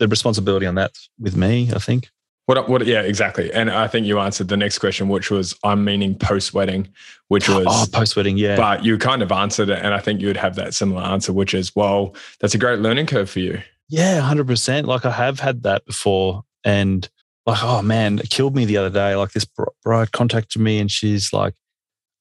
the 0.01 0.09
responsibility 0.09 0.67
on 0.67 0.75
that 0.75 0.91
with 1.21 1.37
me, 1.37 1.71
I 1.73 1.79
think. 1.79 2.09
What, 2.49 2.67
what, 2.67 2.87
yeah, 2.87 3.03
exactly. 3.03 3.53
And 3.53 3.71
I 3.71 3.89
think 3.89 4.07
you 4.07 4.19
answered 4.19 4.49
the 4.49 4.57
next 4.57 4.79
question, 4.79 5.11
which 5.11 5.31
was 5.31 5.55
I'm 5.65 5.85
meaning 5.85 6.15
post 6.15 6.55
wedding, 6.55 6.89
which 7.27 7.47
was 7.47 7.67
oh, 7.69 7.85
post 7.93 8.17
wedding, 8.17 8.39
yeah. 8.39 8.57
But 8.57 8.83
you 8.83 8.97
kind 8.97 9.21
of 9.21 9.31
answered 9.31 9.69
it. 9.69 9.81
And 9.83 9.93
I 9.93 9.99
think 9.99 10.23
you 10.23 10.29
would 10.29 10.39
have 10.39 10.55
that 10.55 10.73
similar 10.73 11.03
answer, 11.03 11.31
which 11.31 11.53
is, 11.53 11.77
well, 11.77 12.15
that's 12.41 12.55
a 12.55 12.59
great 12.59 12.79
learning 12.79 13.05
curve 13.05 13.29
for 13.29 13.41
you. 13.41 13.61
Yeah, 13.91 14.23
100%. 14.23 14.87
Like 14.87 15.05
I 15.05 15.11
have 15.11 15.41
had 15.41 15.65
that 15.65 15.85
before. 15.85 16.43
And 16.65 17.07
like, 17.45 17.63
oh 17.63 17.83
man, 17.83 18.19
it 18.19 18.31
killed 18.31 18.57
me 18.57 18.65
the 18.65 18.79
other 18.79 18.89
day. 18.89 19.15
Like 19.15 19.33
this 19.33 19.47
bride 19.85 20.13
contacted 20.13 20.63
me 20.63 20.79
and 20.79 20.91
she's 20.91 21.35
like, 21.35 21.53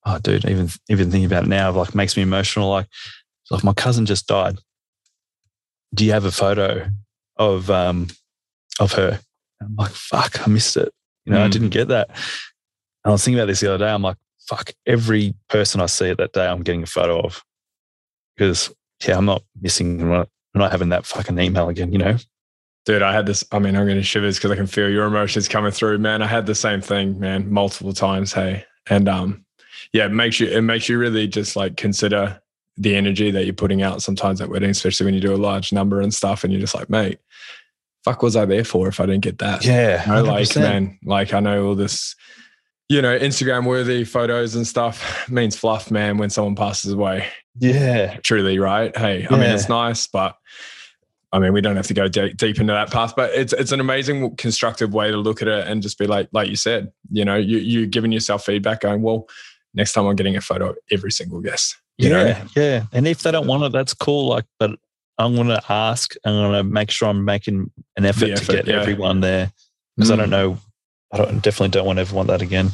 oh, 0.05 0.19
dude, 0.19 0.43
even, 0.43 0.67
even 0.89 1.09
thinking 1.09 1.23
about 1.23 1.45
it 1.45 1.49
now, 1.49 1.71
like 1.71 1.95
makes 1.95 2.17
me 2.17 2.23
emotional. 2.23 2.67
Like, 2.69 2.87
like 3.49 3.63
my 3.63 3.73
cousin 3.73 4.05
just 4.05 4.27
died. 4.27 4.57
Do 5.93 6.03
you 6.03 6.11
have 6.11 6.25
a 6.25 6.33
photo 6.33 6.89
of, 7.37 7.71
um, 7.71 8.07
of 8.81 8.91
her? 8.91 9.21
I'm 9.61 9.75
like, 9.75 9.91
fuck, 9.91 10.47
I 10.47 10.49
missed 10.49 10.77
it. 10.77 10.93
You 11.25 11.33
know, 11.33 11.39
mm. 11.39 11.45
I 11.45 11.47
didn't 11.49 11.69
get 11.69 11.89
that. 11.89 12.09
And 12.09 12.17
I 13.05 13.09
was 13.11 13.23
thinking 13.23 13.39
about 13.39 13.47
this 13.47 13.59
the 13.59 13.73
other 13.73 13.85
day. 13.85 13.91
I'm 13.91 14.01
like, 14.01 14.17
fuck, 14.47 14.71
every 14.85 15.33
person 15.49 15.81
I 15.81 15.87
see 15.87 16.09
at 16.09 16.17
that 16.17 16.33
day, 16.33 16.47
I'm 16.47 16.63
getting 16.63 16.83
a 16.83 16.87
photo 16.87 17.21
of. 17.21 17.43
Because, 18.35 18.73
yeah, 19.05 19.17
I'm 19.17 19.25
not 19.25 19.43
missing, 19.59 20.01
I'm 20.01 20.09
not, 20.09 20.29
I'm 20.53 20.59
not 20.59 20.71
having 20.71 20.89
that 20.89 21.05
fucking 21.05 21.37
email 21.39 21.69
again, 21.69 21.91
you 21.91 21.97
know? 21.97 22.17
Dude, 22.87 23.01
I 23.01 23.11
had 23.11 23.25
this. 23.25 23.43
I 23.51 23.59
mean, 23.59 23.75
I'm 23.75 23.85
to 23.85 24.01
shivers 24.01 24.37
because 24.37 24.49
I 24.49 24.55
can 24.55 24.65
feel 24.65 24.89
your 24.89 25.07
emotions 25.07 25.49
coming 25.49 25.71
through, 25.71 25.97
man. 25.97 26.21
I 26.21 26.27
had 26.27 26.45
the 26.45 26.55
same 26.55 26.79
thing, 26.79 27.19
man, 27.19 27.51
multiple 27.51 27.91
times. 27.91 28.31
Hey, 28.31 28.63
and 28.89 29.09
um, 29.09 29.45
yeah, 29.91 30.05
it 30.05 30.13
makes 30.13 30.39
you 30.39 30.47
it 30.47 30.61
makes 30.61 30.87
you 30.87 30.97
really 30.97 31.27
just 31.27 31.57
like 31.57 31.75
consider 31.75 32.41
the 32.77 32.95
energy 32.95 33.29
that 33.29 33.43
you're 33.43 33.53
putting 33.53 33.81
out 33.81 34.01
sometimes 34.01 34.39
at 34.39 34.47
weddings, 34.47 34.77
especially 34.77 35.03
when 35.03 35.13
you 35.13 35.19
do 35.19 35.33
a 35.33 35.35
large 35.35 35.73
number 35.73 35.99
and 35.99 36.13
stuff, 36.13 36.45
and 36.45 36.53
you're 36.53 36.61
just 36.61 36.75
like, 36.75 36.89
mate, 36.89 37.19
fuck 38.07 38.21
was 38.21 38.37
I 38.37 38.45
there 38.45 38.63
for 38.63 38.87
if 38.87 39.01
I 39.01 39.05
didn't 39.05 39.23
get 39.23 39.39
that? 39.39 39.65
Yeah. 39.65 40.01
You 40.05 40.23
know, 40.23 40.31
like, 40.31 40.55
man, 40.55 40.97
like 41.03 41.33
I 41.33 41.41
know 41.41 41.67
all 41.67 41.75
this, 41.75 42.15
you 42.87 43.01
know, 43.01 43.19
Instagram 43.19 43.65
worthy 43.65 44.05
photos 44.05 44.55
and 44.55 44.65
stuff 44.65 45.29
means 45.29 45.57
fluff, 45.57 45.91
man, 45.91 46.17
when 46.17 46.29
someone 46.29 46.55
passes 46.55 46.93
away. 46.93 47.27
Yeah. 47.59 48.17
Truly, 48.23 48.59
right? 48.59 48.95
Hey, 48.95 49.23
yeah. 49.23 49.27
I 49.29 49.31
mean, 49.31 49.49
it's 49.49 49.67
nice, 49.67 50.07
but 50.07 50.37
I 51.33 51.39
mean, 51.39 51.51
we 51.51 51.59
don't 51.59 51.75
have 51.75 51.87
to 51.87 51.93
go 51.93 52.07
deep, 52.07 52.37
deep 52.37 52.59
into 52.61 52.71
that 52.71 52.89
path, 52.89 53.13
but 53.13 53.33
it's 53.33 53.51
it's 53.51 53.73
an 53.73 53.81
amazing 53.81 54.37
constructive 54.37 54.93
way 54.93 55.11
to 55.11 55.17
look 55.17 55.41
at 55.41 55.49
it 55.49 55.67
and 55.67 55.81
just 55.81 55.99
be 55.99 56.07
like, 56.07 56.29
like 56.31 56.47
you 56.47 56.55
said, 56.55 56.93
you 57.11 57.25
know, 57.25 57.35
you 57.35 57.57
you 57.57 57.85
giving 57.87 58.13
yourself 58.13 58.45
feedback, 58.45 58.79
going, 58.79 59.01
well, 59.01 59.27
next 59.73 59.91
time 59.91 60.05
I'm 60.05 60.15
getting 60.15 60.37
a 60.37 60.41
photo 60.41 60.69
of 60.69 60.77
every 60.89 61.11
single 61.11 61.41
guest. 61.41 61.75
yeah, 61.97 62.09
know? 62.09 62.45
yeah. 62.55 62.83
And 62.93 63.05
if 63.05 63.23
they 63.23 63.31
don't 63.31 63.47
want 63.47 63.63
it, 63.63 63.73
that's 63.73 63.93
cool. 63.93 64.29
Like, 64.29 64.45
but 64.59 64.79
I'm 65.17 65.35
going 65.35 65.47
to 65.47 65.61
ask. 65.69 66.13
I'm 66.23 66.33
going 66.33 66.53
to 66.53 66.63
make 66.63 66.91
sure 66.91 67.09
I'm 67.09 67.25
making 67.25 67.71
an 67.95 68.05
effort, 68.05 68.29
effort 68.29 68.45
to 68.45 68.51
get 68.51 68.67
yeah. 68.67 68.81
everyone 68.81 69.21
there 69.21 69.51
because 69.95 70.11
mm. 70.11 70.13
I 70.13 70.15
don't 70.17 70.27
mm. 70.27 70.31
know. 70.31 70.57
I 71.11 71.17
don't, 71.17 71.41
definitely 71.41 71.69
don't 71.69 71.85
want 71.85 71.97
to 71.97 72.01
ever 72.01 72.15
want 72.15 72.27
that 72.27 72.41
again. 72.41 72.71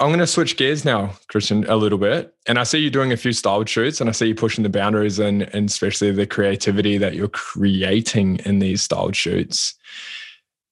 I'm 0.00 0.08
going 0.08 0.20
to 0.20 0.26
switch 0.26 0.56
gears 0.56 0.84
now, 0.84 1.12
Christian, 1.28 1.64
a 1.68 1.76
little 1.76 1.98
bit. 1.98 2.34
And 2.46 2.58
I 2.58 2.62
see 2.62 2.78
you 2.78 2.88
doing 2.88 3.12
a 3.12 3.18
few 3.18 3.32
styled 3.32 3.68
shoots 3.68 4.00
and 4.00 4.08
I 4.08 4.12
see 4.12 4.28
you 4.28 4.34
pushing 4.34 4.62
the 4.62 4.70
boundaries 4.70 5.18
and, 5.18 5.42
and 5.54 5.68
especially 5.68 6.10
the 6.10 6.26
creativity 6.26 6.96
that 6.96 7.14
you're 7.14 7.28
creating 7.28 8.38
in 8.46 8.60
these 8.60 8.82
styled 8.82 9.14
shoots. 9.14 9.74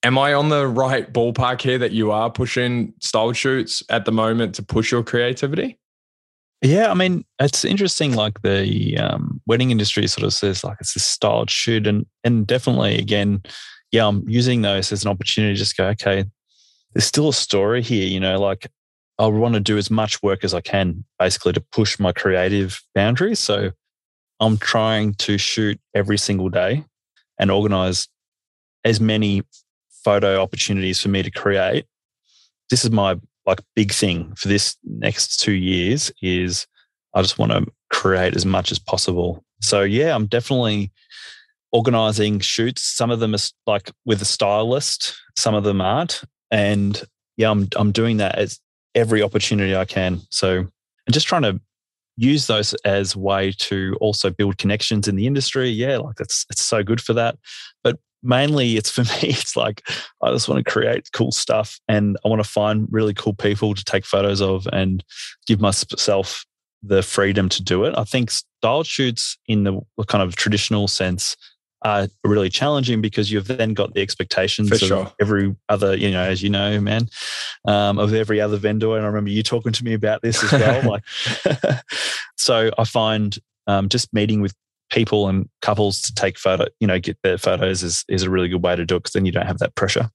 Am 0.03 0.17
I 0.17 0.33
on 0.33 0.49
the 0.49 0.67
right 0.67 1.13
ballpark 1.13 1.61
here 1.61 1.77
that 1.77 1.93
you 1.93 2.11
are 2.11 2.31
pushing 2.31 2.95
styled 3.01 3.37
shoots 3.37 3.83
at 3.91 4.07
the 4.07 4.13
moment 4.13 4.55
to 4.55 4.63
push 4.63 4.91
your 4.91 5.03
creativity? 5.03 5.79
Yeah, 6.61 6.91
I 6.91 6.95
mean, 6.95 7.25
it's 7.39 7.65
interesting. 7.65 8.15
Like 8.15 8.43
the 8.43 8.99
um, 8.99 9.41
wedding 9.47 9.71
industry 9.71 10.07
sort 10.09 10.25
of 10.25 10.33
says, 10.33 10.65
like 10.65 10.79
it's 10.81 10.97
a 10.97 11.01
styled 11.01 11.51
shoot, 11.51 11.87
and 11.87 12.05
and 12.25 12.47
definitely, 12.47 12.99
again, 12.99 13.43
yeah, 13.93 14.07
I'm 14.07 14.29
using 14.29 14.63
those 14.63 14.91
as 14.91 15.05
an 15.05 15.11
opportunity 15.11 15.55
to 15.55 15.59
just 15.59 15.77
go, 15.77 15.87
okay, 15.89 16.25
there's 16.95 17.05
still 17.05 17.29
a 17.29 17.35
story 17.35 17.81
here. 17.83 18.07
You 18.09 18.19
know, 18.19 18.41
like 18.41 18.67
I 19.19 19.27
want 19.27 19.55
to 19.55 19.61
do 19.61 19.79
as 19.79 19.91
much 19.91 20.21
work 20.23 20.43
as 20.43 20.53
I 20.53 20.61
can, 20.61 21.05
basically, 21.19 21.53
to 21.53 21.61
push 21.61 21.99
my 22.01 22.13
creative 22.13 22.81
boundaries. 22.93 23.39
So 23.39 23.71
I'm 24.41 24.59
trying 24.59 25.15
to 25.15 25.39
shoot 25.39 25.81
every 25.95 26.19
single 26.19 26.49
day 26.49 26.85
and 27.39 27.53
organize 27.53 28.09
as 28.85 29.01
many 29.01 29.43
photo 30.05 30.43
opportunities 30.43 31.01
for 31.01 31.09
me 31.09 31.23
to 31.23 31.31
create. 31.31 31.87
This 32.71 32.85
is 32.85 32.91
my 32.91 33.17
like 33.49 33.63
big 33.75 33.93
thing 33.93 34.35
for 34.37 34.49
this 34.49 34.77
next 34.85 35.39
two 35.39 35.55
years 35.55 36.13
is 36.23 36.67
I 37.15 37.23
just 37.23 37.39
want 37.39 37.51
to 37.53 37.67
create 37.91 38.37
as 38.37 38.45
much 38.45 38.71
as 38.71 38.79
possible. 38.79 39.43
So 39.63 39.83
yeah, 39.83 40.15
I'm 40.15 40.27
definitely 40.27 40.93
organizing 41.73 42.41
shoots. 42.41 42.83
Some 42.83 43.11
of 43.11 43.21
them 43.21 43.35
are 43.35 43.39
like 43.67 43.91
with 44.05 44.21
a 44.21 44.27
stylist, 44.27 45.17
some 45.37 45.55
of 45.55 45.65
them 45.65 45.81
aren't. 45.81 46.23
And 46.51 47.03
yeah, 47.39 47.51
I'm 47.51 47.69
I'm 47.77 47.91
doing 47.91 48.19
that 48.19 48.39
as 48.39 48.61
every 48.95 49.23
opportunity 49.23 49.75
I 49.75 49.87
can. 49.87 50.21
So 50.31 50.59
and 50.59 51.15
just 51.15 51.27
trying 51.27 51.43
to 51.43 51.59
use 52.17 52.49
those 52.49 52.75
as 52.85 53.17
way 53.17 53.53
to 53.53 53.97
also 54.01 54.29
build 54.29 54.59
connections 54.59 55.09
in 55.09 55.17
the 55.17 55.27
industry. 55.27 55.71
Yeah, 55.71 55.99
like 55.99 56.17
that's 56.17 56.45
it's 56.51 56.65
so 56.65 56.83
good 56.83 57.01
for 57.01 57.15
that. 57.15 57.39
But 57.83 57.99
mainly 58.23 58.77
it's 58.77 58.91
for 58.91 59.03
me 59.23 59.31
it's 59.31 59.57
like 59.57 59.83
i 60.23 60.31
just 60.31 60.49
want 60.49 60.65
to 60.65 60.71
create 60.71 61.09
cool 61.13 61.33
stuff 61.33 61.79
and 61.89 62.17
i 62.25 62.29
want 62.29 62.43
to 62.43 62.49
find 62.49 62.89
really 62.91 63.15
cool 63.15 63.35
people 63.35 63.75
to 63.75 63.85
take 63.85 64.05
photos 64.05 64.41
of 64.41 64.67
and 64.73 65.05
give 65.47 65.61
myself 65.61 66.45
the 66.83 67.03
freedom 67.03 67.49
to 67.49 67.63
do 67.63 67.85
it 67.85 67.95
i 67.97 68.05
think 68.05 68.31
style 68.31 68.83
shoots 68.83 69.37
in 69.47 69.65
the 69.65 69.81
kind 70.07 70.23
of 70.23 70.37
traditional 70.37 70.89
sense 70.89 71.37
are 71.83 72.09
really 72.25 72.49
challenging 72.49 73.01
because 73.01 73.31
you've 73.31 73.47
then 73.47 73.75
got 73.75 73.95
the 73.95 74.01
expectations 74.01 74.69
For 74.69 74.75
of 74.75 74.81
sure. 74.81 75.13
every 75.21 75.55
other, 75.69 75.97
you 75.97 76.11
know, 76.11 76.23
as 76.23 76.43
you 76.43 76.51
know, 76.51 76.81
man, 76.81 77.09
um, 77.67 77.99
of 77.99 78.13
every 78.15 78.41
other 78.41 78.57
vendor. 78.57 78.97
And 78.97 79.05
I 79.05 79.07
remember 79.07 79.31
you 79.31 79.43
talking 79.43 79.73
to 79.73 79.85
me 79.85 79.95
about 79.95 80.23
this 80.23 80.43
as 80.43 80.53
well. 80.53 80.83
like, 80.91 81.05
so 82.37 82.71
I 82.77 82.85
find 82.85 83.39
um, 83.67 83.89
just 83.89 84.13
meeting 84.13 84.41
with 84.41 84.55
people 84.99 85.29
and 85.29 85.49
couples 85.63 86.03
to 86.03 86.13
take 86.13 86.37
photo, 86.37 86.67
you 86.81 86.87
know, 86.87 86.99
get 86.99 87.17
their 87.23 87.39
photos 87.39 87.85
is 87.85 88.05
is 88.09 88.25
a 88.25 88.31
really 88.31 88.49
good 88.49 88.65
way 88.65 88.75
to 88.75 88.85
do 88.85 88.97
it 88.97 89.01
because 89.01 89.13
then 89.13 89.25
you 89.25 89.31
don't 89.31 89.47
have 89.47 89.59
that 89.59 89.77
pressure. 89.77 90.11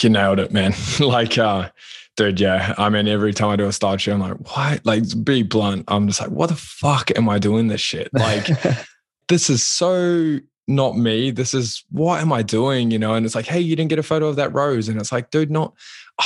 You 0.00 0.10
nailed 0.10 0.38
it, 0.38 0.52
man. 0.52 0.74
like, 1.00 1.38
uh, 1.38 1.70
dude, 2.18 2.38
yeah. 2.38 2.74
I 2.76 2.90
mean, 2.90 3.08
every 3.08 3.32
time 3.32 3.48
I 3.48 3.56
do 3.56 3.66
a 3.66 3.72
style 3.72 3.96
show, 3.96 4.12
I'm 4.12 4.20
like, 4.20 4.54
why? 4.54 4.80
Like, 4.84 5.04
be 5.24 5.42
blunt. 5.42 5.84
I'm 5.88 6.06
just 6.06 6.20
like, 6.20 6.28
what 6.28 6.50
the 6.50 6.56
fuck 6.56 7.10
am 7.16 7.26
I 7.26 7.38
doing 7.38 7.68
this 7.68 7.80
shit? 7.80 8.10
Like, 8.12 8.48
this 9.28 9.48
is 9.48 9.66
so 9.66 10.40
not 10.66 10.98
me. 10.98 11.30
This 11.30 11.54
is 11.54 11.82
what 11.90 12.20
am 12.20 12.34
I 12.34 12.42
doing? 12.42 12.90
You 12.90 12.98
know, 12.98 13.14
and 13.14 13.24
it's 13.24 13.34
like, 13.34 13.46
hey, 13.46 13.60
you 13.60 13.76
didn't 13.76 13.88
get 13.88 13.98
a 13.98 14.02
photo 14.02 14.26
of 14.26 14.36
that 14.36 14.52
rose. 14.52 14.90
And 14.90 15.00
it's 15.00 15.10
like, 15.10 15.30
dude, 15.30 15.50
not 15.50 15.72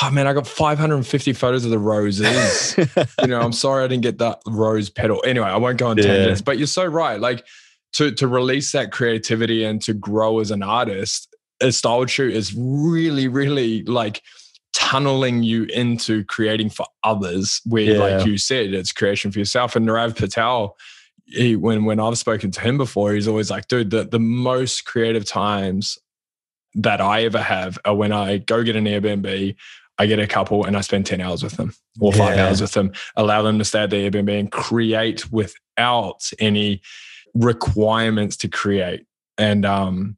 oh 0.01 0.11
man, 0.11 0.27
I 0.27 0.33
got 0.33 0.47
550 0.47 1.33
photos 1.33 1.65
of 1.65 1.71
the 1.71 1.79
roses. 1.79 2.77
you 3.21 3.27
know, 3.27 3.41
I'm 3.41 3.53
sorry 3.53 3.85
I 3.85 3.89
didn't 3.89 4.03
get 4.03 4.19
that 4.19 4.41
rose 4.47 4.89
petal. 4.91 5.23
Anyway, 5.27 5.47
I 5.47 5.57
won't 5.57 5.79
go 5.79 5.89
on 5.89 5.99
yeah. 5.99 6.05
tangents, 6.05 6.41
but 6.41 6.59
you're 6.59 6.67
so 6.67 6.85
right. 6.85 7.21
Like 7.21 7.47
to 7.95 8.11
to 8.13 8.27
release 8.27 8.73
that 8.73 8.93
creativity 8.93 9.65
and 9.65 9.81
to 9.83 9.95
grow 9.95 10.41
as 10.41 10.51
an 10.51 10.63
artist, 10.63 11.35
a 11.61 11.73
style 11.73 12.07
shoot 12.07 12.35
is 12.35 12.55
really, 12.57 13.29
really 13.29 13.83
like 13.85 14.23
tunneling 14.73 15.43
you 15.43 15.65
into 15.65 16.25
creating 16.25 16.71
for 16.71 16.87
others. 17.05 17.61
Where, 17.65 17.83
yeah. 17.83 17.99
like 17.99 18.27
you 18.27 18.39
said, 18.39 18.73
it's 18.75 18.93
creation 18.93 19.31
for 19.31 19.39
yourself. 19.39 19.77
And 19.77 19.87
Nirav 19.87 20.17
Patel, 20.17 20.77
he, 21.27 21.57
when 21.57 21.85
when 21.85 22.01
I've 22.01 22.19
spoken 22.19 22.51
to 22.53 22.61
him 22.61 22.79
before, 22.79 23.13
he's 23.13 23.29
always 23.29 23.51
like, 23.51 23.69
dude, 23.69 23.91
the 23.91 24.05
the 24.05 24.19
most 24.21 24.85
creative 24.85 25.25
times 25.25 25.99
that 26.75 27.01
I 27.03 27.25
ever 27.25 27.41
have 27.41 27.79
are 27.85 27.95
when 27.95 28.13
I 28.13 28.39
go 28.39 28.63
get 28.63 28.77
an 28.77 28.85
Airbnb. 28.87 29.55
I 29.99 30.07
get 30.07 30.19
a 30.19 30.27
couple 30.27 30.65
and 30.65 30.75
I 30.75 30.81
spend 30.81 31.05
10 31.05 31.21
hours 31.21 31.43
with 31.45 31.59
them 31.59 31.75
or 32.01 32.13
five 32.15 32.35
Yeah. 32.37 32.47
hours 32.47 32.63
with 32.63 32.73
them, 32.73 32.93
allow 33.15 33.43
them 33.43 33.59
to 33.59 33.65
stay 33.65 33.83
at 33.83 33.91
the 33.91 34.09
Airbnb 34.11 34.41
and 34.41 34.51
create 34.51 35.31
without 35.31 36.23
any 36.41 36.81
requirements 37.35 38.37
to 38.39 38.49
create. 38.49 39.07
And 39.39 39.65
um, 39.65 40.17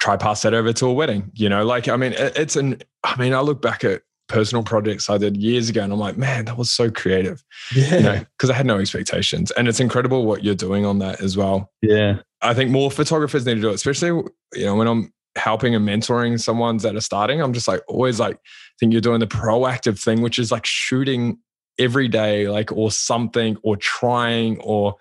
try 0.00 0.16
pass 0.16 0.42
that 0.42 0.54
over 0.54 0.72
to 0.72 0.86
a 0.86 0.92
wedding. 0.92 1.30
You 1.34 1.48
know, 1.48 1.64
like 1.64 1.88
I 1.88 1.96
mean, 1.96 2.12
it, 2.12 2.36
it's 2.36 2.56
an. 2.56 2.80
I 3.02 3.16
mean, 3.16 3.34
I 3.34 3.40
look 3.40 3.60
back 3.60 3.84
at 3.84 4.02
personal 4.28 4.62
projects 4.62 5.10
I 5.10 5.18
did 5.18 5.36
years 5.36 5.68
ago, 5.68 5.82
and 5.82 5.92
I'm 5.92 5.98
like, 5.98 6.16
man, 6.16 6.44
that 6.44 6.56
was 6.56 6.70
so 6.70 6.90
creative. 6.90 7.42
Yeah. 7.74 7.94
You 7.94 8.02
know, 8.02 8.24
because 8.36 8.50
I 8.50 8.54
had 8.54 8.66
no 8.66 8.78
expectations, 8.78 9.50
and 9.52 9.66
it's 9.66 9.80
incredible 9.80 10.24
what 10.26 10.44
you're 10.44 10.54
doing 10.54 10.84
on 10.84 10.98
that 11.00 11.20
as 11.20 11.36
well. 11.36 11.72
Yeah. 11.82 12.18
I 12.42 12.52
think 12.54 12.70
more 12.70 12.90
photographers 12.90 13.46
need 13.46 13.54
to 13.54 13.60
do 13.60 13.70
it, 13.70 13.74
especially 13.74 14.30
you 14.54 14.64
know 14.64 14.76
when 14.76 14.86
I'm 14.86 15.12
helping 15.36 15.74
and 15.74 15.86
mentoring 15.86 16.40
someone 16.40 16.76
that 16.78 16.94
are 16.94 17.00
starting. 17.00 17.40
I'm 17.40 17.52
just 17.52 17.66
like 17.66 17.82
always 17.88 18.20
like 18.20 18.38
think 18.78 18.92
you're 18.92 19.00
doing 19.00 19.20
the 19.20 19.26
proactive 19.26 20.02
thing, 20.02 20.20
which 20.20 20.38
is 20.38 20.52
like 20.52 20.66
shooting 20.66 21.38
every 21.78 22.08
day, 22.08 22.48
like 22.48 22.70
or 22.72 22.90
something, 22.90 23.56
or 23.62 23.76
trying, 23.76 24.58
or 24.60 24.96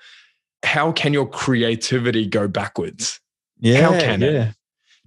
how 0.63 0.91
can 0.91 1.13
your 1.13 1.27
creativity 1.27 2.25
go 2.25 2.47
backwards? 2.47 3.19
Yeah. 3.59 3.81
How 3.81 3.99
can 3.99 4.23
it? 4.23 4.33
yeah. 4.33 4.51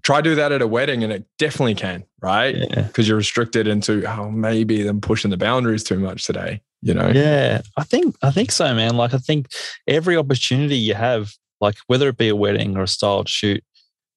Try 0.03 0.21
do 0.21 0.37
that 0.37 0.53
at 0.53 0.63
a 0.63 0.69
wedding, 0.69 1.03
and 1.03 1.13
it 1.13 1.25
definitely 1.37 1.75
can, 1.75 2.05
right? 2.23 2.55
Yeah. 2.55 2.83
Because 2.83 3.09
you're 3.09 3.17
restricted 3.17 3.67
into 3.67 4.05
oh 4.07 4.31
maybe 4.31 4.83
them 4.83 5.01
pushing 5.01 5.33
the 5.33 5.37
boundaries 5.37 5.83
too 5.83 5.99
much 5.99 6.25
today. 6.25 6.61
You 6.83 6.95
know? 6.95 7.09
Yeah, 7.09 7.63
I 7.77 7.83
think 7.83 8.15
I 8.23 8.31
think 8.31 8.53
so, 8.53 8.73
man. 8.73 8.97
Like 8.97 9.15
I 9.15 9.19
think 9.19 9.49
every 9.89 10.17
opportunity 10.17 10.77
you 10.77 10.95
have, 10.95 11.33
like 11.61 11.75
whether 11.89 12.09
it 12.09 12.19
be 12.19 12.29
a 12.29 12.37
wedding 12.37 12.77
or 12.77 12.83
a 12.83 12.89
styled 12.89 13.29
shoot, 13.29 13.65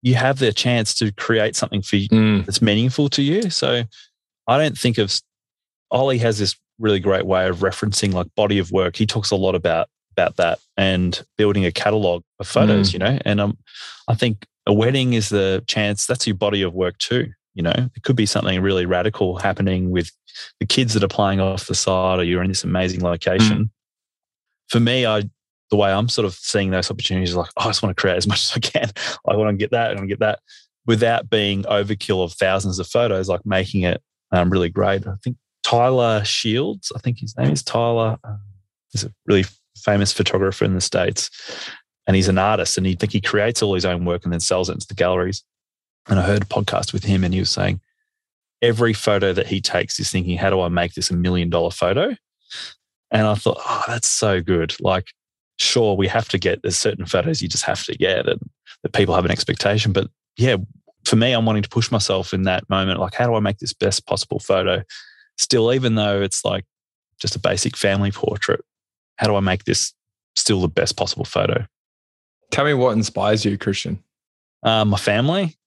you 0.03 0.13
have 0.15 0.37
the 0.37 0.53
chance 0.53 0.93
to 0.95 1.11
create 1.13 1.55
something 1.55 1.81
for 1.81 1.95
you 1.95 2.09
Mm, 2.09 2.45
that's 2.45 2.61
meaningful 2.61 3.09
to 3.09 3.23
you. 3.23 3.49
So 3.49 3.83
I 4.47 4.57
don't 4.57 4.77
think 4.77 4.99
of 4.99 5.19
Ollie 5.89 6.19
has 6.19 6.37
this 6.37 6.55
really 6.77 6.99
great 6.99 7.25
way 7.25 7.47
of 7.47 7.57
referencing 7.57 8.13
like 8.13 8.27
body 8.35 8.59
of 8.59 8.71
work. 8.71 8.95
He 8.95 9.05
talks 9.05 9.31
a 9.31 9.35
lot 9.35 9.55
about 9.55 9.87
about 10.19 10.35
that 10.37 10.59
and 10.77 11.23
building 11.37 11.65
a 11.65 11.71
catalog 11.71 12.23
of 12.39 12.47
photos, 12.47 12.93
you 12.93 12.99
know. 12.99 13.17
And 13.25 13.39
um, 13.39 13.57
I 14.07 14.15
think 14.15 14.45
a 14.65 14.73
wedding 14.73 15.13
is 15.13 15.29
the 15.29 15.63
chance. 15.67 16.05
That's 16.05 16.27
your 16.27 16.35
body 16.35 16.61
of 16.61 16.73
work 16.73 16.97
too. 16.97 17.31
You 17.53 17.63
know, 17.63 17.89
it 17.95 18.03
could 18.03 18.15
be 18.15 18.25
something 18.25 18.61
really 18.61 18.85
radical 18.85 19.37
happening 19.37 19.89
with 19.91 20.11
the 20.59 20.65
kids 20.65 20.93
that 20.93 21.03
are 21.03 21.07
playing 21.07 21.39
off 21.39 21.67
the 21.67 21.75
side, 21.75 22.19
or 22.19 22.23
you're 22.23 22.43
in 22.43 22.49
this 22.49 22.63
amazing 22.63 23.01
location. 23.01 23.71
For 24.67 24.79
me, 24.79 25.05
I 25.05 25.23
the 25.69 25.75
way 25.75 25.91
I'm 25.91 26.09
sort 26.09 26.25
of 26.25 26.33
seeing 26.33 26.71
those 26.71 26.89
opportunities 26.89 27.31
is 27.31 27.35
like, 27.35 27.51
oh, 27.57 27.65
I 27.65 27.67
just 27.67 27.83
want 27.83 27.95
to 27.95 28.01
create 28.01 28.17
as 28.17 28.27
much 28.31 28.41
as 28.43 28.53
I 28.55 28.59
can. 28.59 28.89
I 29.27 29.35
want 29.35 29.51
to 29.51 29.57
get 29.57 29.71
that, 29.71 29.91
I 29.91 29.93
want 29.93 30.01
to 30.01 30.07
get 30.07 30.19
that, 30.19 30.39
without 30.85 31.29
being 31.29 31.63
overkill 31.63 32.23
of 32.23 32.33
thousands 32.33 32.79
of 32.79 32.87
photos, 32.87 33.29
like 33.29 33.45
making 33.45 33.83
it 33.83 34.01
um, 34.31 34.49
really 34.49 34.69
great. 34.69 35.05
I 35.05 35.15
think 35.23 35.37
Tyler 35.63 36.23
Shields, 36.25 36.91
I 36.95 36.99
think 36.99 37.19
his 37.19 37.37
name 37.37 37.51
is 37.51 37.63
Tyler, 37.63 38.17
um, 38.23 38.41
is 38.93 39.03
a 39.03 39.13
really 39.27 39.45
famous 39.77 40.11
photographer 40.11 40.65
in 40.65 40.73
the 40.73 40.81
states, 40.81 41.29
and 42.07 42.15
he's 42.15 42.27
an 42.27 42.37
artist, 42.37 42.77
and 42.77 42.85
he 42.85 42.95
think 42.95 43.11
he 43.11 43.21
creates 43.21 43.61
all 43.61 43.75
his 43.75 43.85
own 43.85 44.05
work 44.05 44.23
and 44.23 44.33
then 44.33 44.39
sells 44.39 44.69
it 44.69 44.73
into 44.73 44.87
the 44.87 44.95
galleries. 44.95 45.43
And 46.07 46.19
I 46.19 46.23
heard 46.23 46.43
a 46.43 46.45
podcast 46.45 46.93
with 46.93 47.03
him, 47.03 47.23
and 47.23 47.33
he 47.33 47.39
was 47.39 47.51
saying 47.51 47.81
every 48.61 48.93
photo 48.93 49.31
that 49.33 49.47
he 49.47 49.61
takes 49.61 49.99
is 49.99 50.09
thinking, 50.11 50.37
how 50.37 50.49
do 50.49 50.61
I 50.61 50.67
make 50.67 50.93
this 50.93 51.11
a 51.11 51.15
million 51.15 51.49
dollar 51.49 51.71
photo? 51.71 52.15
And 53.11 53.25
I 53.25 53.35
thought, 53.35 53.57
oh, 53.59 53.83
that's 53.87 54.07
so 54.07 54.41
good. 54.41 54.75
Like, 54.79 55.07
sure, 55.57 55.95
we 55.95 56.07
have 56.07 56.27
to 56.29 56.37
get 56.37 56.61
there's 56.61 56.77
certain 56.77 57.05
photos 57.05 57.41
you 57.41 57.47
just 57.47 57.63
have 57.63 57.83
to 57.85 57.95
get, 57.95 58.25
that 58.25 58.93
people 58.93 59.15
have 59.15 59.25
an 59.25 59.31
expectation. 59.31 59.93
But 59.93 60.09
yeah, 60.37 60.57
for 61.05 61.15
me, 61.15 61.31
I'm 61.31 61.45
wanting 61.45 61.63
to 61.63 61.69
push 61.69 61.91
myself 61.91 62.33
in 62.33 62.43
that 62.43 62.69
moment. 62.69 62.99
Like, 62.99 63.13
how 63.13 63.27
do 63.27 63.35
I 63.35 63.39
make 63.39 63.59
this 63.59 63.73
best 63.73 64.05
possible 64.05 64.39
photo? 64.39 64.83
Still, 65.37 65.73
even 65.73 65.95
though 65.95 66.21
it's 66.21 66.43
like 66.43 66.65
just 67.19 67.35
a 67.35 67.39
basic 67.39 67.75
family 67.75 68.11
portrait, 68.11 68.61
how 69.19 69.27
do 69.27 69.35
I 69.35 69.41
make 69.41 69.65
this 69.65 69.93
still 70.37 70.61
the 70.61 70.69
best 70.69 70.95
possible 70.95 71.25
photo? 71.25 71.65
Tell 72.51 72.63
me 72.63 72.73
what 72.73 72.91
inspires 72.91 73.43
you, 73.43 73.57
Christian. 73.57 74.01
Uh, 74.63 74.85
my 74.85 74.97
family. 74.97 75.57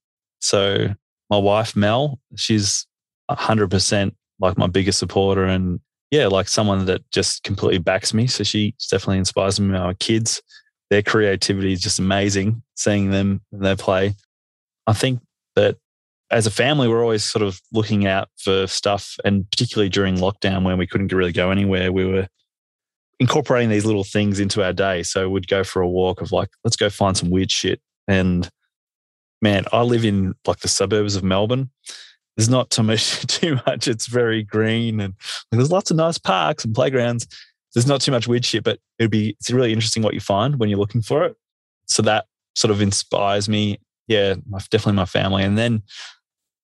So 0.41 0.89
my 1.31 1.39
wife 1.39 1.77
Mel, 1.77 2.19
she's 2.35 2.87
hundred 3.31 3.71
percent 3.71 4.15
like 4.41 4.59
my 4.59 4.67
biggest 4.67 4.99
supporter, 4.99 5.45
and 5.45 5.81
yeah, 6.11 6.27
like 6.27 6.49
someone 6.49 6.87
that 6.87 7.09
just 7.11 7.43
completely 7.45 7.79
backs 7.79 8.13
me. 8.13 8.27
So 8.27 8.43
she 8.43 8.75
definitely 8.91 9.19
inspires 9.19 9.61
me. 9.61 9.79
My 9.79 9.95
kids, 9.95 10.43
their 10.91 11.03
creativity 11.03 11.73
is 11.73 11.81
just 11.81 11.99
amazing. 11.99 12.63
Seeing 12.75 13.11
them 13.11 13.43
when 13.51 13.63
they 13.63 13.77
play, 13.77 14.15
I 14.87 14.95
think 14.95 15.21
that 15.57 15.77
as 16.31 16.47
a 16.47 16.51
family, 16.51 16.89
we're 16.89 17.03
always 17.03 17.23
sort 17.23 17.43
of 17.43 17.61
looking 17.71 18.07
out 18.07 18.29
for 18.39 18.67
stuff, 18.67 19.17
and 19.27 19.49
particularly 19.51 19.91
during 19.91 20.17
lockdown 20.17 20.65
when 20.65 20.79
we 20.79 20.87
couldn't 20.87 21.13
really 21.13 21.33
go 21.33 21.51
anywhere, 21.51 21.93
we 21.93 22.07
were 22.07 22.27
incorporating 23.23 23.71
these 23.71 23.85
little 23.85 24.03
things 24.03 24.41
into 24.41 24.65
our 24.65 24.73
day. 24.73 25.05
So 25.05 25.31
we'd 25.31 25.47
go 25.47 25.63
for 25.63 25.81
a 25.81 25.89
walk 25.89 26.21
of 26.21 26.33
like, 26.33 26.49
let's 26.65 26.75
go 26.75 26.91
find 26.91 27.17
some 27.17 27.31
weird 27.31 27.53
shit. 27.53 27.81
And 28.09 28.51
man, 29.41 29.65
I 29.73 29.83
live 29.83 30.05
in 30.05 30.35
like 30.45 30.59
the 30.59 30.69
suburbs 30.69 31.15
of 31.15 31.23
Melbourne. 31.23 31.71
There's 32.37 32.49
not 32.49 32.71
too 32.71 32.83
much, 32.83 33.25
too 33.29 33.61
much. 33.65 33.87
It's 33.87 34.09
very 34.09 34.43
green 34.43 34.99
and 34.99 35.15
there's 35.53 35.71
lots 35.71 35.93
of 35.93 35.97
nice 35.97 36.19
parks 36.19 36.65
and 36.65 36.75
playgrounds. 36.75 37.29
There's 37.73 37.87
not 37.87 38.01
too 38.01 38.11
much 38.11 38.27
weird 38.27 38.45
shit, 38.45 38.65
but 38.65 38.81
it'd 38.99 39.13
be 39.13 39.37
it's 39.39 39.51
really 39.51 39.73
interesting 39.73 40.03
what 40.03 40.15
you 40.15 40.21
find 40.21 40.59
when 40.59 40.69
you're 40.69 40.81
looking 40.81 41.01
for 41.01 41.25
it. 41.25 41.37
So 41.87 42.03
that 42.03 42.27
sort 42.57 42.73
of 42.73 42.83
inspires 42.83 43.49
me. 43.49 43.79
Yeah, 44.09 44.35
definitely 44.71 44.95
my 44.95 45.05
family. 45.05 45.45
And 45.45 45.57
then 45.57 45.83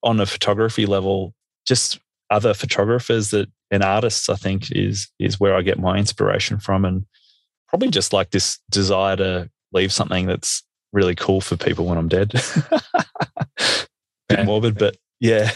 on 0.02 0.18
a 0.18 0.26
photography 0.26 0.86
level, 0.86 1.34
just 1.66 2.00
other 2.30 2.52
photographers 2.52 3.30
that 3.30 3.48
and 3.70 3.82
artists, 3.82 4.28
I 4.28 4.34
think 4.34 4.70
is 4.72 5.08
is 5.18 5.38
where 5.38 5.54
I 5.54 5.62
get 5.62 5.78
my 5.78 5.96
inspiration 5.96 6.58
from, 6.58 6.84
and 6.84 7.06
probably 7.68 7.90
just 7.90 8.12
like 8.12 8.30
this 8.30 8.58
desire 8.70 9.16
to 9.16 9.50
leave 9.72 9.92
something 9.92 10.26
that's 10.26 10.62
really 10.92 11.14
cool 11.14 11.40
for 11.40 11.56
people 11.56 11.86
when 11.86 11.98
I'm 11.98 12.08
dead. 12.08 12.32
Bit 14.28 14.44
morbid, 14.44 14.78
but 14.78 14.96
yeah, 15.20 15.50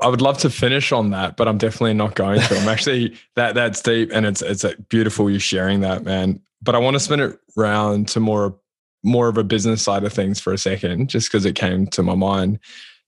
I 0.00 0.08
would 0.08 0.20
love 0.20 0.38
to 0.38 0.50
finish 0.50 0.92
on 0.92 1.10
that, 1.10 1.36
but 1.36 1.48
I'm 1.48 1.58
definitely 1.58 1.94
not 1.94 2.14
going 2.14 2.40
to. 2.40 2.58
I'm 2.58 2.68
actually 2.68 3.16
that 3.36 3.54
that's 3.54 3.80
deep 3.82 4.10
and 4.12 4.26
it's 4.26 4.42
it's 4.42 4.64
beautiful 4.88 5.30
you 5.30 5.38
sharing 5.38 5.80
that, 5.80 6.04
man. 6.04 6.40
But 6.62 6.74
I 6.74 6.78
want 6.78 6.94
to 6.94 7.00
spin 7.00 7.20
it 7.20 7.38
round 7.56 8.08
to 8.08 8.20
more 8.20 8.56
more 9.04 9.28
of 9.28 9.36
a 9.36 9.44
business 9.44 9.82
side 9.82 10.02
of 10.02 10.12
things 10.12 10.40
for 10.40 10.52
a 10.52 10.58
second, 10.58 11.10
just 11.10 11.30
because 11.30 11.44
it 11.44 11.54
came 11.54 11.86
to 11.88 12.02
my 12.02 12.14
mind. 12.14 12.58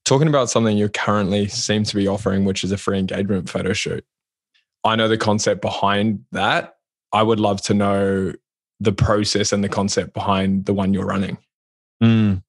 Talking 0.07 0.29
about 0.29 0.49
something 0.49 0.77
you 0.77 0.87
currently 0.87 1.49
seem 1.49 1.83
to 1.83 1.93
be 1.93 2.07
offering, 2.07 2.45
which 2.45 2.63
is 2.63 2.71
a 2.71 2.77
free 2.77 2.97
engagement 2.97 3.49
photo 3.49 3.73
shoot. 3.73 4.05
I 4.85 4.95
know 4.95 5.09
the 5.09 5.17
concept 5.17 5.61
behind 5.61 6.23
that. 6.31 6.77
I 7.11 7.23
would 7.23 7.41
love 7.41 7.61
to 7.63 7.73
know 7.73 8.31
the 8.79 8.93
process 8.93 9.51
and 9.51 9.65
the 9.65 9.67
concept 9.67 10.13
behind 10.13 10.65
the 10.65 10.73
one 10.73 10.93
you're 10.93 11.05
running. 11.05 11.37
Mm. 12.01 12.41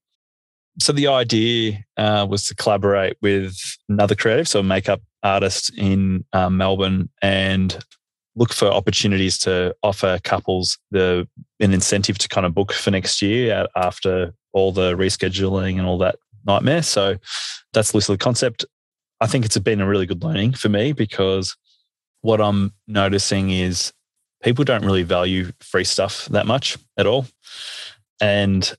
So 0.79 0.93
the 0.93 1.09
idea 1.09 1.85
uh, 1.97 2.29
was 2.31 2.47
to 2.47 2.55
collaborate 2.55 3.17
with 3.23 3.57
another 3.89 4.15
creative, 4.15 4.47
so 4.47 4.61
a 4.61 4.63
makeup 4.63 5.01
artist 5.25 5.77
in 5.77 6.25
uh, 6.33 6.51
Melbourne, 6.51 7.09
and 7.23 7.77
look 8.37 8.53
for 8.53 8.67
opportunities 8.67 9.37
to 9.39 9.75
offer 9.83 10.21
couples 10.23 10.79
the 10.93 11.27
an 11.59 11.73
incentive 11.73 12.19
to 12.19 12.29
kind 12.29 12.47
of 12.47 12.55
book 12.55 12.73
for 12.73 12.93
next 12.93 13.21
year 13.21 13.67
after 13.75 14.33
all 14.53 14.71
the 14.71 14.95
rescheduling 14.95 15.77
and 15.79 15.89
all 15.89 15.99
that 15.99 16.21
nightmare. 16.49 16.83
So 16.83 17.17
that's 17.73 17.95
loosely 17.95 18.15
the 18.15 18.25
concept. 18.25 18.65
I 19.21 19.27
think 19.27 19.45
it's 19.45 19.59
been 19.59 19.81
a 19.81 19.87
really 19.87 20.07
good 20.07 20.23
learning 20.25 20.53
for 20.55 20.69
me 20.69 20.93
because 20.93 21.57
what 22.23 22.41
I'm 22.41 22.73
noticing 22.87 23.51
is 23.51 23.93
people 24.43 24.65
don't 24.65 24.85
really 24.85 25.03
value 25.03 25.53
free 25.61 25.85
stuff 25.85 26.27
that 26.27 26.47
much 26.47 26.77
at 26.97 27.07
all. 27.07 27.27
And 28.21 28.73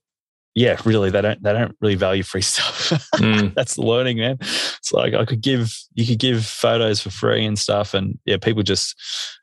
yeah, 0.55 0.77
really, 0.83 1.09
they 1.09 1.21
don't 1.21 1.41
they 1.41 1.53
don't 1.53 1.75
really 1.79 1.95
value 1.95 2.23
free 2.23 2.41
stuff. 2.53 2.89
Mm. 3.15 3.53
That's 3.53 3.75
the 3.75 3.83
learning, 3.83 4.17
man. 4.17 4.37
It's 4.41 4.91
like 4.91 5.13
I 5.13 5.23
could 5.23 5.41
give 5.41 5.73
you 5.93 6.05
could 6.05 6.19
give 6.19 6.45
photos 6.45 6.99
for 7.01 7.11
free 7.11 7.45
and 7.45 7.57
stuff, 7.57 7.93
and 7.93 8.17
yeah, 8.25 8.37
people 8.37 8.63
just 8.63 8.95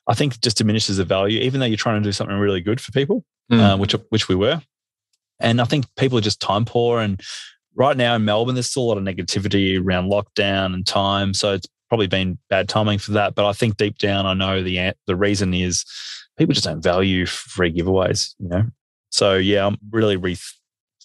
I 0.06 0.14
think 0.14 0.40
just 0.40 0.58
diminishes 0.58 0.96
the 0.98 1.04
value, 1.04 1.40
even 1.40 1.60
though 1.60 1.66
you're 1.66 1.76
trying 1.78 2.02
to 2.02 2.06
do 2.06 2.12
something 2.12 2.36
really 2.36 2.60
good 2.60 2.80
for 2.80 2.92
people, 2.92 3.24
Mm. 3.50 3.60
uh, 3.60 3.76
which 3.78 3.92
which 4.10 4.28
we 4.28 4.34
were. 4.34 4.60
And 5.38 5.60
I 5.60 5.64
think 5.64 5.86
people 5.96 6.18
are 6.18 6.22
just 6.22 6.40
time 6.40 6.64
poor. 6.64 7.00
And 7.00 7.20
right 7.76 7.96
now 7.96 8.16
in 8.16 8.24
Melbourne, 8.24 8.54
there's 8.54 8.68
still 8.68 8.82
a 8.82 8.88
lot 8.88 8.98
of 8.98 9.04
negativity 9.04 9.80
around 9.80 10.10
lockdown 10.10 10.74
and 10.74 10.86
time, 10.86 11.34
so 11.34 11.52
it's 11.52 11.68
probably 11.88 12.08
been 12.08 12.38
bad 12.48 12.68
timing 12.68 12.98
for 12.98 13.12
that. 13.12 13.34
But 13.34 13.46
I 13.46 13.52
think 13.52 13.76
deep 13.76 13.98
down, 13.98 14.26
I 14.26 14.34
know 14.34 14.62
the 14.62 14.92
the 15.06 15.16
reason 15.16 15.54
is 15.54 15.84
people 16.36 16.54
just 16.54 16.64
don't 16.64 16.82
value 16.82 17.26
free 17.26 17.72
giveaways, 17.72 18.34
you 18.38 18.48
know. 18.48 18.64
So 19.10 19.34
yeah, 19.34 19.66
I'm 19.66 19.78
really 19.90 20.16
re- 20.16 20.36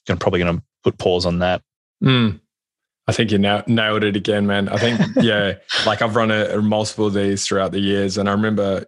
probably 0.06 0.40
going 0.40 0.58
to 0.58 0.64
put 0.84 0.98
pause 0.98 1.26
on 1.26 1.40
that. 1.40 1.62
Mm. 2.04 2.40
I 3.08 3.14
think 3.14 3.32
you 3.32 3.38
na- 3.38 3.64
nailed 3.68 4.04
it 4.04 4.16
again, 4.16 4.48
man. 4.48 4.70
I 4.70 4.78
think, 4.78 5.00
yeah, 5.22 5.56
like 5.86 6.02
I've 6.02 6.16
run 6.16 6.32
a, 6.32 6.58
a 6.58 6.62
multiple 6.62 7.08
of 7.08 7.14
these 7.14 7.46
throughout 7.46 7.72
the 7.72 7.80
years. 7.80 8.18
And 8.18 8.30
I 8.30 8.32
remember 8.32 8.86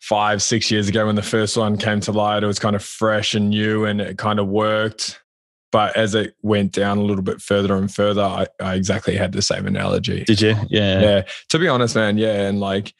five, 0.00 0.42
six 0.42 0.70
years 0.70 0.88
ago 0.88 1.06
when 1.06 1.16
the 1.16 1.22
first 1.22 1.56
one 1.56 1.76
came 1.76 2.00
to 2.00 2.12
light, 2.12 2.42
it 2.42 2.46
was 2.46 2.58
kind 2.58 2.76
of 2.76 2.82
fresh 2.82 3.34
and 3.34 3.50
new 3.50 3.84
and 3.84 4.00
it 4.00 4.18
kind 4.18 4.38
of 4.38 4.46
worked. 4.46 5.20
But 5.70 5.96
as 5.96 6.14
it 6.14 6.34
went 6.42 6.72
down 6.72 6.98
a 6.98 7.02
little 7.02 7.22
bit 7.22 7.42
further 7.42 7.76
and 7.76 7.92
further, 7.92 8.22
I, 8.22 8.46
I 8.60 8.74
exactly 8.74 9.16
had 9.16 9.32
the 9.32 9.42
same 9.42 9.66
analogy. 9.66 10.24
Did 10.24 10.40
you? 10.40 10.56
Yeah. 10.70 11.00
Yeah. 11.00 11.22
To 11.50 11.58
be 11.58 11.68
honest, 11.68 11.94
man, 11.94 12.16
yeah. 12.16 12.48
And 12.48 12.58
like, 12.58 12.94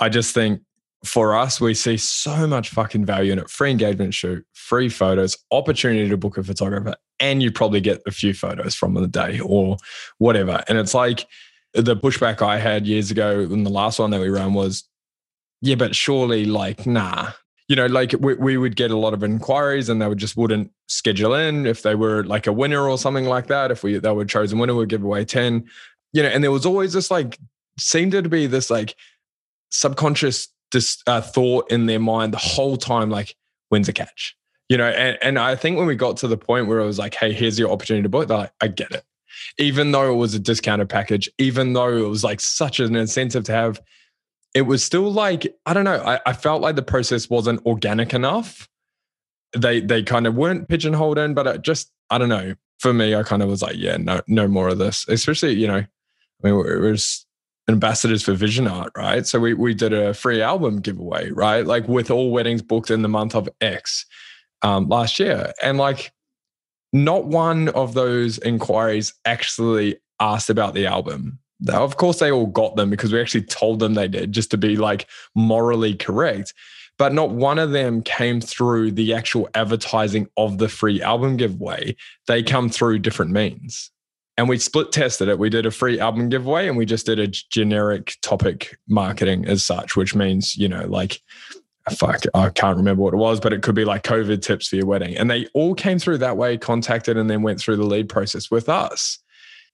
I 0.00 0.10
just 0.10 0.34
think 0.34 0.60
for 1.02 1.34
us, 1.34 1.60
we 1.60 1.72
see 1.72 1.96
so 1.96 2.46
much 2.46 2.68
fucking 2.68 3.06
value 3.06 3.32
in 3.32 3.38
it. 3.38 3.48
Free 3.48 3.70
engagement 3.70 4.12
shoot, 4.12 4.44
free 4.52 4.90
photos, 4.90 5.38
opportunity 5.50 6.10
to 6.10 6.16
book 6.18 6.36
a 6.36 6.42
photographer, 6.42 6.94
and 7.18 7.42
you 7.42 7.50
probably 7.50 7.80
get 7.80 8.02
a 8.06 8.10
few 8.10 8.34
photos 8.34 8.74
from 8.74 8.92
the 8.92 9.06
day 9.06 9.40
or 9.40 9.78
whatever. 10.18 10.62
And 10.68 10.76
it's 10.76 10.92
like 10.92 11.26
the 11.72 11.96
pushback 11.96 12.42
I 12.42 12.58
had 12.58 12.86
years 12.86 13.10
ago 13.10 13.40
in 13.40 13.64
the 13.64 13.70
last 13.70 13.98
one 13.98 14.10
that 14.10 14.20
we 14.20 14.28
ran 14.28 14.52
was, 14.52 14.84
yeah, 15.62 15.76
but 15.76 15.96
surely 15.96 16.44
like, 16.44 16.84
nah. 16.84 17.30
You 17.70 17.76
know, 17.76 17.86
like 17.86 18.12
we, 18.18 18.34
we 18.34 18.56
would 18.56 18.74
get 18.74 18.90
a 18.90 18.96
lot 18.96 19.14
of 19.14 19.22
inquiries 19.22 19.88
and 19.88 20.02
they 20.02 20.08
would 20.08 20.18
just 20.18 20.36
wouldn't 20.36 20.72
schedule 20.88 21.34
in 21.34 21.66
if 21.66 21.82
they 21.82 21.94
were 21.94 22.24
like 22.24 22.48
a 22.48 22.52
winner 22.52 22.88
or 22.88 22.98
something 22.98 23.26
like 23.26 23.46
that. 23.46 23.70
If 23.70 23.84
we 23.84 23.96
they 23.96 24.10
were 24.10 24.24
chosen 24.24 24.58
winner, 24.58 24.74
we'd 24.74 24.88
give 24.88 25.04
away 25.04 25.24
10. 25.24 25.64
You 26.12 26.24
know, 26.24 26.28
and 26.30 26.42
there 26.42 26.50
was 26.50 26.66
always 26.66 26.94
this 26.94 27.12
like 27.12 27.38
seemed 27.78 28.10
to 28.12 28.28
be 28.28 28.48
this 28.48 28.70
like 28.70 28.96
subconscious 29.70 30.48
this 30.72 31.02
uh, 31.06 31.20
thought 31.20 31.70
in 31.70 31.86
their 31.86 32.00
mind 32.00 32.32
the 32.32 32.38
whole 32.38 32.76
time, 32.76 33.10
like, 33.10 33.36
when's 33.68 33.88
a 33.88 33.92
catch? 33.92 34.36
You 34.68 34.76
know, 34.76 34.88
and, 34.88 35.18
and 35.22 35.38
I 35.38 35.56
think 35.56 35.76
when 35.76 35.86
we 35.86 35.96
got 35.96 36.16
to 36.18 36.28
the 36.28 36.36
point 36.36 36.68
where 36.68 36.78
it 36.78 36.86
was 36.86 36.98
like, 36.98 37.14
hey, 37.14 37.32
here's 37.32 37.58
your 37.58 37.70
opportunity 37.70 38.04
to 38.04 38.08
book, 38.08 38.28
they're 38.28 38.36
like, 38.36 38.52
I 38.60 38.68
get 38.68 38.92
it. 38.92 39.04
Even 39.58 39.92
though 39.92 40.12
it 40.12 40.16
was 40.16 40.34
a 40.34 40.38
discounted 40.38 40.88
package, 40.88 41.28
even 41.38 41.72
though 41.72 41.96
it 41.96 42.08
was 42.08 42.22
like 42.22 42.40
such 42.40 42.78
an 42.78 42.94
incentive 42.94 43.44
to 43.44 43.52
have, 43.52 43.80
it 44.54 44.62
was 44.62 44.84
still 44.84 45.12
like, 45.12 45.54
I 45.66 45.74
don't 45.74 45.84
know, 45.84 46.02
I, 46.02 46.20
I 46.26 46.32
felt 46.32 46.62
like 46.62 46.76
the 46.76 46.82
process 46.82 47.30
wasn't 47.30 47.64
organic 47.66 48.14
enough. 48.14 48.68
They 49.56 49.80
they 49.80 50.02
kind 50.02 50.26
of 50.26 50.34
weren't 50.34 50.68
pigeonholed 50.68 51.18
in, 51.18 51.34
but 51.34 51.46
it 51.46 51.62
just, 51.62 51.90
I 52.10 52.18
don't 52.18 52.28
know. 52.28 52.54
For 52.78 52.92
me, 52.94 53.14
I 53.14 53.22
kind 53.24 53.42
of 53.42 53.48
was 53.48 53.62
like, 53.62 53.76
yeah, 53.76 53.96
no, 53.98 54.22
no 54.26 54.48
more 54.48 54.68
of 54.68 54.78
this. 54.78 55.04
Especially, 55.08 55.52
you 55.54 55.66
know, 55.66 55.84
I 55.84 55.86
mean, 56.42 56.54
it 56.54 56.80
was 56.80 57.26
ambassadors 57.68 58.22
for 58.22 58.32
Vision 58.34 58.66
Art, 58.66 58.92
right? 58.96 59.26
So 59.26 59.38
we 59.38 59.54
we 59.54 59.74
did 59.74 59.92
a 59.92 60.14
free 60.14 60.40
album 60.40 60.80
giveaway, 60.80 61.30
right? 61.30 61.66
Like 61.66 61.88
with 61.88 62.10
all 62.10 62.30
weddings 62.30 62.62
booked 62.62 62.90
in 62.90 63.02
the 63.02 63.08
month 63.08 63.34
of 63.34 63.48
X 63.60 64.06
um, 64.62 64.88
last 64.88 65.18
year, 65.18 65.52
and 65.62 65.78
like 65.78 66.12
not 66.92 67.26
one 67.26 67.68
of 67.70 67.94
those 67.94 68.38
inquiries 68.38 69.14
actually 69.24 69.98
asked 70.20 70.50
about 70.50 70.74
the 70.74 70.86
album. 70.86 71.39
Of 71.68 71.96
course, 71.96 72.18
they 72.18 72.30
all 72.30 72.46
got 72.46 72.76
them 72.76 72.90
because 72.90 73.12
we 73.12 73.20
actually 73.20 73.42
told 73.44 73.80
them 73.80 73.94
they 73.94 74.08
did, 74.08 74.32
just 74.32 74.50
to 74.52 74.56
be 74.56 74.76
like 74.76 75.06
morally 75.34 75.94
correct. 75.94 76.54
But 76.98 77.14
not 77.14 77.30
one 77.30 77.58
of 77.58 77.70
them 77.70 78.02
came 78.02 78.40
through 78.40 78.92
the 78.92 79.14
actual 79.14 79.48
advertising 79.54 80.28
of 80.36 80.58
the 80.58 80.68
free 80.68 81.00
album 81.00 81.36
giveaway. 81.38 81.96
They 82.26 82.42
come 82.42 82.68
through 82.68 82.98
different 82.98 83.30
means 83.30 83.90
and 84.40 84.48
we 84.48 84.56
split 84.56 84.90
tested 84.90 85.28
it. 85.28 85.38
We 85.38 85.50
did 85.50 85.66
a 85.66 85.70
free 85.70 86.00
album 86.00 86.30
giveaway 86.30 86.66
and 86.66 86.76
we 86.76 86.86
just 86.86 87.04
did 87.04 87.18
a 87.18 87.26
generic 87.26 88.16
topic 88.22 88.78
marketing 88.88 89.46
as 89.46 89.62
such, 89.62 89.96
which 89.96 90.14
means, 90.14 90.56
you 90.56 90.66
know, 90.66 90.86
like, 90.86 91.20
ah, 91.86 91.94
fuck, 91.94 92.22
I 92.32 92.48
can't 92.48 92.78
remember 92.78 93.02
what 93.02 93.12
it 93.12 93.18
was, 93.18 93.38
but 93.38 93.52
it 93.52 93.62
could 93.62 93.74
be 93.74 93.84
like 93.84 94.02
COVID 94.02 94.40
tips 94.40 94.68
for 94.68 94.76
your 94.76 94.86
wedding. 94.86 95.14
And 95.14 95.30
they 95.30 95.46
all 95.52 95.74
came 95.74 95.98
through 95.98 96.18
that 96.18 96.38
way, 96.38 96.56
contacted, 96.56 97.18
and 97.18 97.28
then 97.28 97.42
went 97.42 97.60
through 97.60 97.76
the 97.76 97.84
lead 97.84 98.08
process 98.08 98.50
with 98.50 98.68
us. 98.68 99.18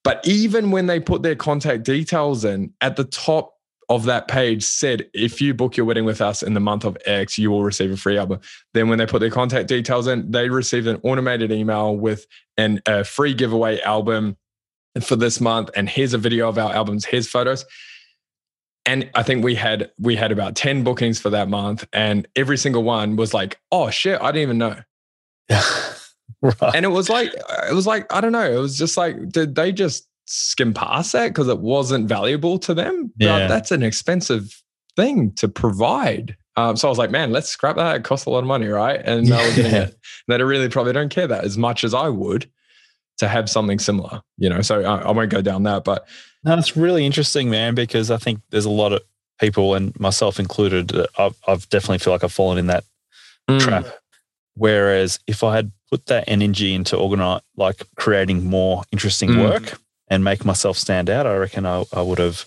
But 0.06 0.24
even 0.24 0.70
when 0.70 0.86
they 0.86 1.00
put 1.00 1.24
their 1.24 1.34
contact 1.34 1.82
details 1.82 2.44
in 2.44 2.72
at 2.80 2.94
the 2.94 3.02
top 3.02 3.54
of 3.88 4.04
that 4.04 4.28
page 4.28 4.62
said, 4.62 5.10
if 5.12 5.40
you 5.40 5.52
book 5.52 5.76
your 5.76 5.84
wedding 5.84 6.04
with 6.04 6.20
us 6.20 6.44
in 6.44 6.54
the 6.54 6.60
month 6.60 6.84
of 6.84 6.96
X, 7.06 7.36
you 7.38 7.50
will 7.50 7.64
receive 7.64 7.90
a 7.90 7.96
free 7.96 8.16
album. 8.16 8.38
Then 8.72 8.88
when 8.88 8.98
they 8.98 9.06
put 9.06 9.18
their 9.18 9.30
contact 9.30 9.66
details 9.68 10.06
in, 10.06 10.30
they 10.30 10.48
received 10.48 10.86
an 10.86 11.00
automated 11.02 11.50
email 11.50 11.96
with 11.96 12.24
an, 12.56 12.80
a 12.86 13.02
free 13.02 13.34
giveaway 13.34 13.80
album 13.80 14.36
for 15.00 15.16
this 15.16 15.40
month 15.40 15.70
and 15.74 15.88
here's 15.88 16.14
a 16.14 16.18
video 16.18 16.48
of 16.48 16.56
our 16.56 16.72
albums 16.72 17.04
here's 17.04 17.28
photos 17.28 17.66
and 18.86 19.10
i 19.14 19.22
think 19.22 19.44
we 19.44 19.54
had 19.54 19.90
we 19.98 20.16
had 20.16 20.32
about 20.32 20.56
10 20.56 20.84
bookings 20.84 21.20
for 21.20 21.28
that 21.28 21.50
month 21.50 21.86
and 21.92 22.26
every 22.34 22.56
single 22.56 22.82
one 22.82 23.16
was 23.16 23.34
like 23.34 23.58
oh 23.72 23.90
shit 23.90 24.18
i 24.22 24.32
didn't 24.32 24.42
even 24.42 24.58
know 24.58 24.76
right. 26.60 26.74
and 26.74 26.84
it 26.84 26.90
was 26.90 27.08
like 27.08 27.32
it 27.68 27.74
was 27.74 27.86
like 27.86 28.12
i 28.12 28.20
don't 28.20 28.32
know 28.32 28.50
it 28.50 28.58
was 28.58 28.76
just 28.78 28.96
like 28.96 29.28
did 29.30 29.54
they 29.54 29.72
just 29.72 30.08
skim 30.26 30.74
past 30.74 31.12
that 31.12 31.28
because 31.28 31.48
it 31.48 31.60
wasn't 31.60 32.08
valuable 32.08 32.58
to 32.58 32.74
them 32.74 33.12
yeah. 33.16 33.38
But 33.38 33.48
that's 33.48 33.70
an 33.70 33.82
expensive 33.82 34.62
thing 34.96 35.32
to 35.32 35.48
provide 35.48 36.36
um, 36.56 36.76
so 36.76 36.88
I 36.88 36.90
was 36.90 36.98
like, 36.98 37.10
man, 37.10 37.32
let's 37.32 37.48
scrap 37.48 37.76
that. 37.76 37.96
It 37.96 38.04
costs 38.04 38.26
a 38.26 38.30
lot 38.30 38.38
of 38.38 38.46
money, 38.46 38.68
right? 38.68 39.00
And 39.04 39.26
yeah. 39.28 39.36
I 39.36 39.46
was 39.46 39.56
getting 39.56 39.74
it. 39.74 39.98
That 40.28 40.40
I 40.40 40.44
really 40.44 40.68
probably 40.68 40.92
don't 40.92 41.10
care 41.10 41.26
that 41.26 41.44
as 41.44 41.58
much 41.58 41.84
as 41.84 41.92
I 41.92 42.08
would 42.08 42.50
to 43.18 43.28
have 43.28 43.48
something 43.48 43.78
similar, 43.78 44.22
you 44.38 44.48
know. 44.48 44.62
So 44.62 44.82
I, 44.82 45.02
I 45.02 45.10
won't 45.10 45.30
go 45.30 45.42
down 45.42 45.62
that, 45.64 45.84
but 45.84 46.06
no, 46.44 46.56
it's 46.56 46.76
really 46.76 47.04
interesting, 47.04 47.50
man, 47.50 47.74
because 47.74 48.10
I 48.10 48.16
think 48.16 48.40
there's 48.50 48.64
a 48.64 48.70
lot 48.70 48.92
of 48.92 49.02
people, 49.38 49.74
and 49.74 49.98
myself 50.00 50.38
included, 50.38 50.92
I've, 51.18 51.36
I've 51.46 51.68
definitely 51.68 51.98
feel 51.98 52.12
like 52.12 52.24
I've 52.24 52.32
fallen 52.32 52.58
in 52.58 52.66
that 52.68 52.84
mm. 53.48 53.60
trap. 53.60 53.86
Whereas 54.54 55.18
if 55.26 55.44
I 55.44 55.56
had 55.56 55.72
put 55.90 56.06
that 56.06 56.24
energy 56.26 56.74
into 56.74 56.96
organize, 56.96 57.42
like 57.56 57.82
creating 57.96 58.44
more 58.44 58.82
interesting 58.92 59.30
mm. 59.30 59.48
work 59.48 59.80
and 60.08 60.24
make 60.24 60.44
myself 60.44 60.76
stand 60.76 61.10
out, 61.10 61.26
I 61.26 61.36
reckon 61.36 61.66
I, 61.66 61.84
I 61.92 62.02
would 62.02 62.18
have 62.18 62.46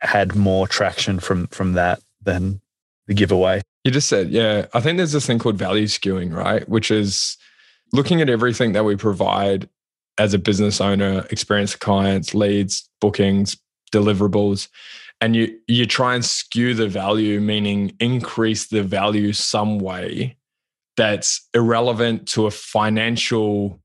had 0.00 0.34
more 0.34 0.68
traction 0.68 1.18
from 1.18 1.46
from 1.48 1.72
that 1.74 2.00
than 2.22 2.60
the 3.06 3.14
giveaway. 3.14 3.62
You 3.84 3.90
just 3.90 4.08
said, 4.08 4.30
yeah. 4.30 4.66
I 4.72 4.80
think 4.80 4.96
there's 4.96 5.12
this 5.12 5.26
thing 5.26 5.38
called 5.38 5.58
value 5.58 5.86
skewing, 5.86 6.34
right? 6.34 6.66
Which 6.68 6.90
is 6.90 7.36
looking 7.92 8.20
at 8.22 8.30
everything 8.30 8.72
that 8.72 8.84
we 8.84 8.96
provide 8.96 9.68
as 10.16 10.32
a 10.32 10.38
business 10.38 10.80
owner, 10.80 11.26
experience 11.30 11.76
clients, 11.76 12.34
leads, 12.34 12.88
bookings, 13.00 13.56
deliverables, 13.92 14.68
and 15.20 15.36
you 15.36 15.58
you 15.66 15.86
try 15.86 16.14
and 16.14 16.24
skew 16.24 16.74
the 16.74 16.88
value, 16.88 17.40
meaning 17.40 17.94
increase 18.00 18.66
the 18.66 18.82
value 18.82 19.32
some 19.32 19.78
way 19.78 20.36
that's 20.96 21.48
irrelevant 21.54 22.28
to 22.28 22.46
a 22.46 22.50
financial 22.50 23.80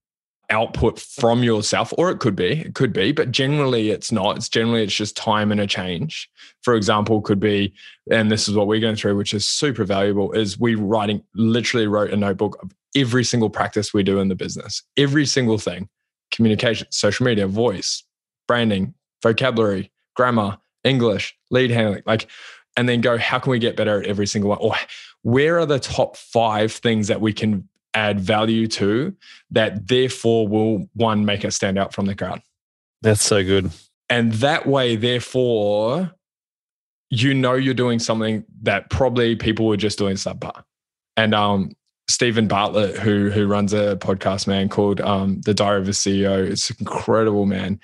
output 0.52 1.00
from 1.00 1.44
yourself 1.44 1.94
or 1.96 2.10
it 2.10 2.18
could 2.18 2.36
be 2.36 2.62
it 2.62 2.74
could 2.74 2.92
be 2.92 3.12
but 3.12 3.32
generally 3.32 3.92
it's 3.92 4.12
not. 4.12 4.36
It's 4.38 4.50
generally 4.50 4.84
it's 4.84 4.96
just 4.96 5.16
time 5.16 5.52
and 5.52 5.62
a 5.62 5.68
change. 5.68 6.30
For 6.62 6.76
example 6.76 7.22
could 7.22 7.40
be 7.40 7.74
and 8.12 8.32
this 8.32 8.48
is 8.48 8.56
what 8.56 8.68
we're 8.68 8.80
going 8.80 8.96
through 8.96 9.16
which 9.16 9.34
is 9.34 9.48
super 9.48 9.84
valuable 9.84 10.32
is 10.32 10.60
we 10.60 10.76
writing 10.76 11.24
literally 11.36 11.88
wrote 11.88 12.12
a 12.12 12.18
notebook 12.18 12.58
of 12.64 12.72
every 12.96 13.24
single 13.24 13.50
practice 13.50 13.94
we 13.94 14.04
do 14.04 14.20
in 14.20 14.28
the 14.28 14.36
business, 14.36 14.84
every 14.98 15.26
single 15.26 15.58
thing. 15.58 15.90
Communication, 16.32 16.88
social 16.92 17.26
media, 17.26 17.48
voice, 17.48 18.04
branding, 18.48 18.94
vocabulary, 19.24 19.92
grammar, 20.16 20.58
English, 20.84 21.36
lead 21.50 21.72
handling, 21.72 22.04
like, 22.06 22.28
and 22.78 22.88
then 22.88 23.02
go, 23.02 23.18
how 23.18 23.40
can 23.40 23.52
we 23.52 23.60
get 23.60 23.76
better 23.76 24.02
at 24.02 24.08
every 24.08 24.28
single 24.28 24.50
one? 24.50 24.60
Or 24.62 24.76
where 25.24 25.60
are 25.60 25.66
the 25.66 25.80
top 25.80 26.16
five 26.18 26.72
things 26.72 27.08
that 27.08 27.22
we 27.22 27.34
can 27.34 27.68
add 27.94 28.20
value 28.20 28.68
to 28.68 29.16
that 29.52 29.88
therefore 29.88 30.48
will 30.48 30.88
one 30.94 31.26
make 31.26 31.44
us 31.44 31.56
stand 31.56 31.78
out 31.78 31.94
from 31.94 32.06
the 32.06 32.16
crowd? 32.16 32.42
That's 33.02 33.24
so 33.24 33.44
good. 33.44 33.72
And 34.10 34.34
that 34.34 34.66
way, 34.66 34.96
therefore, 34.96 36.12
you 37.10 37.34
know 37.34 37.54
you're 37.54 37.74
doing 37.74 38.00
something 38.00 38.44
that 38.62 38.90
probably 38.90 39.36
people 39.36 39.68
were 39.68 39.78
just 39.78 39.98
doing 39.98 40.16
subpar. 40.16 40.64
And 41.18 41.34
um, 41.34 41.72
Steven 42.10 42.48
Bartlett, 42.48 42.98
who 42.98 43.30
who 43.30 43.48
runs 43.48 43.74
a 43.74 43.98
podcast, 43.98 44.48
man, 44.48 44.70
called 44.70 45.02
um, 45.02 45.42
The 45.42 45.54
Diary 45.54 45.82
of 45.82 45.88
a 45.88 45.92
CEO. 45.92 46.50
It's 46.50 46.70
an 46.70 46.78
incredible, 46.80 47.46
man. 47.46 47.80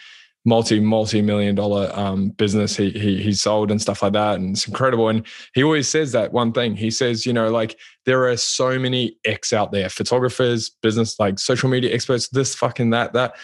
Multi 0.48 0.80
multi 0.80 1.24
million 1.24 1.56
dollar 1.56 1.92
um, 1.94 2.30
business 2.30 2.78
he 2.78 2.92
he 2.92 3.22
he 3.22 3.34
sold 3.34 3.72
and 3.72 3.82
stuff 3.82 4.04
like 4.04 4.14
that, 4.14 4.36
and 4.36 4.52
it's 4.56 4.68
incredible. 4.68 5.10
And 5.10 5.26
he 5.56 5.64
always 5.64 5.90
says 5.90 6.12
that 6.12 6.34
one 6.34 6.52
thing. 6.52 6.76
He 6.76 6.92
says, 6.92 7.26
you 7.26 7.34
know, 7.34 7.50
like 7.50 7.80
there 8.06 8.28
are 8.28 8.38
so 8.38 8.78
many 8.78 9.18
X 9.26 9.54
out 9.54 9.72
there, 9.72 9.90
photographers, 9.90 10.70
business, 10.70 11.20
like 11.20 11.40
social 11.40 11.68
media 11.68 11.92
experts, 11.92 12.30
this 12.30 12.54
fucking 12.54 12.92
that 12.92 13.14
that, 13.14 13.36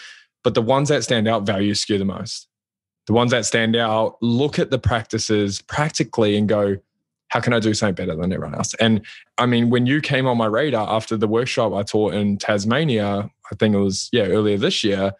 but 0.44 0.54
the 0.54 0.62
ones 0.62 0.90
that 0.90 1.02
stand 1.02 1.26
out 1.26 1.44
value 1.44 1.74
skew 1.74 1.98
the 1.98 2.04
most. 2.04 2.46
The 3.08 3.14
ones 3.14 3.32
that 3.32 3.46
stand 3.46 3.74
out 3.74 4.16
look 4.22 4.60
at 4.60 4.70
the 4.70 4.78
practices 4.78 5.60
practically 5.60 6.36
and 6.36 6.48
go, 6.48 6.76
how 7.32 7.40
can 7.40 7.52
I 7.52 7.58
do 7.58 7.74
something 7.74 7.94
better 7.94 8.14
than 8.14 8.32
everyone 8.32 8.54
else? 8.54 8.74
And 8.74 9.04
I 9.38 9.46
mean, 9.46 9.70
when 9.70 9.86
you 9.86 10.00
came 10.00 10.26
on 10.26 10.36
my 10.36 10.46
radar 10.46 10.88
after 10.88 11.16
the 11.16 11.26
workshop 11.26 11.72
I 11.72 11.82
taught 11.82 12.14
in 12.14 12.38
Tasmania, 12.38 13.28
I 13.50 13.54
think 13.56 13.74
it 13.74 13.78
was, 13.78 14.08
yeah, 14.12 14.26
earlier 14.26 14.56
this 14.56 14.84
year, 14.84 15.12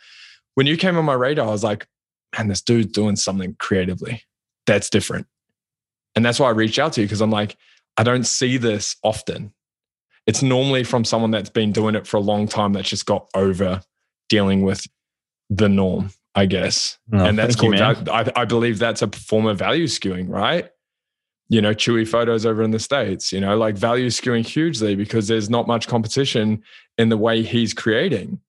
when 0.55 0.67
you 0.67 0.77
came 0.77 0.97
on 0.97 1.05
my 1.05 1.15
radar, 1.15 1.49
I 1.49 1.51
was 1.51 1.65
like, 1.65 1.87
man, 2.37 2.49
this 2.49 2.63
dude's 2.63 2.93
doing 2.93 3.17
something 3.17 3.57
creatively 3.59 4.23
that's 4.67 4.91
different. 4.91 5.27
And 6.15 6.25
that's 6.25 6.39
why 6.39 6.49
I 6.49 6.53
reached 6.53 6.79
out 6.79 6.93
to 6.95 7.01
you 7.01 7.07
because 7.07 7.21
I'm 7.21 7.31
like, 7.31 7.57
I 7.97 8.03
don't 8.03 8.25
see 8.25 8.57
this 8.57 8.97
often. 9.03 9.53
It's 10.27 10.43
normally 10.43 10.85
from 10.85 11.05
someone 11.05 11.31
that's 11.31 11.51
been 11.51 11.73
doing 11.73 11.95
it 11.95 12.07
for 12.07 12.17
a 12.17 12.21
long 12.21 12.47
time 12.47 12.73
that's 12.73 12.89
just 12.89 13.07
got 13.07 13.29
over 13.35 13.81
dealing 14.29 14.63
with 14.63 14.87
the 15.51 15.69
norm, 15.69 16.11
I 16.35 16.47
guess. 16.47 16.99
Oh, 17.13 17.25
and 17.25 17.39
that's 17.39 17.57
called, 17.57 17.77
you, 17.77 17.83
I, 17.83 18.31
I 18.37 18.45
believe 18.45 18.79
that's 18.79 19.03
a 19.03 19.09
form 19.09 19.47
of 19.47 19.59
value 19.59 19.87
skewing, 19.87 20.29
right? 20.29 20.71
you 21.53 21.61
know, 21.61 21.75
chewy 21.75 22.09
photos 22.09 22.47
over 22.47 22.63
in 22.63 22.71
the 22.71 22.79
States, 22.79 23.31
you 23.31 23.39
know, 23.39 23.59
like 23.59 23.77
value 23.77 24.07
skewing 24.07 24.47
hugely 24.47 24.95
because 24.95 25.29
there's 25.29 25.51
not 25.51 25.67
much 25.67 25.87
competition 25.87 26.63
in 26.97 27.11
the 27.11 27.19
way 27.19 27.43
he's 27.43 27.75
creating. 27.75 28.41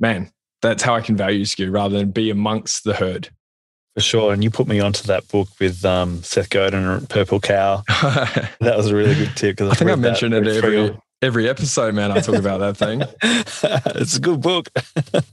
man, 0.00 0.32
that's 0.62 0.82
how 0.82 0.94
I 0.94 1.00
can 1.00 1.16
value 1.16 1.44
skew 1.44 1.70
rather 1.70 1.98
than 1.98 2.10
be 2.10 2.30
amongst 2.30 2.84
the 2.84 2.94
herd. 2.94 3.28
For 3.94 4.00
sure. 4.00 4.32
And 4.32 4.42
you 4.42 4.50
put 4.50 4.66
me 4.66 4.80
onto 4.80 5.06
that 5.08 5.28
book 5.28 5.48
with 5.60 5.84
um, 5.84 6.22
Seth 6.22 6.48
Godin 6.48 6.84
and 6.84 7.08
Purple 7.10 7.40
Cow. 7.40 7.82
that 7.88 8.74
was 8.74 8.86
a 8.86 8.96
really 8.96 9.14
good 9.14 9.36
tip. 9.36 9.60
I 9.60 9.74
think 9.74 9.90
I 9.90 9.96
mentioned 9.96 10.32
it 10.32 10.46
every, 10.46 10.96
every 11.20 11.48
episode, 11.48 11.94
man. 11.94 12.10
I 12.10 12.20
talk 12.20 12.36
about 12.36 12.60
that 12.60 12.78
thing. 12.78 13.02
it's 13.22 14.16
a 14.16 14.20
good 14.20 14.40
book. 14.40 14.70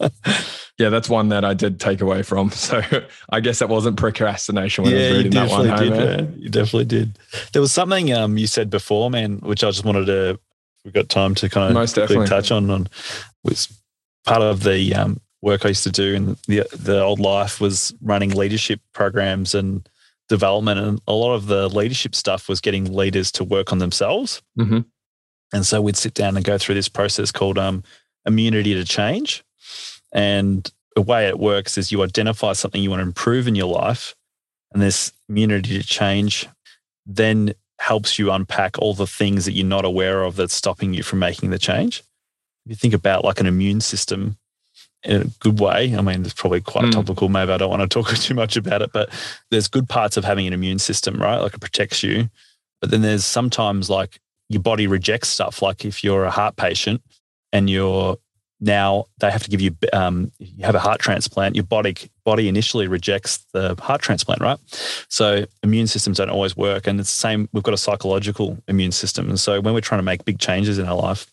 yeah, 0.77 0.89
that's 0.89 1.07
one 1.07 1.29
that 1.29 1.45
I 1.45 1.53
did 1.53 1.79
take 1.79 2.01
away 2.01 2.21
from. 2.21 2.51
So 2.51 2.81
I 3.29 3.39
guess 3.39 3.59
that 3.59 3.69
wasn't 3.69 3.95
procrastination 3.95 4.83
when 4.83 4.93
yeah, 4.93 4.99
I 4.99 5.07
was 5.07 5.17
reading 5.17 5.31
that 5.31 5.49
one. 5.49 5.67
Home, 5.69 5.77
did, 5.77 5.91
man. 5.91 6.33
You 6.37 6.49
definitely 6.49 6.85
did. 6.85 7.17
There 7.53 7.61
was 7.61 7.71
something 7.71 8.11
um, 8.11 8.37
you 8.37 8.47
said 8.47 8.69
before, 8.69 9.09
man, 9.09 9.37
which 9.37 9.63
I 9.63 9.69
just 9.69 9.85
wanted 9.85 10.07
to, 10.07 10.37
we've 10.83 10.93
got 10.93 11.07
time 11.07 11.33
to 11.35 11.47
kind 11.47 11.69
of 11.69 11.75
Most 11.75 11.95
definitely. 11.95 12.27
touch 12.27 12.51
on, 12.51 12.69
on 12.69 12.89
was 13.45 13.78
part 14.29 14.41
of 14.43 14.63
the 14.63 14.93
um, 14.93 15.19
work 15.41 15.65
I 15.65 15.69
used 15.69 15.83
to 15.83 15.91
do 15.91 16.13
in 16.13 16.37
the 16.47 16.67
the 16.77 17.01
old 17.01 17.19
life 17.19 17.59
was 17.59 17.93
running 18.01 18.31
leadership 18.31 18.79
programs 18.93 19.55
and 19.55 19.87
development, 20.27 20.79
and 20.79 21.01
a 21.07 21.13
lot 21.13 21.33
of 21.33 21.47
the 21.47 21.67
leadership 21.67 22.13
stuff 22.13 22.47
was 22.47 22.61
getting 22.61 22.93
leaders 22.93 23.31
to 23.33 23.43
work 23.43 23.71
on 23.71 23.79
themselves. 23.79 24.41
Mm-hmm. 24.57 24.81
And 25.51 25.65
so 25.65 25.81
we'd 25.81 25.97
sit 25.97 26.13
down 26.13 26.35
and 26.35 26.45
go 26.45 26.59
through 26.59 26.75
this 26.75 26.89
process 26.89 27.31
called 27.31 27.57
um, 27.57 27.83
immunity 28.27 28.75
to 28.75 28.85
change. 28.85 29.43
And 30.13 30.71
the 30.95 31.01
way 31.01 31.27
it 31.27 31.39
works 31.39 31.77
is 31.77 31.91
you 31.91 32.03
identify 32.03 32.53
something 32.53 32.83
you 32.83 32.91
want 32.91 32.99
to 32.99 33.07
improve 33.07 33.47
in 33.47 33.55
your 33.55 33.73
life, 33.73 34.15
and 34.71 34.81
this 34.81 35.11
immunity 35.27 35.79
to 35.81 35.83
change 35.83 36.47
then 37.05 37.53
helps 37.79 38.19
you 38.19 38.31
unpack 38.31 38.77
all 38.77 38.93
the 38.93 39.07
things 39.07 39.45
that 39.45 39.53
you're 39.53 39.65
not 39.65 39.85
aware 39.85 40.23
of 40.23 40.35
that's 40.35 40.53
stopping 40.53 40.93
you 40.93 41.01
from 41.01 41.17
making 41.17 41.49
the 41.49 41.57
change. 41.57 42.03
If 42.69 42.73
you 42.73 42.75
think 42.75 42.93
about 42.93 43.25
like 43.25 43.39
an 43.39 43.47
immune 43.47 43.81
system, 43.81 44.37
in 45.03 45.21
a 45.21 45.25
good 45.39 45.59
way. 45.59 45.95
I 45.95 46.01
mean, 46.01 46.25
it's 46.25 46.33
probably 46.33 46.61
quite 46.61 46.85
mm. 46.85 46.91
topical. 46.91 47.29
Maybe 47.29 47.51
I 47.51 47.57
don't 47.57 47.69
want 47.69 47.81
to 47.81 47.87
talk 47.87 48.13
too 48.15 48.33
much 48.33 48.57
about 48.57 48.81
it, 48.81 48.91
but 48.91 49.09
there's 49.49 49.67
good 49.67 49.87
parts 49.87 50.17
of 50.17 50.25
having 50.25 50.45
an 50.45 50.53
immune 50.53 50.77
system, 50.77 51.21
right? 51.21 51.37
Like 51.37 51.53
it 51.53 51.61
protects 51.61 52.03
you. 52.03 52.29
But 52.81 52.91
then 52.91 53.01
there's 53.01 53.25
sometimes 53.25 53.89
like 53.89 54.19
your 54.49 54.61
body 54.61 54.87
rejects 54.87 55.29
stuff. 55.29 55.61
Like 55.61 55.85
if 55.85 56.03
you're 56.03 56.25
a 56.25 56.31
heart 56.31 56.57
patient 56.57 57.01
and 57.53 57.69
you're 57.69 58.17
now 58.61 59.05
they 59.19 59.31
have 59.31 59.43
to 59.43 59.49
give 59.49 59.61
you 59.61 59.73
um, 59.93 60.31
you 60.37 60.65
have 60.65 60.75
a 60.75 60.79
heart 60.79 60.99
transplant 60.99 61.55
your 61.55 61.63
body 61.63 61.95
body 62.25 62.49
initially 62.49 62.87
rejects 62.87 63.45
the 63.53 63.73
heart 63.79 64.01
transplant 64.01 64.41
right 64.41 64.57
so 65.07 65.45
immune 65.63 65.87
systems 65.87 66.17
don't 66.17 66.29
always 66.29 66.57
work 66.57 66.85
and 66.85 66.99
it's 66.99 67.09
the 67.09 67.19
same 67.19 67.47
we've 67.53 67.63
got 67.63 67.73
a 67.73 67.77
psychological 67.77 68.61
immune 68.67 68.91
system 68.91 69.29
and 69.29 69.39
so 69.39 69.61
when 69.61 69.73
we're 69.73 69.79
trying 69.79 69.99
to 69.99 70.03
make 70.03 70.25
big 70.25 70.39
changes 70.39 70.77
in 70.77 70.85
our 70.85 70.95
life 70.95 71.25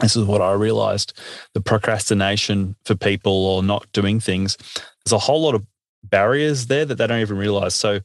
this 0.00 0.16
is 0.16 0.24
what 0.24 0.40
I 0.40 0.52
realized 0.52 1.18
the 1.54 1.60
procrastination 1.60 2.76
for 2.84 2.94
people 2.94 3.32
or 3.32 3.62
not 3.62 3.90
doing 3.92 4.20
things. 4.20 4.56
There's 5.04 5.12
a 5.12 5.18
whole 5.18 5.42
lot 5.42 5.54
of 5.54 5.66
barriers 6.04 6.66
there 6.66 6.84
that 6.84 6.94
they 6.96 7.06
don't 7.06 7.20
even 7.20 7.36
realize. 7.36 7.74
So 7.74 8.00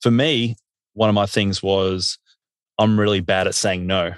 for 0.00 0.10
me, 0.10 0.56
one 0.92 1.08
of 1.08 1.14
my 1.14 1.26
things 1.26 1.62
was 1.62 2.18
I'm 2.78 2.98
really 2.98 3.20
bad 3.20 3.46
at 3.46 3.54
saying 3.54 3.86
no. 3.86 4.12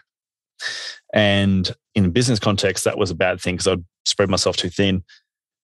And 1.14 1.75
in 1.95 2.05
a 2.05 2.11
business 2.11 2.39
context, 2.39 2.85
that 2.85 2.99
was 2.99 3.11
a 3.11 3.14
bad 3.14 3.41
thing 3.41 3.55
because 3.55 3.69
I'd 3.69 3.85
spread 4.05 4.29
myself 4.29 4.57
too 4.57 4.69
thin. 4.69 5.03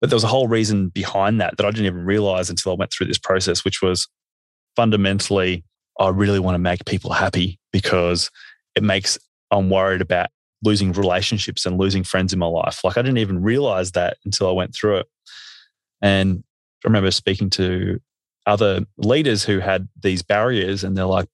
But 0.01 0.11
there 0.11 0.17
was 0.17 0.25
a 0.25 0.29
whole 0.29 0.49
reason 0.49 0.89
behind 0.89 1.41
that 1.41 1.57
that 1.57 1.67
I 1.67 1.71
didn't 1.71 1.87
even 1.87 2.05
realize 2.05 2.51
until 2.51 2.73
I 2.73 2.77
went 2.77 2.93
through 2.93 3.07
this 3.07 3.19
process, 3.19 3.65
which 3.65 3.81
was 3.81 4.09
fundamentally, 4.75 5.65
I 5.99 6.09
really 6.09 6.41
want 6.41 6.55
to 6.55 6.61
make 6.61 6.85
people 6.85 7.13
happy 7.13 7.59
because 7.73 8.31
it 8.75 8.83
makes 8.83 9.19
I'm 9.51 9.71
worried 9.71 10.01
about 10.01 10.29
losing 10.63 10.93
relationships 10.93 11.67
and 11.67 11.79
losing 11.79 12.05
friends 12.05 12.33
in 12.33 12.39
my 12.39 12.47
life. 12.47 12.83
Like 12.83 12.97
I 12.97 13.03
didn't 13.03 13.19
even 13.19 13.43
realize 13.43 13.93
that 13.93 14.17
until 14.25 14.49
I 14.49 14.53
went 14.53 14.75
through 14.75 14.99
it. 14.99 15.07
And 16.03 16.43
I 16.85 16.89
remember 16.89 17.11
speaking 17.11 17.51
to 17.51 18.01
other 18.47 18.81
leaders 18.97 19.45
who 19.45 19.59
had 19.59 19.89
these 20.01 20.23
barriers 20.23 20.85
and 20.85 20.97
they're 20.97 21.05
like, 21.05 21.29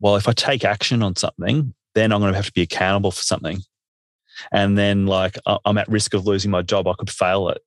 well, 0.00 0.16
if 0.16 0.28
I 0.28 0.32
take 0.32 0.64
action 0.64 1.02
on 1.02 1.16
something, 1.16 1.74
then 1.94 2.12
I'm 2.12 2.20
going 2.20 2.32
to 2.32 2.36
have 2.36 2.46
to 2.46 2.52
be 2.52 2.62
accountable 2.62 3.10
for 3.10 3.22
something. 3.22 3.60
And 4.52 4.78
then, 4.78 5.06
like, 5.06 5.36
I'm 5.64 5.78
at 5.78 5.88
risk 5.88 6.14
of 6.14 6.26
losing 6.26 6.52
my 6.52 6.62
job. 6.62 6.86
I 6.86 6.94
could 6.96 7.10
fail 7.10 7.48
it. 7.48 7.58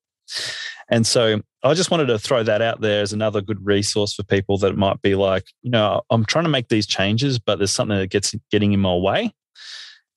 And 0.89 1.05
so 1.05 1.41
I 1.63 1.73
just 1.73 1.91
wanted 1.91 2.05
to 2.07 2.17
throw 2.17 2.43
that 2.43 2.61
out 2.61 2.79
there 2.79 3.01
as 3.01 3.11
another 3.11 3.41
good 3.41 3.65
resource 3.65 4.13
for 4.13 4.23
people 4.23 4.57
that 4.59 4.77
might 4.77 5.01
be 5.01 5.15
like, 5.15 5.45
you 5.61 5.71
know, 5.71 6.01
I'm 6.09 6.25
trying 6.25 6.45
to 6.45 6.49
make 6.49 6.69
these 6.69 6.87
changes, 6.87 7.39
but 7.39 7.57
there's 7.57 7.71
something 7.71 7.97
that 7.97 8.09
gets 8.09 8.33
getting 8.51 8.71
in 8.71 8.79
my 8.79 8.95
way 8.95 9.33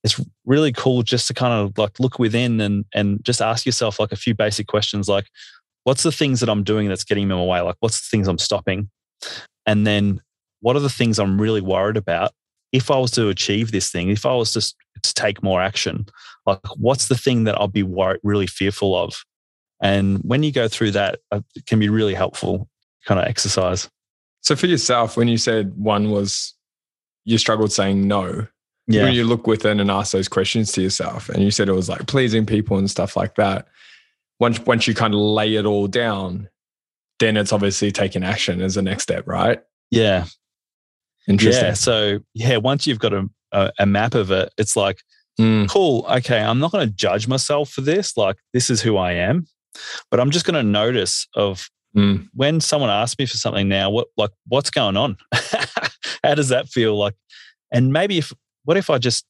it's 0.05 0.21
really 0.45 0.71
cool 0.71 1.01
just 1.01 1.27
to 1.27 1.33
kind 1.33 1.51
of 1.51 1.77
like 1.77 1.99
look 1.99 2.19
within 2.19 2.61
and 2.61 2.85
and 2.93 3.21
just 3.25 3.41
ask 3.41 3.65
yourself 3.65 3.99
like 3.99 4.11
a 4.11 4.15
few 4.15 4.35
basic 4.35 4.67
questions 4.67 5.09
like 5.09 5.25
what's 5.85 6.03
the 6.03 6.11
things 6.11 6.39
that 6.41 6.49
I'm 6.49 6.63
doing 6.63 6.89
that's 6.89 7.03
getting 7.03 7.27
them 7.27 7.37
away? 7.37 7.61
Like 7.61 7.77
what's 7.79 8.01
the 8.01 8.15
things 8.15 8.27
I'm 8.27 8.37
stopping? 8.37 8.89
And 9.65 9.87
then 9.87 10.21
what 10.59 10.75
are 10.75 10.81
the 10.81 10.89
things 10.89 11.17
I'm 11.17 11.39
really 11.39 11.61
worried 11.61 11.95
about 11.95 12.33
if 12.71 12.91
I 12.91 12.97
was 12.97 13.11
to 13.11 13.29
achieve 13.29 13.71
this 13.71 13.91
thing 13.91 14.09
if 14.09 14.25
I 14.25 14.33
was 14.33 14.51
to, 14.53 14.61
to 15.01 15.13
take 15.13 15.41
more 15.41 15.61
action? 15.61 16.05
Like 16.45 16.59
what's 16.75 17.07
the 17.07 17.17
thing 17.17 17.45
that 17.45 17.59
I'll 17.59 17.67
be 17.67 17.83
worried, 17.83 18.19
really 18.23 18.47
fearful 18.47 18.95
of? 18.95 19.23
And 19.81 20.19
when 20.23 20.43
you 20.43 20.51
go 20.51 20.67
through 20.67 20.91
that 20.91 21.19
uh, 21.31 21.41
it 21.55 21.65
can 21.65 21.79
be 21.79 21.89
really 21.89 22.15
helpful 22.15 22.67
kind 23.05 23.19
of 23.19 23.27
exercise. 23.27 23.89
So 24.41 24.55
for 24.55 24.67
yourself 24.67 25.17
when 25.17 25.27
you 25.27 25.37
said 25.37 25.75
one 25.77 26.09
was 26.11 26.53
you 27.25 27.37
struggled 27.37 27.71
saying 27.71 28.07
no 28.07 28.47
yeah. 28.87 29.03
when 29.03 29.13
you 29.13 29.23
look 29.23 29.47
within 29.47 29.79
and 29.79 29.89
ask 29.89 30.11
those 30.11 30.27
questions 30.27 30.71
to 30.73 30.81
yourself 30.81 31.29
and 31.29 31.43
you 31.43 31.51
said 31.51 31.69
it 31.69 31.73
was 31.73 31.89
like 31.89 32.05
pleasing 32.07 32.45
people 32.45 32.77
and 32.77 32.89
stuff 32.89 33.15
like 33.15 33.35
that 33.35 33.67
once 34.39 34.59
once 34.61 34.87
you 34.87 34.93
kind 34.93 35.13
of 35.13 35.19
lay 35.19 35.55
it 35.55 35.65
all 35.65 35.87
down 35.87 36.49
then 37.19 37.37
it's 37.37 37.53
obviously 37.53 37.91
taking 37.91 38.23
action 38.23 38.61
as 38.61 38.75
the 38.75 38.81
next 38.81 39.03
step 39.03 39.25
right 39.27 39.61
yeah 39.91 40.25
interesting 41.27 41.65
yeah 41.65 41.73
so 41.73 42.19
yeah 42.33 42.57
once 42.57 42.85
you've 42.85 42.99
got 42.99 43.13
a, 43.13 43.27
a, 43.51 43.71
a 43.79 43.85
map 43.85 44.13
of 44.13 44.31
it 44.31 44.53
it's 44.57 44.75
like 44.75 44.99
mm. 45.39 45.67
cool 45.69 46.05
okay 46.09 46.39
i'm 46.39 46.59
not 46.59 46.71
going 46.71 46.87
to 46.87 46.93
judge 46.93 47.27
myself 47.27 47.69
for 47.69 47.81
this 47.81 48.15
like 48.17 48.37
this 48.53 48.69
is 48.69 48.81
who 48.81 48.97
i 48.97 49.11
am 49.11 49.47
but 50.11 50.19
i'm 50.19 50.31
just 50.31 50.45
going 50.45 50.55
to 50.55 50.63
notice 50.63 51.27
of 51.35 51.69
mm. 51.97 52.27
when 52.33 52.59
someone 52.59 52.89
asks 52.89 53.17
me 53.17 53.25
for 53.25 53.37
something 53.37 53.67
now 53.67 53.89
what 53.89 54.07
like 54.17 54.31
what's 54.47 54.69
going 54.69 54.97
on 54.97 55.17
how 56.23 56.35
does 56.35 56.49
that 56.49 56.67
feel 56.67 56.95
like 56.95 57.15
and 57.71 57.91
maybe 57.91 58.19
if 58.19 58.31
what 58.65 58.77
if 58.77 58.89
I 58.89 58.97
just 58.97 59.25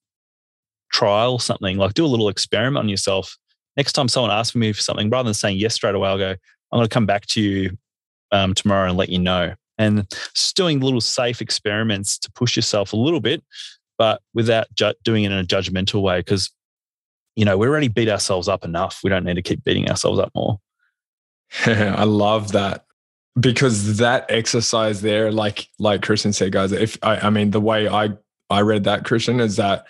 trial 0.92 1.40
something, 1.40 1.78
like 1.78 1.94
do 1.94 2.06
a 2.06 2.08
little 2.08 2.30
experiment 2.30 2.84
on 2.84 2.90
yourself? 2.90 3.38
Next 3.78 3.94
time 3.94 4.08
someone 4.08 4.32
asks 4.32 4.56
me 4.56 4.74
for 4.74 4.82
something, 4.82 5.10
rather 5.10 5.28
than 5.28 5.34
saying 5.34 5.58
yes 5.58 5.76
straight 5.76 5.96
away, 5.96 6.10
I'll 6.10 6.18
go, 6.18 6.32
I'm 6.32 6.80
going 6.80 6.88
to 6.88 6.94
come 6.94 7.06
back 7.06 7.26
to 7.28 7.42
you 7.42 7.78
um, 8.32 8.54
tomorrow 8.54 8.90
and 8.90 8.98
let 8.98 9.10
you 9.10 9.20
know. 9.20 9.54
And 9.78 10.10
just 10.34 10.56
doing 10.56 10.80
little 10.80 11.02
safe 11.02 11.42
experiments 11.42 12.18
to 12.20 12.32
push 12.32 12.56
yourself 12.56 12.94
a 12.94 12.98
little 12.98 13.20
bit, 13.20 13.44
but 13.98 14.22
without 14.34 14.68
ju- 14.74 14.94
doing 15.04 15.26
it 15.26 15.32
in 15.32 15.38
a 15.38 15.44
judgmental 15.44 16.02
way. 16.02 16.20
Because, 16.20 16.50
you 17.36 17.44
know, 17.44 17.58
we 17.58 17.68
already 17.68 17.90
beat 17.90 18.08
ourselves 18.08 18.48
up 18.48 18.64
enough. 18.64 19.02
We 19.04 19.10
don't 19.10 19.26
need 19.26 19.36
to 19.36 19.42
keep 19.42 19.64
beating 19.66 19.90
ourselves 19.90 20.20
up 20.20 20.32
more. 20.34 20.60
I 21.66 22.06
love 22.06 22.54
that 22.54 22.86
because 23.40 23.98
that 23.98 24.26
exercise 24.30 25.02
there, 25.02 25.32
like 25.32 25.68
like 25.78 26.02
Christian 26.02 26.34
said, 26.34 26.52
guys, 26.52 26.72
if 26.72 26.98
I, 27.04 27.18
I 27.18 27.30
mean 27.30 27.52
the 27.52 27.62
way 27.62 27.88
I 27.88 28.10
I 28.50 28.62
read 28.62 28.84
that, 28.84 29.06
Christian, 29.06 29.40
is 29.40 29.56
that 29.56 29.86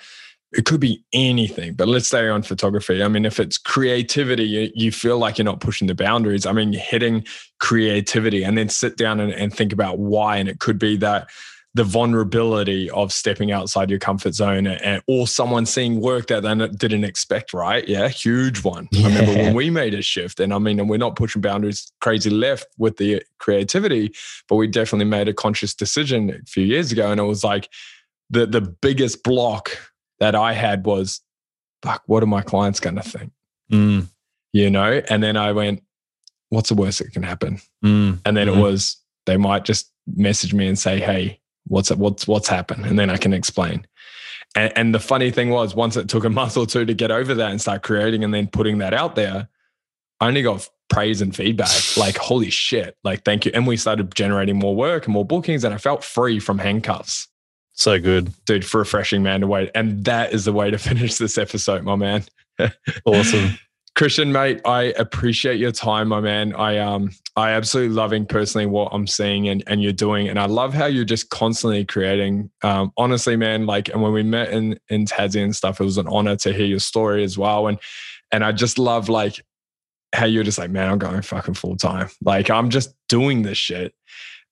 it 0.53 0.65
could 0.65 0.79
be 0.79 1.03
anything, 1.11 1.73
but 1.73 1.87
let's 1.87 2.07
stay 2.07 2.29
on 2.29 2.41
photography. 2.41 3.03
I 3.03 3.09
mean, 3.09 3.25
if 3.25 3.39
it's 3.39 3.57
creativity, 3.57 4.45
you, 4.45 4.71
you 4.73 4.91
feel 4.91 5.17
like 5.17 5.37
you're 5.37 5.45
not 5.45 5.59
pushing 5.59 5.87
the 5.87 5.95
boundaries. 5.95 6.45
I 6.45 6.53
mean, 6.53 6.71
you're 6.71 6.81
hitting 6.81 7.25
creativity 7.59 8.43
and 8.43 8.57
then 8.57 8.69
sit 8.69 8.95
down 8.95 9.19
and, 9.19 9.33
and 9.33 9.53
think 9.53 9.73
about 9.73 9.99
why. 9.99 10.37
And 10.37 10.47
it 10.47 10.59
could 10.59 10.79
be 10.79 10.95
that 10.97 11.29
the 11.73 11.83
vulnerability 11.83 12.89
of 12.91 13.11
stepping 13.11 13.51
outside 13.51 13.89
your 13.89 13.99
comfort 13.99 14.33
zone 14.33 14.65
and, 14.65 15.01
or 15.09 15.27
someone 15.27 15.65
seeing 15.65 15.99
work 15.99 16.27
that 16.27 16.43
they 16.43 16.67
didn't 16.69 17.03
expect, 17.03 17.53
right? 17.53 17.85
Yeah, 17.85 18.07
huge 18.07 18.63
one. 18.63 18.87
Yeah. 18.91 19.07
I 19.07 19.09
remember 19.09 19.33
when 19.33 19.55
we 19.55 19.69
made 19.69 19.93
a 19.93 20.01
shift, 20.01 20.39
and 20.39 20.53
I 20.53 20.57
mean, 20.57 20.79
and 20.79 20.89
we're 20.89 20.95
not 20.95 21.17
pushing 21.17 21.41
boundaries 21.41 21.91
crazy 21.99 22.29
left 22.29 22.67
with 22.77 22.95
the 22.95 23.23
creativity, 23.39 24.13
but 24.47 24.55
we 24.55 24.67
definitely 24.67 25.03
made 25.03 25.27
a 25.27 25.33
conscious 25.33 25.75
decision 25.75 26.29
a 26.29 26.45
few 26.45 26.63
years 26.63 26.93
ago. 26.93 27.11
And 27.11 27.19
it 27.19 27.23
was 27.23 27.43
like, 27.43 27.67
the 28.29 28.45
the 28.45 28.61
biggest 28.61 29.23
block 29.23 29.77
that 30.19 30.35
I 30.35 30.53
had 30.53 30.85
was, 30.85 31.21
fuck, 31.81 32.03
what 32.05 32.23
are 32.23 32.27
my 32.27 32.41
clients 32.41 32.79
going 32.79 32.95
to 32.95 33.03
think? 33.03 33.31
Mm. 33.71 34.07
You 34.53 34.69
know, 34.69 35.01
and 35.09 35.21
then 35.21 35.35
I 35.35 35.51
went, 35.51 35.83
what's 36.49 36.69
the 36.69 36.75
worst 36.75 36.99
that 36.99 37.11
can 37.11 37.23
happen? 37.23 37.59
Mm. 37.83 38.19
And 38.25 38.37
then 38.37 38.47
mm. 38.47 38.55
it 38.55 38.61
was 38.61 38.97
they 39.25 39.37
might 39.37 39.65
just 39.65 39.91
message 40.07 40.53
me 40.53 40.67
and 40.67 40.77
say, 40.77 40.99
hey, 40.99 41.39
what's 41.67 41.91
what's 41.91 42.27
what's 42.27 42.47
happened, 42.47 42.85
and 42.85 42.97
then 42.97 43.09
I 43.09 43.17
can 43.17 43.33
explain. 43.33 43.85
And, 44.55 44.73
and 44.75 44.95
the 44.95 44.99
funny 44.99 45.31
thing 45.31 45.49
was, 45.49 45.75
once 45.75 45.97
it 45.97 46.07
took 46.07 46.23
a 46.23 46.29
month 46.41 46.57
or 46.57 46.65
two 46.65 46.85
to 46.85 46.93
get 46.93 47.11
over 47.11 47.33
that 47.35 47.51
and 47.51 47.61
start 47.61 47.83
creating 47.83 48.23
and 48.23 48.33
then 48.33 48.47
putting 48.47 48.79
that 48.79 48.93
out 48.93 49.15
there, 49.15 49.49
I 50.19 50.27
only 50.27 50.41
got 50.41 50.67
praise 50.89 51.21
and 51.21 51.35
feedback. 51.35 51.69
like, 51.97 52.17
holy 52.17 52.49
shit! 52.49 52.97
Like, 53.03 53.23
thank 53.23 53.45
you. 53.45 53.51
And 53.53 53.67
we 53.67 53.77
started 53.77 54.13
generating 54.15 54.57
more 54.57 54.75
work 54.75 55.05
and 55.05 55.13
more 55.13 55.25
bookings, 55.25 55.63
and 55.63 55.73
I 55.73 55.77
felt 55.77 56.03
free 56.03 56.39
from 56.39 56.59
handcuffs. 56.59 57.27
So 57.75 57.99
good. 57.99 58.33
Dude, 58.45 58.65
for 58.65 58.79
refreshing 58.79 59.21
man 59.21 59.41
to 59.41 59.47
wait. 59.47 59.69
And 59.75 60.03
that 60.05 60.33
is 60.33 60.45
the 60.45 60.53
way 60.53 60.71
to 60.71 60.77
finish 60.79 61.15
this 61.15 61.37
episode, 61.37 61.83
my 61.83 61.95
man. 61.95 62.23
awesome. 63.05 63.57
Christian, 63.95 64.33
mate, 64.33 64.59
I 64.65 64.93
appreciate 64.97 65.57
your 65.57 65.71
time, 65.71 66.09
my 66.09 66.19
man. 66.19 66.53
I 66.53 66.79
um 66.79 67.11
I 67.37 67.51
absolutely 67.51 67.95
loving 67.95 68.25
personally 68.25 68.65
what 68.65 68.89
I'm 68.91 69.07
seeing 69.07 69.47
and, 69.47 69.63
and 69.67 69.81
you're 69.81 69.93
doing. 69.93 70.27
And 70.27 70.37
I 70.37 70.47
love 70.47 70.73
how 70.73 70.85
you're 70.85 71.05
just 71.05 71.29
constantly 71.29 71.85
creating. 71.85 72.49
Um, 72.61 72.91
honestly, 72.97 73.37
man, 73.37 73.65
like 73.65 73.87
and 73.89 74.01
when 74.01 74.11
we 74.11 74.23
met 74.23 74.49
in 74.49 74.77
in 74.89 75.05
Tassie 75.05 75.43
and 75.43 75.55
stuff, 75.55 75.79
it 75.79 75.85
was 75.85 75.97
an 75.97 76.07
honor 76.07 76.35
to 76.37 76.51
hear 76.51 76.65
your 76.65 76.79
story 76.79 77.23
as 77.23 77.37
well. 77.37 77.67
And 77.67 77.77
and 78.31 78.43
I 78.43 78.51
just 78.51 78.77
love 78.77 79.07
like 79.07 79.41
how 80.13 80.25
you're 80.25 80.43
just 80.43 80.57
like, 80.57 80.71
man, 80.71 80.91
I'm 80.91 80.97
going 80.97 81.21
fucking 81.21 81.53
full 81.53 81.77
time. 81.77 82.09
Like 82.21 82.49
I'm 82.49 82.69
just 82.69 82.93
doing 83.07 83.43
this 83.43 83.57
shit. 83.57 83.93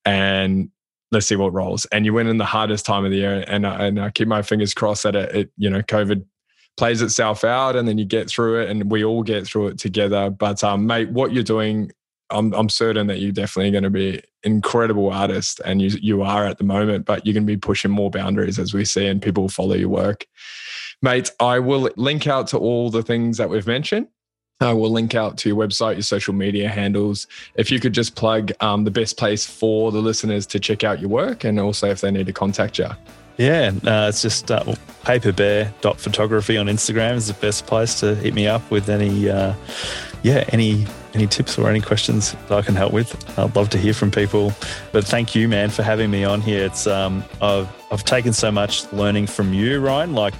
And 0.05 0.69
let's 1.13 1.27
see 1.27 1.35
what 1.35 1.53
rolls. 1.53 1.85
And 1.91 2.05
you 2.05 2.13
went 2.13 2.29
in 2.29 2.37
the 2.37 2.45
hardest 2.45 2.85
time 2.85 3.05
of 3.05 3.11
the 3.11 3.17
year. 3.17 3.43
And 3.47 3.65
I, 3.65 3.85
and 3.85 4.01
I 4.01 4.09
keep 4.09 4.27
my 4.27 4.41
fingers 4.41 4.73
crossed 4.73 5.03
that 5.03 5.15
it, 5.15 5.35
it 5.35 5.51
you 5.57 5.69
know, 5.69 5.81
COVID 5.81 6.25
plays 6.75 7.01
itself 7.01 7.43
out 7.43 7.75
and 7.75 7.87
then 7.87 7.97
you 7.97 8.05
get 8.05 8.27
through 8.29 8.61
it 8.61 8.69
and 8.69 8.91
we 8.91 9.03
all 9.03 9.23
get 9.23 9.45
through 9.45 9.67
it 9.67 9.77
together. 9.77 10.29
But 10.29 10.63
um, 10.63 10.87
mate, 10.87 11.09
what 11.11 11.31
you're 11.31 11.43
doing, 11.43 11.91
I'm, 12.31 12.51
I'm 12.53 12.67
certain 12.67 13.07
that 13.07 13.19
you're 13.19 13.31
definitely 13.31 13.71
going 13.71 13.83
to 13.83 13.89
be 13.91 14.21
incredible 14.43 15.11
artist 15.11 15.61
and 15.63 15.81
you, 15.81 15.89
you 16.01 16.23
are 16.23 16.45
at 16.45 16.57
the 16.57 16.63
moment, 16.63 17.05
but 17.05 17.25
you're 17.25 17.33
going 17.33 17.45
to 17.45 17.53
be 17.53 17.57
pushing 17.57 17.91
more 17.91 18.09
boundaries 18.09 18.57
as 18.57 18.73
we 18.73 18.85
see 18.85 19.05
and 19.05 19.21
people 19.21 19.43
will 19.43 19.49
follow 19.49 19.75
your 19.75 19.89
work. 19.89 20.25
Mate, 21.01 21.31
I 21.39 21.59
will 21.59 21.89
link 21.95 22.27
out 22.27 22.47
to 22.47 22.57
all 22.57 22.89
the 22.89 23.03
things 23.03 23.37
that 23.37 23.49
we've 23.49 23.67
mentioned. 23.67 24.07
I 24.61 24.73
will 24.73 24.89
link 24.89 25.13
out 25.13 25.37
to 25.39 25.49
your 25.49 25.57
website, 25.57 25.95
your 25.95 26.03
social 26.03 26.33
media 26.33 26.69
handles. 26.69 27.27
If 27.55 27.71
you 27.71 27.79
could 27.79 27.93
just 27.93 28.15
plug 28.15 28.51
um, 28.61 28.83
the 28.83 28.91
best 28.91 29.17
place 29.17 29.45
for 29.45 29.91
the 29.91 29.99
listeners 30.01 30.45
to 30.47 30.59
check 30.59 30.83
out 30.83 30.99
your 30.99 31.09
work 31.09 31.43
and 31.43 31.59
also 31.59 31.89
if 31.89 32.01
they 32.01 32.11
need 32.11 32.27
to 32.27 32.33
contact 32.33 32.77
you. 32.77 32.89
Yeah, 33.37 33.71
uh, 33.83 34.07
it's 34.09 34.21
just 34.21 34.51
uh, 34.51 34.63
paperbear.photography 35.03 36.57
on 36.57 36.67
Instagram 36.67 37.15
is 37.15 37.27
the 37.27 37.33
best 37.33 37.65
place 37.65 37.99
to 38.01 38.15
hit 38.15 38.33
me 38.35 38.47
up 38.47 38.69
with 38.69 38.89
any, 38.89 39.29
uh, 39.29 39.55
yeah, 40.21 40.45
any 40.49 40.85
any 41.13 41.27
tips 41.27 41.59
or 41.59 41.69
any 41.69 41.81
questions 41.81 42.33
that 42.47 42.53
I 42.57 42.61
can 42.61 42.75
help 42.75 42.91
with. 42.91 43.37
I'd 43.37 43.55
love 43.55 43.69
to 43.69 43.77
hear 43.77 43.93
from 43.93 44.09
people. 44.09 44.51
But 44.91 45.05
thank 45.05 45.35
you, 45.35 45.47
man, 45.47 45.69
for 45.69 45.83
having 45.83 46.09
me 46.09 46.23
on 46.23 46.41
here. 46.41 46.65
It's 46.65 46.87
um, 46.87 47.23
I've 47.41 47.69
I've 47.91 48.03
taken 48.03 48.33
so 48.33 48.51
much 48.51 48.91
learning 48.93 49.27
from 49.27 49.53
you, 49.53 49.79
Ryan. 49.79 50.13
Like 50.13 50.33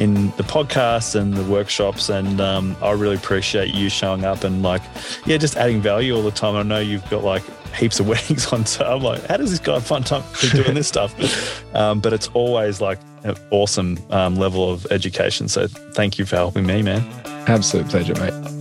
in 0.00 0.30
the 0.38 0.42
podcasts 0.42 1.14
and 1.14 1.34
the 1.34 1.44
workshops. 1.44 2.08
And 2.08 2.40
um, 2.40 2.74
I 2.80 2.92
really 2.92 3.16
appreciate 3.16 3.74
you 3.74 3.90
showing 3.90 4.24
up 4.24 4.44
and 4.44 4.62
like, 4.62 4.80
yeah, 5.26 5.36
just 5.36 5.56
adding 5.58 5.82
value 5.82 6.16
all 6.16 6.22
the 6.22 6.30
time. 6.30 6.56
I 6.56 6.62
know 6.62 6.80
you've 6.80 7.08
got 7.10 7.22
like 7.22 7.42
heaps 7.74 8.00
of 8.00 8.08
weddings 8.12 8.50
on. 8.50 8.64
So 8.64 8.84
I'm 8.84 9.02
like, 9.02 9.24
how 9.26 9.36
does 9.36 9.50
this 9.50 9.60
guy 9.60 9.78
fun 9.78 10.02
time 10.02 10.24
doing 10.52 10.74
this 10.74 10.88
stuff? 10.94 11.74
Um, 11.74 12.00
but 12.00 12.14
it's 12.14 12.28
always 12.28 12.80
like 12.80 12.98
an 13.24 13.36
awesome 13.50 13.98
um, 14.08 14.36
level 14.36 14.70
of 14.72 14.86
education. 14.90 15.48
So 15.48 15.68
thank 15.68 16.18
you 16.18 16.24
for 16.24 16.36
helping 16.36 16.66
me, 16.66 16.80
man. 16.80 17.06
Absolute 17.46 17.88
pleasure, 17.88 18.14
mate. 18.14 18.59